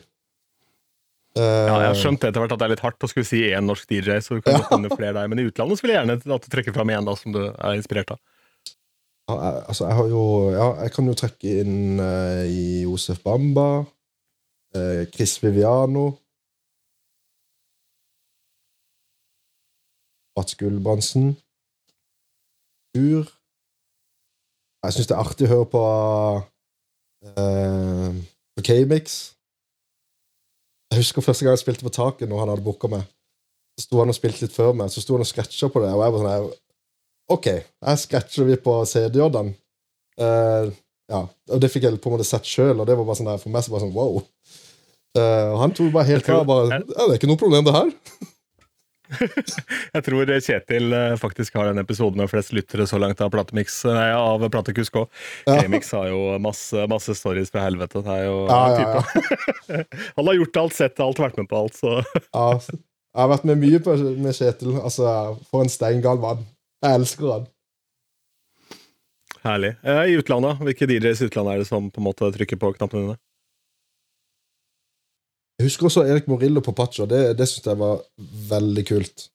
Ja, 1.42 1.78
jeg 1.88 1.92
Eh, 1.96 2.00
skjønt 2.02 2.24
etter 2.24 2.42
hvert 2.42 2.52
at 2.56 2.60
det 2.60 2.66
er 2.68 2.74
litt 2.76 2.84
hardt 2.86 3.04
å 3.06 3.10
skulle 3.12 3.26
si 3.28 3.42
én 3.52 3.66
norsk 3.68 3.88
DJ, 3.90 4.18
så 4.24 4.38
du 4.38 4.42
kan 4.42 4.58
ja. 4.60 4.66
finne 4.70 4.90
flere 4.94 5.14
der. 5.18 5.28
Men 5.32 5.40
i 5.40 5.48
utlandet 5.50 5.78
så 5.80 5.86
vil 5.86 5.94
jeg 5.96 6.02
gjerne 6.06 6.18
at 6.38 6.46
du 6.46 6.50
trekker 6.54 6.74
fram 6.76 6.90
én 6.94 7.08
som 7.18 7.32
du 7.36 7.42
er 7.50 7.76
inspirert 7.78 8.12
av. 8.16 8.20
Ja, 9.28 9.36
jeg- 9.36 9.64
altså, 9.68 9.88
jeg 9.90 9.96
har 10.00 10.08
jo 10.10 10.24
Ja, 10.56 10.68
jeg 10.84 10.92
kan 10.96 11.06
jo 11.06 11.14
trekke 11.14 11.60
inn 11.62 12.00
uh, 12.00 12.44
i 12.48 12.84
Josef 12.84 13.22
Bamba. 13.24 13.86
uh, 14.76 15.06
Chris 15.14 15.38
Viviano. 15.44 16.18
Mats 20.38 20.54
Gulbrandsen. 20.56 21.36
Ur. 22.98 23.26
Jeg 24.86 24.94
syns 24.94 25.08
det 25.10 25.16
er 25.18 25.24
artig 25.24 25.48
å 25.48 25.52
høre 25.52 25.66
på 25.72 25.82
uh, 27.42 28.14
K-Mix. 28.64 29.18
Jeg 30.92 31.04
husker 31.04 31.26
første 31.26 31.46
gang 31.46 31.58
jeg 31.58 31.64
spilte 31.66 31.86
på 31.86 31.94
taket 31.94 32.30
når 32.30 32.44
han 32.44 32.52
hadde 32.54 32.66
booka 32.66 32.90
meg. 32.92 33.04
Så 33.78 33.86
sto 33.88 34.00
han 34.02 34.10
og 34.10 34.18
spilte 34.18 34.46
litt 34.46 34.56
før 34.56 34.74
meg, 34.78 34.90
så 34.90 35.04
sto 35.04 35.18
han 35.18 35.26
og 35.26 35.30
scratcha 35.30 35.70
på 35.70 35.84
det. 35.84 35.92
Og 35.94 36.04
jeg 36.04 36.16
var 36.16 36.24
sånn 36.24 36.56
OK, 37.36 37.48
her 37.84 37.98
scratcher 38.00 38.48
vi 38.48 38.56
på 38.64 38.74
CD-J-en. 38.88 39.52
Eh, 40.18 40.70
ja, 41.12 41.20
og 41.28 41.60
det 41.64 41.70
fikk 41.72 41.86
jeg 41.88 42.00
på 42.04 42.10
en 42.10 42.16
måte 42.16 42.28
sett 42.28 42.48
sjøl, 42.48 42.80
og 42.80 42.88
det 42.88 42.96
var 42.96 43.08
bare 43.08 43.20
sånn 43.20 43.30
der, 43.30 43.42
for 43.42 43.54
meg 43.54 43.66
så 43.66 43.74
bare 43.74 43.84
sånn 43.84 43.96
wow. 43.96 44.22
Uh, 45.18 45.56
han 45.62 45.74
tok 45.76 45.92
bare 45.94 46.08
helt 46.12 46.26
fra, 46.26 46.40
klar. 46.40 46.48
Bare, 46.48 46.82
ja, 46.84 47.04
det 47.04 47.14
er 47.14 47.20
ikke 47.20 47.30
noe 47.32 47.40
problem, 47.42 47.66
det 47.68 47.76
her. 47.76 47.94
Jeg 49.96 50.04
tror 50.06 50.32
Kjetil 50.44 50.94
eh, 50.96 51.16
faktisk 51.20 51.56
har 51.60 51.70
den 51.70 51.82
episoden 51.82 52.20
med 52.22 52.30
flest 52.32 52.54
lyttere 52.56 52.88
så 52.90 53.00
langt 53.02 53.22
av 53.24 53.32
Platemix, 53.34 53.80
nei, 53.88 54.10
av 54.16 54.44
Platekusk 54.54 55.00
òg. 55.04 55.08
Ja. 55.48 55.62
K-Mix 55.62 55.92
har 55.96 56.10
jo 56.12 56.22
masse, 56.44 56.88
masse 56.92 57.16
stories 57.18 57.52
fra 57.54 57.66
helvete. 57.68 58.04
Det 58.06 58.18
er 58.18 58.28
jo 58.28 58.38
Ja, 58.50 58.62
ja. 58.78 59.84
Han 60.18 60.28
har 60.30 60.40
gjort 60.42 60.62
alt, 60.64 60.78
sett 60.78 61.04
alt, 61.04 61.22
vært 61.24 61.40
med 61.40 61.50
på 61.52 61.64
alt, 61.64 61.78
så 61.80 62.00
Ja, 62.38 62.48
Jeg 62.62 63.22
har 63.24 63.32
vært 63.34 63.48
med 63.50 63.62
mye 63.64 63.84
på, 63.84 63.96
med 64.20 64.36
Kjetil. 64.38 64.76
Altså, 64.82 65.38
For 65.52 65.66
en 65.66 65.72
steingal 65.72 66.20
mann. 66.24 66.44
Jeg 66.84 67.00
elsker 67.02 67.32
han. 67.34 67.48
Herlig. 69.48 69.76
Eh, 69.86 70.04
I 70.12 70.18
utlandet, 70.20 70.60
hvilke 70.66 70.90
DJs 70.90 71.24
i 71.24 71.30
utlandet 71.32 71.56
er 71.56 71.64
det 71.64 71.70
som 71.70 71.88
på 71.94 72.02
en 72.02 72.08
måte 72.10 72.30
trykker 72.36 72.60
på 72.60 72.74
knappene 72.76 73.06
dine? 73.06 73.18
Jeg 75.58 75.66
husker 75.66 75.86
også 75.86 76.04
Erik 76.06 76.28
Morillo 76.28 76.62
på 76.62 76.72
Pacha. 76.72 77.06
Det, 77.10 77.38
det 77.38 77.48
syns 77.50 77.66
jeg 77.66 77.80
var 77.80 78.02
veldig 78.50 78.84
kult. 78.86 79.30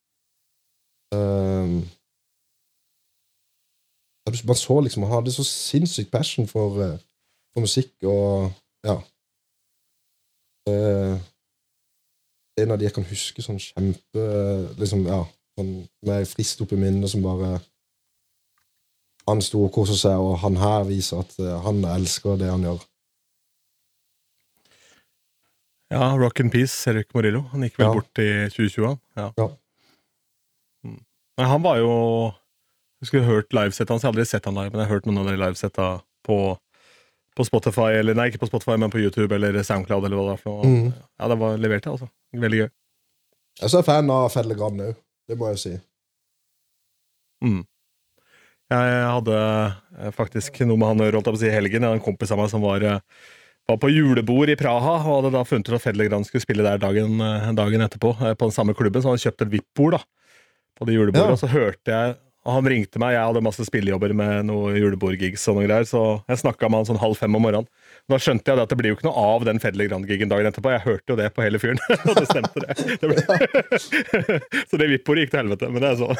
Um, 1.14 1.82
man 4.46 4.56
så 4.56 4.80
liksom 4.80 5.02
Han 5.02 5.12
hadde 5.12 5.32
så 5.32 5.44
sinnssykt 5.44 6.10
passion 6.10 6.48
for, 6.48 6.82
eh, 6.82 6.98
for 7.52 7.60
musikk, 7.60 7.92
og 8.02 8.52
ja. 8.84 8.96
Uh, 10.68 11.18
en 12.62 12.70
av 12.70 12.78
de 12.78 12.84
jeg 12.86 12.94
kan 12.94 13.04
huske 13.04 13.42
sånn 13.42 13.58
kjempe 13.58 14.24
liksom, 14.78 15.06
ja, 15.10 15.24
sånn, 15.58 15.72
Med 16.06 16.28
frist 16.30 16.60
opp 16.62 16.72
i 16.72 16.78
minnet 16.78 17.10
som 17.10 17.24
bare 17.24 17.56
Han 19.26 19.42
sto 19.42 19.64
og 19.66 19.72
koser 19.74 19.98
seg, 19.98 20.22
og 20.22 20.38
han 20.38 20.56
her 20.62 20.86
viser 20.86 21.24
at 21.24 21.34
uh, 21.42 21.58
han 21.66 21.82
elsker 21.96 22.38
det 22.38 22.50
han 22.50 22.62
gjør. 22.68 22.86
Ja, 25.92 26.06
Rock 26.16 26.40
and 26.40 26.52
Peace, 26.52 26.74
Eric 26.90 27.10
Morillo. 27.14 27.42
Han 27.52 27.62
gikk 27.66 27.76
vel 27.78 27.86
Ja. 27.86 27.92
bort 27.98 28.18
i 28.22 28.28
2020. 28.54 28.98
Ja. 29.18 29.26
Ja. 29.36 29.48
Mm. 30.86 30.98
Men 31.38 31.46
han 31.50 31.62
var 31.62 31.76
jo 31.82 31.90
Jeg 33.02 33.06
skulle 33.10 33.24
hørt 33.26 33.50
livesettet 33.52 33.90
hans. 33.90 34.02
Jeg 34.02 34.08
har 34.08 34.12
aldri 34.14 34.24
sett 34.30 34.44
han 34.46 34.54
live, 34.54 34.70
men 34.70 34.78
jeg 34.80 34.86
har 34.88 34.94
hørt 34.94 35.06
noen 35.08 35.18
av 35.18 35.26
de 35.26 35.32
livesetta 35.36 35.86
på, 36.22 36.36
på 37.34 37.44
Spotify, 37.48 37.88
eller 37.98 38.14
nei, 38.14 38.28
ikke 38.30 38.38
på 38.44 38.46
Spotify, 38.46 38.76
men 38.78 38.92
på 38.94 39.00
YouTube 39.02 39.34
eller 39.34 39.58
Soundcloud, 39.66 40.04
eller 40.06 40.16
hva 40.20 40.26
det 40.28 40.36
er 40.38 40.42
for 40.44 40.62
noe. 40.62 40.70
Mhm. 40.70 40.92
Ja, 41.18 41.28
det 41.32 41.38
var 41.40 41.56
levert, 41.58 41.88
altså. 41.90 42.06
Veldig 42.32 42.60
gøy. 42.62 42.68
Jeg 43.58 43.66
er 43.66 43.72
så 43.74 43.82
fan 43.84 44.08
av 44.14 44.30
Fedle 44.32 44.54
Grand 44.54 44.78
nå, 44.78 44.94
Det 45.28 45.36
må 45.36 45.48
jeg 45.50 45.58
si. 45.58 45.74
Mm. 47.42 47.64
Jeg 48.72 49.04
hadde 49.10 49.36
eh, 49.98 50.10
faktisk 50.14 50.62
noe 50.64 50.78
med 50.80 50.88
han 50.92 51.02
å 51.02 51.06
gjøre, 51.08 51.18
holdt 51.18 51.26
jeg 51.28 51.34
på 51.34 51.40
å 51.40 51.42
si, 51.42 51.50
i 51.50 51.56
helgen. 51.56 51.82
Jeg 51.82 51.90
hadde 51.90 51.98
en 52.00 52.06
kompis 52.06 52.30
av 52.32 52.38
meg 52.40 52.50
som 52.54 52.62
var, 52.64 52.86
eh, 52.86 53.00
var 53.72 53.80
på 53.82 53.90
julebord 53.92 54.52
i 54.52 54.56
Praha, 54.60 54.98
og 55.02 55.06
hadde 55.08 55.32
da 55.34 55.44
funnet 55.48 55.68
ut 55.70 55.76
at 55.78 55.84
Fedlegran 55.84 56.26
skulle 56.28 56.44
spille 56.44 56.64
der 56.66 56.80
dagen, 56.82 57.16
eh, 57.20 57.52
dagen 57.58 57.84
etterpå, 57.84 58.14
eh, 58.20 58.34
på 58.36 58.48
den 58.48 58.54
samme 58.54 58.74
klubben, 58.78 59.02
så 59.02 59.10
han 59.10 59.16
hadde 59.16 59.26
kjøpt 59.26 59.46
et 59.46 59.54
VIP-bord 59.56 59.98
på 60.78 60.86
det 60.88 60.94
julebordet, 60.98 61.26
Ja. 61.26 61.32
og 61.36 61.40
så 61.42 61.48
hørte 61.52 61.90
jeg 61.92 62.16
og 62.44 62.54
Han 62.56 62.64
ringte 62.66 62.98
meg, 62.98 63.12
jeg 63.14 63.22
hadde 63.22 63.40
masse 63.46 63.62
spillejobber 63.62 64.12
med 64.18 64.46
noen 64.48 64.74
julebordgigs 64.74 65.44
og 65.46 65.60
noe 65.60 65.66
greier, 65.68 65.84
så 65.86 66.24
jeg 66.26 66.40
snakka 66.40 66.66
med 66.68 66.80
han 66.82 66.88
sånn 66.88 66.98
halv 66.98 67.14
fem 67.16 67.36
om 67.38 67.40
morgenen. 67.44 67.68
Da 68.10 68.18
skjønte 68.18 68.50
jeg 68.50 68.58
at 68.58 68.70
det 68.72 68.76
blir 68.80 68.90
jo 68.90 68.96
ikke 68.96 69.06
noe 69.06 69.22
av 69.32 69.44
den 69.46 69.60
Fedlegran-gigen 69.62 70.30
dagen 70.30 70.48
etterpå. 70.48 70.72
Jeg 70.74 70.82
hørte 70.84 71.14
jo 71.14 71.16
det 71.20 71.28
på 71.36 71.44
hele 71.44 71.60
fyren, 71.62 71.78
og 72.10 72.16
det 72.18 72.26
stemte, 72.26 72.58
det. 72.64 72.72
det 72.98 73.06
ble... 73.12 73.16
så 74.68 74.80
det 74.80 74.88
VIP-bordet 74.90 75.22
gikk 75.24 75.32
til 75.34 75.42
helvete, 75.42 75.70
men 75.70 75.84
det 75.84 75.88
er 75.92 75.98
så. 76.00 76.10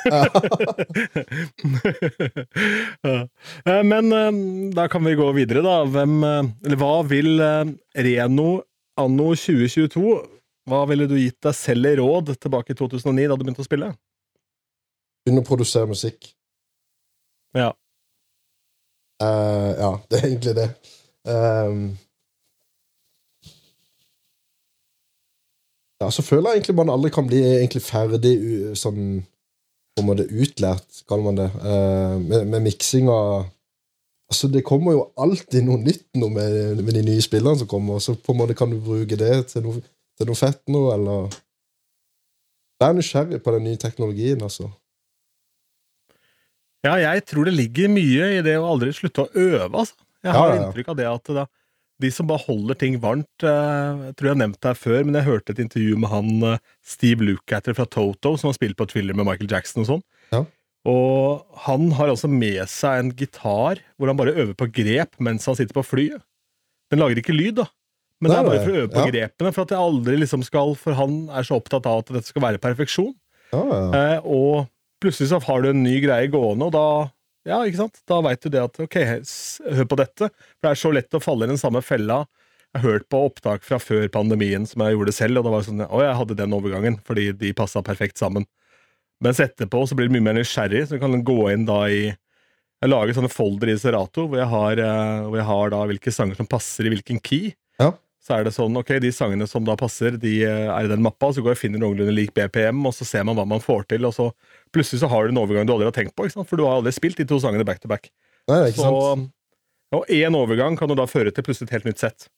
Eh, 3.02 3.82
Men 3.86 4.12
eh, 4.14 4.30
da 4.74 4.86
kan 4.90 5.02
vi 5.04 5.14
gå 5.18 5.26
videre, 5.36 5.62
da. 5.64 5.82
Hvem, 5.88 6.14
eh, 6.26 6.44
eller 6.66 6.78
hva 6.78 6.92
vil 7.06 7.42
Reno 8.06 8.46
anno 8.98 9.28
2022 9.34 10.14
Hva 10.70 10.82
ville 10.90 11.08
du 11.10 11.16
gitt 11.18 11.38
deg 11.42 11.54
selv 11.56 11.90
i 11.90 11.96
råd 11.98 12.34
tilbake 12.38 12.74
i 12.74 12.78
2009, 12.78 13.26
da 13.28 13.36
du 13.36 13.44
begynte 13.44 13.64
å 13.64 13.68
spille? 13.68 13.90
Begynne 15.26 15.42
å 15.42 15.46
produsere 15.46 15.90
musikk. 15.90 16.32
Ja. 17.58 17.72
Uh, 19.22 19.70
ja, 19.78 19.90
det 20.10 20.18
er 20.18 20.28
egentlig 20.30 20.54
det. 20.58 20.68
Um, 21.22 21.98
ja, 26.02 26.08
så 26.10 26.24
føler 26.26 26.50
jeg 26.50 26.60
egentlig 26.62 26.76
man 26.80 26.90
aldri 26.90 27.12
kan 27.14 27.28
bli 27.28 27.42
egentlig 27.44 27.84
ferdig 27.86 28.34
sånn 28.78 29.22
på 29.92 30.02
en 30.02 30.08
måte 30.08 30.24
utlært, 30.26 31.02
kaller 31.08 31.28
man 31.28 31.38
det, 31.38 31.48
uh, 31.60 32.16
med, 32.18 32.46
med 32.48 32.66
miksinga. 32.66 33.16
Altså, 34.32 34.48
Det 34.48 34.64
kommer 34.64 34.96
jo 34.96 35.06
alltid 35.20 35.66
noe 35.66 35.78
nytt 35.82 36.08
nå 36.16 36.30
med, 36.32 36.80
med 36.80 36.96
de 36.96 37.06
nye 37.10 37.24
spillerne 37.24 37.60
som 37.60 37.68
kommer, 37.68 38.00
så 38.00 38.16
på 38.16 38.32
en 38.32 38.40
måte 38.40 38.56
kan 38.56 38.72
du 38.72 38.80
bruke 38.80 39.18
det 39.20 39.34
til 39.52 39.66
noe, 39.66 39.82
til 40.18 40.30
noe 40.30 40.38
fett 40.38 40.62
nå, 40.72 40.86
eller 40.96 41.32
Vær 42.82 42.96
nysgjerrig 42.96 43.38
på 43.44 43.52
den 43.54 43.68
nye 43.68 43.78
teknologien, 43.78 44.40
altså. 44.42 44.64
Ja, 46.82 46.96
jeg 46.98 47.22
tror 47.30 47.46
det 47.46 47.54
ligger 47.54 47.92
mye 47.92 48.30
i 48.38 48.40
det 48.42 48.56
å 48.58 48.72
aldri 48.72 48.90
slutte 48.96 49.28
å 49.28 49.30
øve, 49.38 49.68
altså. 49.70 49.94
Jeg 50.22 50.36
har 50.36 50.52
ja, 50.52 50.54
ja. 50.54 50.62
inntrykk 50.62 50.92
av 50.92 50.98
det 50.98 51.08
at 51.10 51.30
da, 51.36 51.44
de 52.02 52.10
som 52.14 52.28
bare 52.30 52.44
holder 52.46 52.78
ting 52.78 52.96
varmt 53.02 53.46
eh, 53.46 54.08
Jeg 54.08 54.16
tror 54.16 54.28
jeg 54.28 54.34
har 54.34 54.40
nevnt 54.40 54.58
det 54.58 54.70
her 54.72 54.78
før, 54.78 55.04
men 55.06 55.18
jeg 55.18 55.28
hørte 55.28 55.54
et 55.54 55.62
intervju 55.62 55.98
med 56.02 56.12
han 56.12 56.48
eh, 56.48 56.64
Steve 56.94 57.26
Lukather 57.26 57.76
fra 57.78 57.86
Toto, 57.86 58.34
som 58.38 58.50
har 58.50 58.58
spilt 58.58 58.78
på 58.78 58.88
Thriller 58.90 59.18
med 59.18 59.28
Michael 59.28 59.50
Jackson 59.50 59.84
og 59.84 59.90
sånn. 59.90 60.04
Ja. 60.34 60.42
Og 60.88 61.60
han 61.68 61.92
har 61.94 62.10
altså 62.10 62.30
med 62.30 62.64
seg 62.70 62.98
en 62.98 63.12
gitar 63.14 63.82
hvor 63.94 64.10
han 64.10 64.18
bare 64.18 64.34
øver 64.34 64.56
på 64.58 64.66
grep 64.74 65.14
mens 65.22 65.46
han 65.46 65.58
sitter 65.58 65.76
på 65.76 65.86
flyet. 65.86 66.24
Den 66.90 67.00
lager 67.00 67.22
ikke 67.22 67.36
lyd, 67.36 67.60
da. 67.62 67.68
Men 68.22 68.30
det 68.30 68.38
er 68.38 68.46
bare 68.46 68.62
for 68.62 68.70
å 68.70 68.80
øve 68.82 68.90
på 68.92 69.02
ja. 69.02 69.10
grepene, 69.10 69.50
for 69.54 69.64
at 69.64 69.72
jeg 69.74 69.82
aldri 69.82 70.18
liksom 70.20 70.44
skal 70.46 70.76
For 70.78 70.94
han 70.94 71.24
er 71.34 71.46
så 71.46 71.56
opptatt 71.58 71.88
av 71.90 72.04
at 72.04 72.12
dette 72.14 72.30
skal 72.30 72.44
være 72.44 72.60
perfeksjon. 72.62 73.14
Ja, 73.52 73.62
ja. 73.62 73.80
Eh, 73.98 74.26
og 74.26 74.68
plutselig 75.02 75.32
så 75.32 75.40
har 75.42 75.62
du 75.62 75.72
en 75.72 75.82
ny 75.82 75.96
greie 76.04 76.30
gående, 76.30 76.68
og 76.68 76.74
da 76.76 76.86
ja, 77.48 77.58
ikke 77.66 77.80
sant? 77.80 78.00
Da 78.08 78.20
veit 78.24 78.42
du 78.44 78.50
det 78.52 78.62
at 78.62 78.78
ok, 78.84 78.96
hør 79.76 79.88
på 79.90 79.98
dette. 79.98 80.30
For 80.30 80.66
det 80.66 80.72
er 80.72 80.80
så 80.82 80.92
lett 80.94 81.18
å 81.18 81.22
falle 81.22 81.48
i 81.48 81.52
den 81.52 81.60
samme 81.60 81.82
fella. 81.84 82.22
Jeg 82.72 82.80
har 82.80 82.94
hørt 82.94 83.08
på 83.12 83.20
opptak 83.28 83.66
fra 83.66 83.76
før 83.82 84.06
pandemien 84.12 84.64
som 84.68 84.84
jeg 84.84 84.96
gjorde 84.96 85.12
selv, 85.12 85.40
og 85.40 85.46
det 85.46 85.52
var 85.52 85.64
sånn 85.66 85.84
Å, 85.84 85.98
jeg 86.06 86.18
hadde 86.22 86.36
den 86.38 86.54
overgangen, 86.56 86.98
fordi 87.04 87.28
de 87.36 87.50
passa 87.56 87.82
perfekt 87.84 88.20
sammen. 88.20 88.46
Mens 89.22 89.42
etterpå 89.42 89.84
så 89.86 89.98
blir 89.98 90.08
du 90.08 90.14
mye 90.16 90.24
mer 90.30 90.38
nysgjerrig, 90.38 90.86
så 90.86 90.96
du 90.96 91.02
kan 91.02 91.18
gå 91.26 91.38
inn 91.52 91.66
da 91.68 91.84
i 91.90 92.04
Jeg 92.82 92.90
lager 92.90 93.14
sånne 93.14 93.30
folder 93.30 93.70
i 93.70 93.76
Serato 93.78 94.24
hvor 94.26 94.40
jeg 94.40 94.50
har, 94.50 94.80
eh, 94.82 95.26
hvor 95.28 95.38
jeg 95.38 95.46
har 95.46 95.68
da 95.70 95.82
hvilke 95.86 96.14
sanger 96.14 96.38
som 96.38 96.48
passer 96.50 96.88
i 96.88 96.90
hvilken 96.90 97.20
key. 97.22 97.52
Ja. 97.78 97.92
Så 98.22 98.36
er 98.36 98.44
det 98.46 98.52
sånn, 98.54 98.76
ok, 98.78 98.92
De 99.02 99.10
sangene 99.10 99.48
som 99.50 99.64
da 99.66 99.74
passer, 99.78 100.14
de 100.22 100.36
eh, 100.46 100.68
er 100.70 100.86
i 100.86 100.90
den 100.92 101.02
mappa, 101.02 101.32
så 101.34 101.42
går 101.42 101.52
jeg 101.54 101.58
og 101.58 101.62
finner 101.64 101.82
noenlunde 101.82 102.14
lik 102.14 102.30
BPM, 102.36 102.78
og 102.86 102.94
så 102.94 103.06
ser 103.08 103.24
man 103.26 103.34
hva 103.38 103.46
man 103.50 103.62
får 103.64 103.88
til, 103.90 104.06
og 104.06 104.14
så 104.14 104.28
plutselig 104.74 105.02
så 105.02 105.10
har 105.10 105.26
du 105.26 105.32
en 105.34 105.40
overgang 105.42 105.66
du 105.66 105.72
aldri 105.74 105.88
har 105.90 105.96
tenkt 105.96 106.14
på, 106.14 106.28
for 106.46 106.60
du 106.60 106.62
har 106.68 106.78
aldri 106.78 106.92
spilt 106.94 107.18
de 107.18 107.26
to 107.26 107.40
sangene 107.42 107.66
back 107.66 107.82
to 107.82 107.90
back. 107.90 108.12
Nei, 108.46 108.60
det 108.60 108.68
er 108.68 108.74
ikke 108.76 108.84
Så, 108.84 108.92
sant? 108.92 109.32
og 109.92 110.06
én 110.14 110.38
overgang 110.38 110.78
kan 110.78 110.88
jo 110.88 110.96
da 110.96 111.08
føre 111.10 111.34
til 111.34 111.44
plutselig 111.44 111.68
et 111.68 111.74
helt 111.76 111.90
nytt 111.90 112.00
sett. 112.04 112.28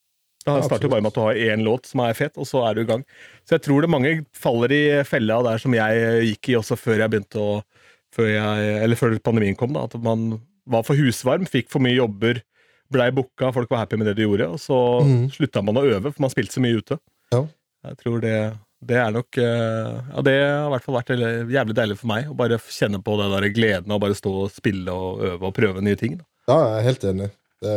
Det 0.45 0.53
Ja, 0.53 0.61
starter 0.65 0.89
jo 0.89 0.93
bare 0.93 1.01
med 1.05 1.13
at 1.13 1.17
du 1.17 1.23
har 1.25 1.39
én 1.41 1.63
låt 1.65 1.87
som 1.89 2.01
er 2.05 2.17
fet, 2.17 2.35
og 2.37 2.45
så 2.49 2.65
er 2.69 2.75
du 2.77 2.83
i 2.83 2.89
gang. 2.89 3.05
Så 3.49 3.55
jeg 3.57 3.63
tror 3.65 3.81
det 3.85 3.89
mange 3.93 4.11
faller 4.37 4.73
i 4.77 4.83
fella 5.09 5.39
der 5.47 5.61
som 5.63 5.73
jeg 5.77 6.27
gikk 6.33 6.51
i 6.53 6.57
også 6.59 6.77
før 6.77 7.01
jeg 7.01 7.13
begynte 7.15 7.41
å 7.41 7.63
før 8.15 8.29
jeg, 8.29 8.75
Eller 8.85 8.95
før 8.97 9.17
pandemien 9.25 9.57
kom, 9.57 9.73
da. 9.73 9.85
At 9.89 9.97
man 10.05 10.41
var 10.71 10.85
for 10.87 10.95
husvarm, 10.95 11.49
fikk 11.51 11.71
for 11.73 11.83
mye 11.83 11.97
jobber, 11.97 12.43
blei 12.95 13.11
booka, 13.15 13.51
folk 13.55 13.73
var 13.73 13.85
happy 13.85 13.99
med 14.01 14.09
det 14.11 14.17
de 14.19 14.27
gjorde, 14.27 14.49
og 14.55 14.61
så 14.63 14.79
mm. 15.05 15.25
slutta 15.35 15.63
man 15.65 15.81
å 15.81 15.85
øve, 15.87 16.13
for 16.13 16.25
man 16.25 16.33
spilte 16.33 16.57
så 16.57 16.63
mye 16.65 16.79
ute. 16.81 16.99
Ja. 17.35 17.43
Jeg 17.85 17.99
tror 18.01 18.23
det, 18.23 18.37
det 18.89 18.97
er 18.97 19.11
nok 19.13 19.37
eh, 19.41 19.97
Ja, 20.09 20.23
det 20.25 20.35
har 20.41 20.69
i 20.69 20.73
hvert 20.73 20.87
fall 20.87 20.97
vært 20.97 21.11
jævlig 21.13 21.77
deilig 21.77 21.99
for 22.01 22.11
meg, 22.15 22.31
å 22.31 22.37
bare 22.39 22.61
kjenne 22.73 23.03
på 23.05 23.17
det 23.21 23.27
der 23.35 23.49
gleden 23.57 23.93
av 23.93 24.01
bare 24.05 24.17
stå 24.17 24.33
og 24.45 24.55
spille 24.55 24.95
og 24.95 25.25
øve 25.33 25.51
og 25.51 25.57
prøve 25.57 25.85
nye 25.85 25.99
ting. 26.01 26.17
Da. 26.21 26.29
Ja, 26.49 26.57
jeg 26.63 26.79
er 26.79 26.89
helt 26.91 27.11
enig. 27.13 27.33
Det 27.65 27.75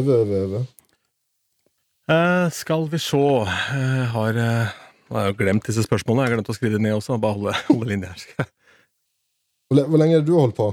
Øve, 0.00 0.14
øve, 0.22 0.38
øve. 0.46 0.60
Eh, 2.08 2.46
skal 2.56 2.86
vi 2.88 2.96
se 3.02 3.18
Jeg 3.20 4.06
har 4.14 4.38
jeg 5.12 5.26
har 5.28 5.34
glemt 5.36 5.66
disse 5.68 5.84
spørsmålene. 5.84 6.24
Jeg 6.24 6.30
har 6.30 6.38
glemt 6.38 6.50
å 6.52 6.56
skrive 6.56 6.78
det 6.78 6.84
ned 6.86 6.96
også. 6.96 7.18
Bare 7.20 7.36
holde, 7.36 7.56
holde 7.68 7.88
linje 7.90 8.08
her. 8.08 8.48
Hvor, 9.72 9.98
lenge 10.00 10.20
det 10.20 10.28
du 10.28 10.34
holdt 10.38 10.56
på? 10.56 10.70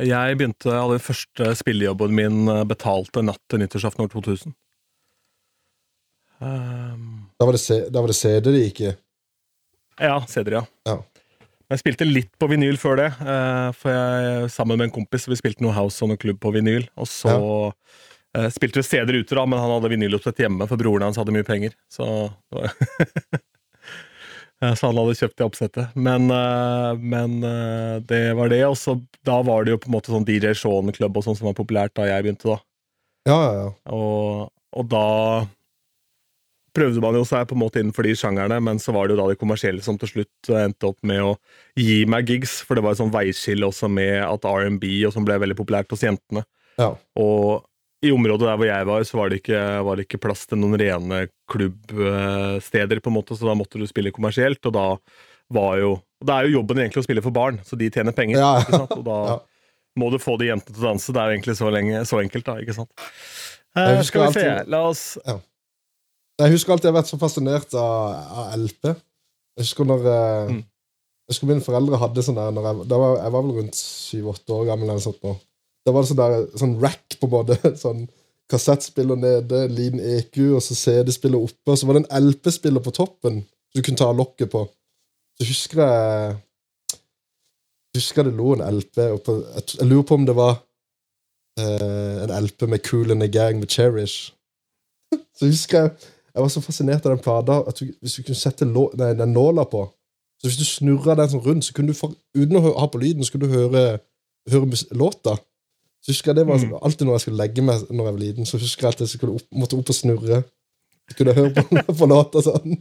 Jeg 0.00 0.36
begynte 0.40 0.72
alle 0.72 0.96
den 0.96 1.04
første 1.04 1.52
spillejobben 1.58 2.14
min 2.16 2.46
eh, 2.48 2.64
betalte 2.68 3.20
natt 3.24 3.42
til 3.52 3.60
nyttårsaften 3.60 4.06
år 4.06 4.12
2000. 4.14 4.54
Um, 6.42 7.28
Da 7.38 7.46
var 7.46 7.54
det, 7.54 7.80
da 7.92 8.00
var 8.00 8.10
det 8.10 8.16
CD 8.18 8.48
det 8.50 8.62
gikk 8.64 8.80
i. 8.88 8.92
ja, 10.00 10.16
CD-er, 10.26 10.62
ja. 10.62 10.64
Ja. 10.88 10.96
Jeg 11.72 11.80
spilte 11.84 12.08
litt 12.08 12.32
på 12.40 12.48
vinyl 12.50 12.76
før 12.80 12.98
det, 12.98 13.10
eh, 13.20 13.68
for 13.76 13.92
jeg, 13.92 14.48
sammen 14.52 14.80
med 14.80 14.88
en 14.88 14.96
kompis 14.96 15.28
vi 15.28 15.38
spilte 15.38 15.64
noe 15.64 15.76
house 15.76 16.02
og 16.04 16.10
noe 16.10 16.20
klubb 16.20 16.40
på 16.42 16.52
vinyl. 16.56 16.88
Og 16.96 17.08
så 17.08 17.36
ja. 17.36 18.48
spilte 18.52 18.80
vi 18.80 18.88
CD-er 18.88 19.22
ute, 19.22 19.36
da, 19.36 19.44
men 19.44 19.60
han 19.60 19.76
hadde 19.76 19.92
vinyloppsett 19.92 20.42
hjemme, 20.44 20.68
for 20.68 20.80
broren 20.80 21.06
hans 21.06 21.20
hadde 21.20 21.36
mye 21.36 21.46
penger. 21.46 21.76
Så, 21.92 22.08
det 22.48 22.64
var 22.64 23.42
så 24.78 24.90
han 24.90 24.98
hadde 25.00 25.16
kjøpt 25.18 25.38
det 25.38 25.46
oppsettet. 25.46 25.96
Men, 25.98 26.28
eh, 26.30 26.92
men 26.98 27.40
eh, 27.46 27.96
det 28.06 28.22
var 28.38 28.52
det. 28.52 28.60
Og 28.68 28.76
så 28.78 28.96
da 29.26 29.40
var 29.46 29.64
det 29.64 29.74
jo 29.74 29.80
på 29.82 29.90
en 29.90 29.96
måte 29.96 30.12
sånn 30.14 30.26
DJ 30.28 30.54
Shaun-klubb 30.58 31.18
og 31.18 31.26
sånn 31.26 31.38
som 31.38 31.50
var 31.50 31.58
populært 31.58 31.96
da 31.98 32.06
jeg 32.06 32.26
begynte, 32.26 32.54
da. 32.54 32.60
Ja, 33.28 33.38
ja, 33.38 33.50
ja. 33.58 33.66
Og, 33.94 34.52
og 34.78 34.86
da 34.90 35.08
prøvde 36.72 37.02
man 37.04 37.18
jo 37.18 37.24
seg 37.28 37.44
på 37.48 37.56
en 37.56 37.60
måte 37.60 37.82
innenfor 37.82 38.06
de 38.06 38.14
sjangerne, 38.16 38.56
men 38.64 38.78
så 38.80 38.94
var 38.96 39.06
det 39.06 39.16
jo 39.16 39.20
da 39.20 39.26
de 39.28 39.40
kommersielle 39.40 39.84
som 39.84 39.98
til 40.00 40.08
slutt 40.08 40.52
endte 40.62 40.88
opp 40.88 41.02
med 41.06 41.20
å 41.20 41.34
gi 41.78 41.98
meg 42.08 42.30
gigs, 42.32 42.60
for 42.64 42.78
det 42.78 42.86
var 42.86 42.94
et 42.94 43.02
sånn 43.02 43.12
veiskille 43.12 43.68
også 43.68 43.90
med 43.92 44.22
at 44.24 44.46
R&B 44.48 44.94
og 45.04 45.12
sånn 45.14 45.26
ble 45.28 45.36
veldig 45.42 45.58
populært 45.58 45.92
hos 45.92 46.06
jentene. 46.06 46.46
ja. 46.80 46.94
Og 47.20 47.66
i 48.02 48.10
området 48.10 48.48
der 48.48 48.56
hvor 48.58 48.66
jeg 48.66 48.86
var, 48.88 49.04
så 49.06 49.16
var 49.20 49.30
det 49.30 49.36
ikke, 49.42 49.58
var 49.86 49.96
det 49.98 50.06
ikke 50.08 50.18
plass 50.24 50.46
til 50.50 50.58
noen 50.58 50.74
rene 50.80 51.20
klubbsteder, 51.52 53.00
på 53.00 53.10
en 53.12 53.16
måte, 53.16 53.36
så 53.38 53.46
da 53.46 53.54
måtte 53.58 53.78
du 53.78 53.86
spille 53.86 54.10
kommersielt, 54.14 54.62
og 54.66 54.74
da 54.74 54.86
var 55.52 55.78
jo 55.82 55.92
Det 56.22 56.30
er 56.34 56.46
jo 56.46 56.52
jobben 56.60 56.78
egentlig 56.78 57.00
å 57.02 57.04
spille 57.06 57.22
for 57.24 57.34
barn, 57.34 57.56
så 57.66 57.74
de 57.78 57.88
tjener 57.90 58.14
penger, 58.14 58.38
Ja. 58.38 58.60
ikke 58.62 58.78
sant? 58.78 58.92
og 58.94 59.04
da 59.06 59.16
Ja. 59.32 59.38
må 59.98 60.10
du 60.10 60.18
få 60.22 60.36
de 60.38 60.46
jentene 60.48 60.74
til 60.76 60.84
å 60.84 60.88
danse. 60.92 61.12
Det 61.12 61.18
er 61.20 61.26
jo 61.30 61.34
egentlig 61.36 61.56
så, 61.58 61.70
lenge, 61.74 62.02
så 62.08 62.20
enkelt, 62.22 62.44
da, 62.46 62.54
ikke 62.62 62.74
sant? 62.76 62.90
Eh, 63.76 64.02
skal 64.06 64.26
vi 64.28 64.32
se, 64.38 64.44
la 64.70 64.82
oss 64.88 65.18
Jeg 66.40 66.52
husker 66.54 66.72
alltid 66.72 66.88
jeg 66.88 66.94
har 66.94 67.00
vært 67.02 67.10
så 67.10 67.18
fascinert 67.20 67.74
av, 67.74 68.14
av 68.42 68.54
LP. 68.58 68.92
Jeg 69.56 69.66
husker 69.66 69.84
når 69.90 70.06
eh, 70.06 70.52
Mm. 70.52 70.62
Jeg 71.28 71.36
husker 71.36 71.46
mine 71.46 71.62
foreldre 71.64 71.98
hadde 72.02 72.22
sånn 72.26 72.34
der 72.36 72.50
når 72.52 72.64
jeg, 72.66 72.86
var, 72.90 73.12
jeg 73.22 73.32
var 73.32 73.42
vel 73.46 73.52
rundt 73.60 73.76
syv-åtte 73.78 74.52
år 74.56 74.64
gammel. 74.66 74.88
eller 74.90 75.00
sånt 75.04 75.20
nå. 75.22 75.36
Da 75.82 75.94
var 75.94 76.04
det 76.04 76.12
sånn 76.12 76.20
der, 76.20 76.44
sånn 76.60 76.76
rack 76.82 77.16
på 77.20 77.28
både 77.30 77.58
sånn 77.84 78.04
kassettspiller 78.52 79.16
nede, 79.16 79.64
liten 79.72 80.00
EQ, 80.00 80.38
og 80.58 80.62
så 80.64 80.76
CD-spiller 80.76 81.40
oppe, 81.40 81.72
og 81.72 81.78
så 81.78 81.88
var 81.88 81.96
det 81.96 82.04
en 82.04 82.28
LP-spiller 82.28 82.84
på 82.84 82.94
toppen 82.94 83.42
du 83.72 83.80
kunne 83.80 83.96
ta 83.96 84.10
lokket 84.12 84.50
på. 84.52 84.66
Så 85.40 85.48
husker 85.48 85.80
jeg 85.80 86.34
husker 87.96 88.24
det 88.24 88.34
lå 88.36 88.54
en 88.56 88.64
LP 88.78 88.98
oppe 89.12 89.34
jeg, 89.54 89.86
lurer 89.88 90.04
på 90.08 90.16
om 90.16 90.26
det 90.28 90.34
var 90.36 90.54
eh, 91.60 92.22
en 92.24 92.32
LP 92.44 92.66
med 92.68 92.84
Cool 92.84 93.12
and 93.12 93.24
a 93.24 93.28
Gang 93.32 93.60
med 93.60 93.72
Cherish. 93.72 94.32
Så 95.38 95.48
husker 95.48 95.86
jeg 95.86 96.10
jeg 96.32 96.40
var 96.40 96.48
så 96.48 96.62
fascinert 96.64 97.04
av 97.06 97.12
den 97.12 97.20
plata 97.20 97.58
at 97.68 97.80
du, 97.80 97.90
hvis 98.00 98.14
du 98.16 98.22
kunne 98.24 98.40
sette 98.40 98.64
lå, 98.64 98.86
nei, 98.96 99.10
den 99.18 99.34
nåla 99.36 99.66
på 99.68 99.84
Så 100.40 100.48
hvis 100.48 100.56
du 100.58 100.64
snurra 100.64 101.14
den 101.18 101.28
sånn 101.28 101.44
rundt, 101.44 101.66
så 101.66 101.74
kunne 101.76 101.92
du 101.92 101.98
uten 102.34 102.56
å 102.58 102.62
ha 102.64 102.86
på 102.88 102.98
lyden, 102.98 103.22
så 103.24 103.34
kunne 103.34 103.50
du 103.50 103.52
høre, 103.52 104.00
høre 104.50 104.78
låta. 104.98 105.36
Så 106.02 106.10
husker 106.12 106.32
jeg 106.32 106.36
Det 106.36 106.46
var 106.48 106.58
Mm. 106.58 106.72
alltid 106.82 107.06
når 107.06 107.14
jeg 107.14 107.20
skulle 107.20 107.38
legge 107.38 107.62
meg 107.62 107.84
når 107.90 108.04
jeg 108.04 108.14
var 108.14 108.20
liten, 108.20 108.46
så 108.46 108.58
husker 108.58 108.86
jeg 108.88 108.94
at 108.96 109.00
jeg 109.00 109.08
skulle 109.08 109.34
opp, 109.38 109.46
måtte 109.54 109.76
opp 109.78 109.88
og 109.88 109.94
snurre. 109.94 110.42
Jeg 111.08 111.16
kunne 111.18 111.34
høre 111.34 111.52
på, 111.54 111.62
på 112.00 112.06
låta 112.10 112.42
sånn. 112.42 112.76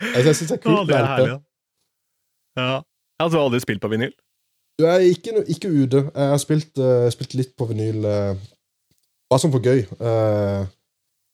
Altså, 0.00 0.26
jeg 0.26 0.36
synes 0.36 0.50
det 0.50 0.58
er 0.58 0.62
kult 0.62 0.88
med 0.88 0.96
LP. 1.02 1.20
ja. 1.30 1.38
ja. 2.60 2.80
Altså, 3.20 3.36
du 3.36 3.40
har 3.40 3.44
aldri 3.46 3.60
spilt 3.62 3.80
på 3.82 3.88
vinyl? 3.92 4.12
Du 4.78 4.84
er 4.90 4.98
ikke, 5.06 5.44
ikke 5.48 5.68
ute. 5.70 6.00
Jeg 6.14 6.28
har 6.32 6.40
spilt, 6.42 6.78
uh, 6.82 7.06
spilt 7.14 7.34
litt 7.38 7.52
på 7.58 7.66
vinyl, 7.70 8.00
uh, 8.04 8.34
bare 9.30 9.38
sånn 9.42 9.52
for 9.54 9.62
gøy. 9.62 9.84
uh, 10.02 10.66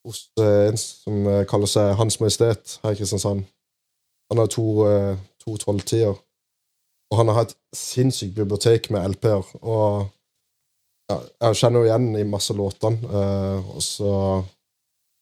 hos 0.05 0.27
en 0.41 0.77
som 0.81 1.25
kaller 1.49 1.69
seg 1.69 1.95
Hans 1.99 2.17
Majestet 2.23 2.79
her 2.85 2.95
i 2.95 2.97
Kristiansand. 2.97 3.43
Han 4.31 4.39
har 4.41 4.47
to, 4.49 4.65
to 5.45 5.57
tolvtider. 5.61 6.15
Og 7.11 7.19
han 7.19 7.33
har 7.35 7.47
et 7.47 7.57
sinnssykt 7.75 8.37
bibliotek 8.37 8.89
med 8.95 9.17
LP-er. 9.17 9.47
Og 9.61 10.09
ja, 11.11 11.19
jeg 11.49 11.59
kjenner 11.59 11.83
jo 11.83 11.91
igjen 11.91 12.09
i 12.21 12.27
masse 12.29 12.55
låtene. 12.55 13.03
Uh, 13.11 13.75
og 13.75 13.83
så 13.83 14.13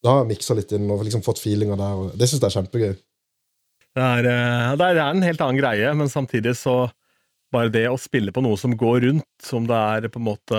da 0.04 0.12
har 0.12 0.22
jeg 0.22 0.30
miksa 0.34 0.54
litt 0.54 0.72
inn 0.76 0.86
og 0.92 1.02
liksom 1.06 1.24
fått 1.26 1.40
feelinga 1.42 1.78
der. 1.78 2.02
Og 2.02 2.18
det 2.18 2.28
syns 2.28 2.42
jeg 2.42 2.50
er 2.50 2.56
kjempegøy. 2.60 2.94
Det 3.98 4.04
er, 4.04 4.28
eh, 4.30 4.76
det 4.78 4.88
er 4.92 5.00
en 5.02 5.26
helt 5.26 5.40
annen 5.42 5.58
greie, 5.58 5.92
men 5.96 6.10
samtidig 6.12 6.54
så 6.60 6.76
bare 7.54 7.72
det 7.72 7.86
å 7.88 7.96
spille 7.98 8.32
på 8.34 8.42
noe 8.44 8.58
som 8.60 8.74
går 8.76 9.00
rundt, 9.06 9.26
som 9.42 9.64
det 9.66 9.74
er 9.74 10.10
på 10.12 10.20
en 10.20 10.26
måte 10.28 10.58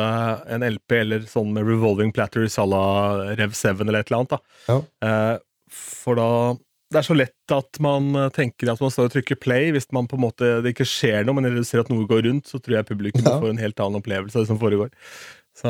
en 0.50 0.66
LP 0.66 0.96
eller 1.04 1.28
sånn 1.30 1.54
med 1.54 1.68
revolving 1.70 2.12
platters 2.12 2.58
à 2.58 2.66
la 2.66 3.36
Rev 3.38 3.54
7 3.54 3.86
eller 3.86 4.00
et 4.00 4.10
eller 4.10 4.24
annet, 4.24 4.34
da. 4.34 4.40
Ja. 4.68 4.80
Eh, 5.06 5.36
for 5.70 6.18
da 6.18 6.32
Det 6.90 6.98
er 6.98 7.06
så 7.06 7.14
lett 7.18 7.54
at 7.54 7.80
man 7.86 8.08
eh, 8.18 8.30
tenker 8.34 8.72
at 8.74 8.80
man 8.82 8.90
står 8.94 9.10
og 9.10 9.14
trykker 9.14 9.38
play 9.38 9.68
hvis 9.76 9.86
man 9.94 10.08
på 10.10 10.18
en 10.18 10.24
måte 10.26 10.48
det 10.66 10.72
ikke 10.74 10.88
skjer 10.90 11.26
noe, 11.28 11.38
men 11.38 11.46
når 11.46 11.60
du 11.62 11.68
ser 11.68 11.84
at 11.84 11.92
noe 11.94 12.08
går 12.10 12.24
rundt, 12.26 12.50
så 12.50 12.58
tror 12.58 12.80
jeg 12.80 12.88
publikum 12.90 13.28
Ja. 13.28 13.36
får 13.42 13.52
en 13.54 13.62
helt 13.62 13.84
annen 13.86 14.02
opplevelse 14.02 14.40
av 14.40 14.46
det 14.46 14.50
som 14.50 14.62
foregår. 14.62 14.90
Så 15.60 15.70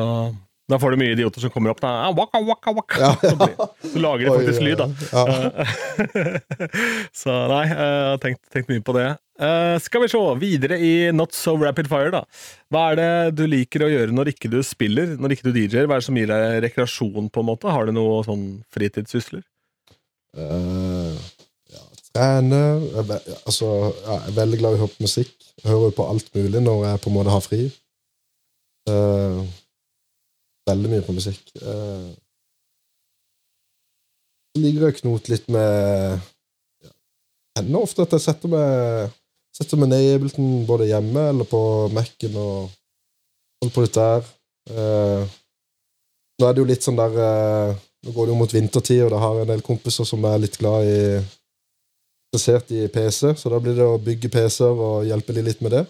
da 0.70 0.78
får 0.78 0.94
du 0.94 1.00
mye 1.02 1.16
idioter 1.16 1.42
som 1.42 1.50
kommer 1.52 1.74
opp 1.74 1.80
da. 1.82 1.90
Ah, 2.06 2.12
waka, 2.16 2.40
waka, 2.46 2.72
waka. 2.78 3.00
Ja, 3.02 3.10
Så, 3.20 3.36
blir, 3.40 3.56
så 3.90 4.02
lager 4.04 4.28
de 4.28 4.36
faktisk 4.38 4.62
lyd, 4.62 4.78
da. 4.78 4.88
Ja. 5.10 6.30
så 7.24 7.36
nei, 7.50 7.64
jeg 7.72 7.80
har 7.82 8.22
tenkt, 8.22 8.42
tenkt 8.54 8.70
mye 8.72 8.84
på 8.86 8.94
det. 8.96 9.08
Uh, 9.40 9.76
skal 9.82 10.04
vi 10.04 10.10
se, 10.12 10.20
videre 10.40 10.78
i 10.84 10.92
Not 11.16 11.34
So 11.36 11.56
Rapid 11.58 11.90
Fire, 11.90 12.12
da. 12.14 12.22
Hva 12.70 12.90
er 12.92 13.00
det 13.00 13.12
du 13.40 13.46
liker 13.50 13.86
å 13.88 13.90
gjøre 13.92 14.14
når 14.14 14.34
ikke 14.36 14.52
du 14.52 14.60
spiller, 14.64 15.16
når 15.18 15.36
ikke 15.36 15.48
du 15.50 15.56
DJ-er? 15.58 15.88
Hva 15.90 15.98
er 15.98 16.04
det 16.04 16.08
som 16.12 16.20
gir 16.22 16.30
deg 16.30 16.60
rekreasjon, 16.68 17.32
på 17.34 17.42
en 17.44 17.50
måte? 17.50 17.72
Har 17.74 17.90
du 17.90 17.96
noe 17.96 18.22
sånn 18.28 18.46
fritidssysler? 18.76 19.42
Eh, 20.38 20.44
ja, 20.44 20.99
trene 22.16 22.60
jeg, 22.60 23.20
altså, 23.46 23.70
jeg 23.94 24.18
er 24.18 24.38
veldig 24.38 24.60
glad 24.62 24.76
i 24.76 24.80
å 24.80 24.82
høre 24.84 24.96
på 24.96 25.06
musikk. 25.06 25.36
Jeg 25.60 25.70
hører 25.72 25.94
på 25.96 26.08
alt 26.10 26.32
mulig 26.36 26.64
når 26.64 26.86
jeg 26.88 27.04
på 27.04 27.12
en 27.12 27.18
måte 27.18 27.36
har 27.36 27.46
fri. 27.46 27.62
Uh, 28.90 29.44
veldig 30.70 30.92
mye 30.94 31.06
på 31.06 31.16
musikk. 31.18 31.44
Uh, 31.62 32.10
så 34.50 34.64
liker 34.64 34.88
å 34.90 34.98
knote 34.98 35.34
litt 35.34 35.50
med 35.54 36.20
ja, 36.82 36.94
Hender 37.60 37.86
ofte 37.86 38.06
at 38.06 38.16
jeg 38.18 38.26
setter 38.26 38.52
meg 38.52 39.16
Setter 39.60 39.80
meg 39.82 39.90
ned 39.92 40.06
i 40.06 40.12
Ableton 40.14 40.62
både 40.68 40.88
hjemme 40.88 41.24
eller 41.34 41.48
på 41.50 41.60
Mac-en 41.92 42.36
og 42.38 42.70
holder 43.60 43.74
på 43.76 43.84
litt 43.84 43.98
der. 43.98 44.28
Uh, 44.70 45.26
nå 46.40 46.48
er 46.48 46.56
det 46.56 46.62
jo 46.62 46.70
litt 46.70 46.86
sånn 46.86 47.00
der 47.00 47.18
eh, 47.20 47.78
Nå 48.06 48.14
går 48.16 48.30
det 48.30 48.32
jo 48.32 48.40
mot 48.40 48.54
vintertid, 48.56 49.02
og 49.04 49.10
da 49.12 49.18
har 49.20 49.34
jeg 49.36 49.44
en 49.44 49.50
del 49.52 49.64
kompiser 49.66 50.08
som 50.08 50.24
er 50.24 50.38
litt 50.40 50.56
glad 50.62 50.88
i 50.88 51.00
interessert 52.30 52.72
i 52.72 52.88
PC, 52.88 53.36
så 53.36 53.50
da 53.50 53.60
blir 53.60 53.74
det 53.78 53.86
å 53.86 53.98
bygge 54.02 54.30
PC-er 54.30 54.78
og 54.78 55.08
hjelpe 55.08 55.34
de 55.34 55.44
litt 55.46 55.62
med 55.66 55.74
det. 55.74 55.86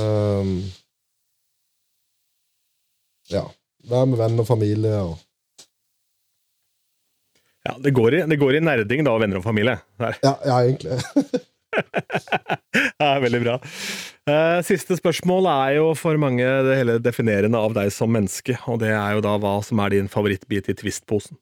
Um, 0.00 0.62
ja. 3.28 3.44
Være 3.90 4.08
med 4.08 4.20
venner 4.20 4.44
og 4.44 4.48
familie 4.48 4.94
og 5.02 5.18
Ja, 7.62 7.76
det 7.78 7.92
går, 7.94 8.14
i, 8.14 8.20
det 8.26 8.38
går 8.40 8.56
i 8.56 8.62
nerding, 8.64 9.04
da, 9.06 9.12
venner 9.20 9.38
og 9.38 9.44
familie. 9.44 9.76
Der. 10.00 10.16
Ja, 10.24 10.36
ja 10.46 10.60
egentlig. 10.66 10.98
Ja, 13.02 13.16
veldig 13.18 13.40
bra. 13.42 13.54
Uh, 14.28 14.58
siste 14.64 14.94
spørsmål 14.98 15.46
er 15.50 15.70
jo 15.78 15.86
for 15.98 16.18
mange 16.20 16.44
det 16.66 16.76
hele 16.78 16.98
definerende 17.02 17.58
av 17.58 17.72
deg 17.74 17.88
som 17.94 18.12
menneske, 18.12 18.54
og 18.70 18.78
det 18.82 18.92
er 18.94 19.16
jo 19.16 19.24
da 19.24 19.32
hva 19.40 19.56
som 19.66 19.80
er 19.82 19.96
din 19.96 20.10
favorittbit 20.12 20.70
i 20.70 20.76
Twist-posen. 20.78 21.38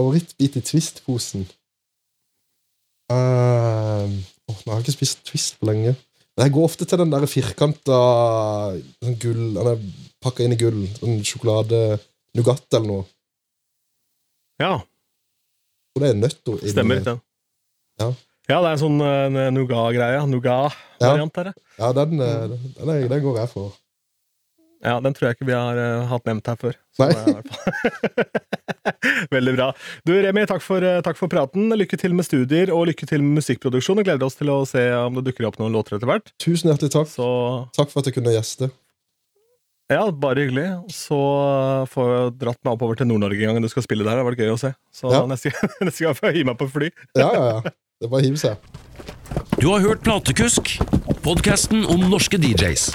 Favorittbit 0.00 0.56
i 0.56 0.60
Twist-posen? 0.64 1.42
Uh, 3.12 4.06
åh, 4.48 4.60
nå 4.64 4.70
har 4.70 4.78
jeg 4.78 4.86
ikke 4.86 4.94
spist 4.96 5.20
Twist 5.28 5.58
på 5.60 5.68
lenge. 5.68 5.92
Men 6.38 6.46
jeg 6.46 6.54
går 6.54 6.68
ofte 6.70 6.86
til 6.88 7.02
den 7.02 7.10
der 7.12 7.26
firkanta 7.28 7.96
sånn 9.02 9.16
gull 9.20 9.42
Den 9.58 9.68
er 9.74 9.82
pakka 10.24 10.46
inn 10.46 10.54
i 10.54 10.58
gull. 10.60 10.78
Sånn 10.96 11.18
sjokolade 11.26 11.98
Nougat 12.38 12.64
eller 12.78 12.86
noe. 12.86 13.04
Ja, 14.62 14.78
Og 14.78 16.00
det 16.04 16.12
er 16.14 16.16
nøtter 16.20 16.60
inni. 16.62 16.72
stemmer. 16.72 17.02
Den. 17.04 17.20
Ja. 18.00 18.08
ja, 18.48 18.56
det 18.62 18.68
er 18.70 18.72
en 18.72 18.82
sånn 18.86 19.00
uh, 19.04 19.48
nougat-greie. 19.52 20.22
Nougat-variant 20.30 21.40
ja. 21.42 21.52
Ja, 21.80 21.92
den, 22.00 22.20
eh, 22.24 22.44
den, 22.78 22.92
er, 22.94 23.08
den 23.10 23.24
går 23.26 23.40
jeg 23.42 23.52
for. 23.52 23.74
Ja, 24.80 24.94
den 25.04 25.12
tror 25.12 25.28
jeg 25.28 25.36
ikke 25.36 25.46
vi 25.50 25.52
har 25.56 25.76
uh, 25.76 26.06
hatt 26.08 26.24
nevnt 26.24 26.46
her 26.48 26.56
før. 26.56 26.76
Så 26.96 27.04
Nei. 27.04 27.12
det 27.12 27.20
i 27.20 27.34
hvert 27.36 27.48
fall- 27.52 29.28
Veldig 29.36 29.52
bra. 29.58 29.66
Du 30.08 30.12
Remi, 30.16 30.44
takk 30.48 30.62
for, 30.64 30.80
uh, 30.84 31.00
takk 31.04 31.18
for 31.20 31.28
praten. 31.32 31.68
Lykke 31.76 31.98
til 32.00 32.14
med 32.16 32.24
studier 32.24 32.72
og 32.72 32.86
lykke 32.88 33.06
til 33.10 33.20
med 33.24 33.40
musikkproduksjon. 33.42 34.00
Og 34.00 34.06
gleder 34.08 34.24
oss 34.26 34.38
til 34.40 34.48
å 34.52 34.60
se 34.68 34.86
om 34.96 35.18
det 35.18 35.26
dukker 35.28 35.48
opp 35.50 35.58
noen 35.60 35.74
låter 35.76 35.98
etter 35.98 36.08
hvert. 36.08 36.32
Tusen 36.40 36.70
hjertelig 36.72 36.94
takk. 36.96 37.10
Så 37.12 37.26
Takk 37.76 37.92
for 37.92 38.00
at 38.00 38.08
jeg 38.08 38.16
kunne 38.16 38.32
gjeste. 38.32 38.70
ja, 39.92 40.04
bare 40.10 40.46
hyggelig. 40.46 40.66
Så 40.94 41.18
eh, 41.18 41.84
får 41.92 42.10
jeg 42.14 42.32
dratt 42.44 42.60
meg 42.64 42.72
oppover 42.78 42.96
til 43.00 43.08
Nord-Norge 43.10 43.42
en 43.44 43.56
gang 43.58 43.64
du 43.64 43.68
skal 43.72 43.84
spille 43.84 44.06
der. 44.06 44.16
Det 44.16 44.24
har 44.24 44.30
vært 44.30 44.40
gøy 44.46 44.54
å 44.54 44.60
se. 44.64 44.72
Så 44.94 45.12
Ja. 45.12 45.24
neste, 45.28 45.52
neste 45.86 46.06
gang 46.08 46.16
får 46.16 46.30
jeg 46.30 46.40
hive 46.40 46.52
meg 46.54 46.60
på 46.62 46.70
fly. 46.72 46.88
Ja, 47.18 47.28
ja, 47.34 47.44
ja. 47.58 47.60
Det 48.00 48.08
er 48.08 48.14
bare 48.14 48.22
å 48.22 48.28
hive 48.30 48.40
seg. 48.40 48.56
Du 49.60 49.68
har 49.74 49.82
hørt 49.84 50.00
Platekusk, 50.06 50.78
podkasten 51.26 51.84
om 51.84 52.06
norske 52.08 52.40
DJs. 52.40 52.88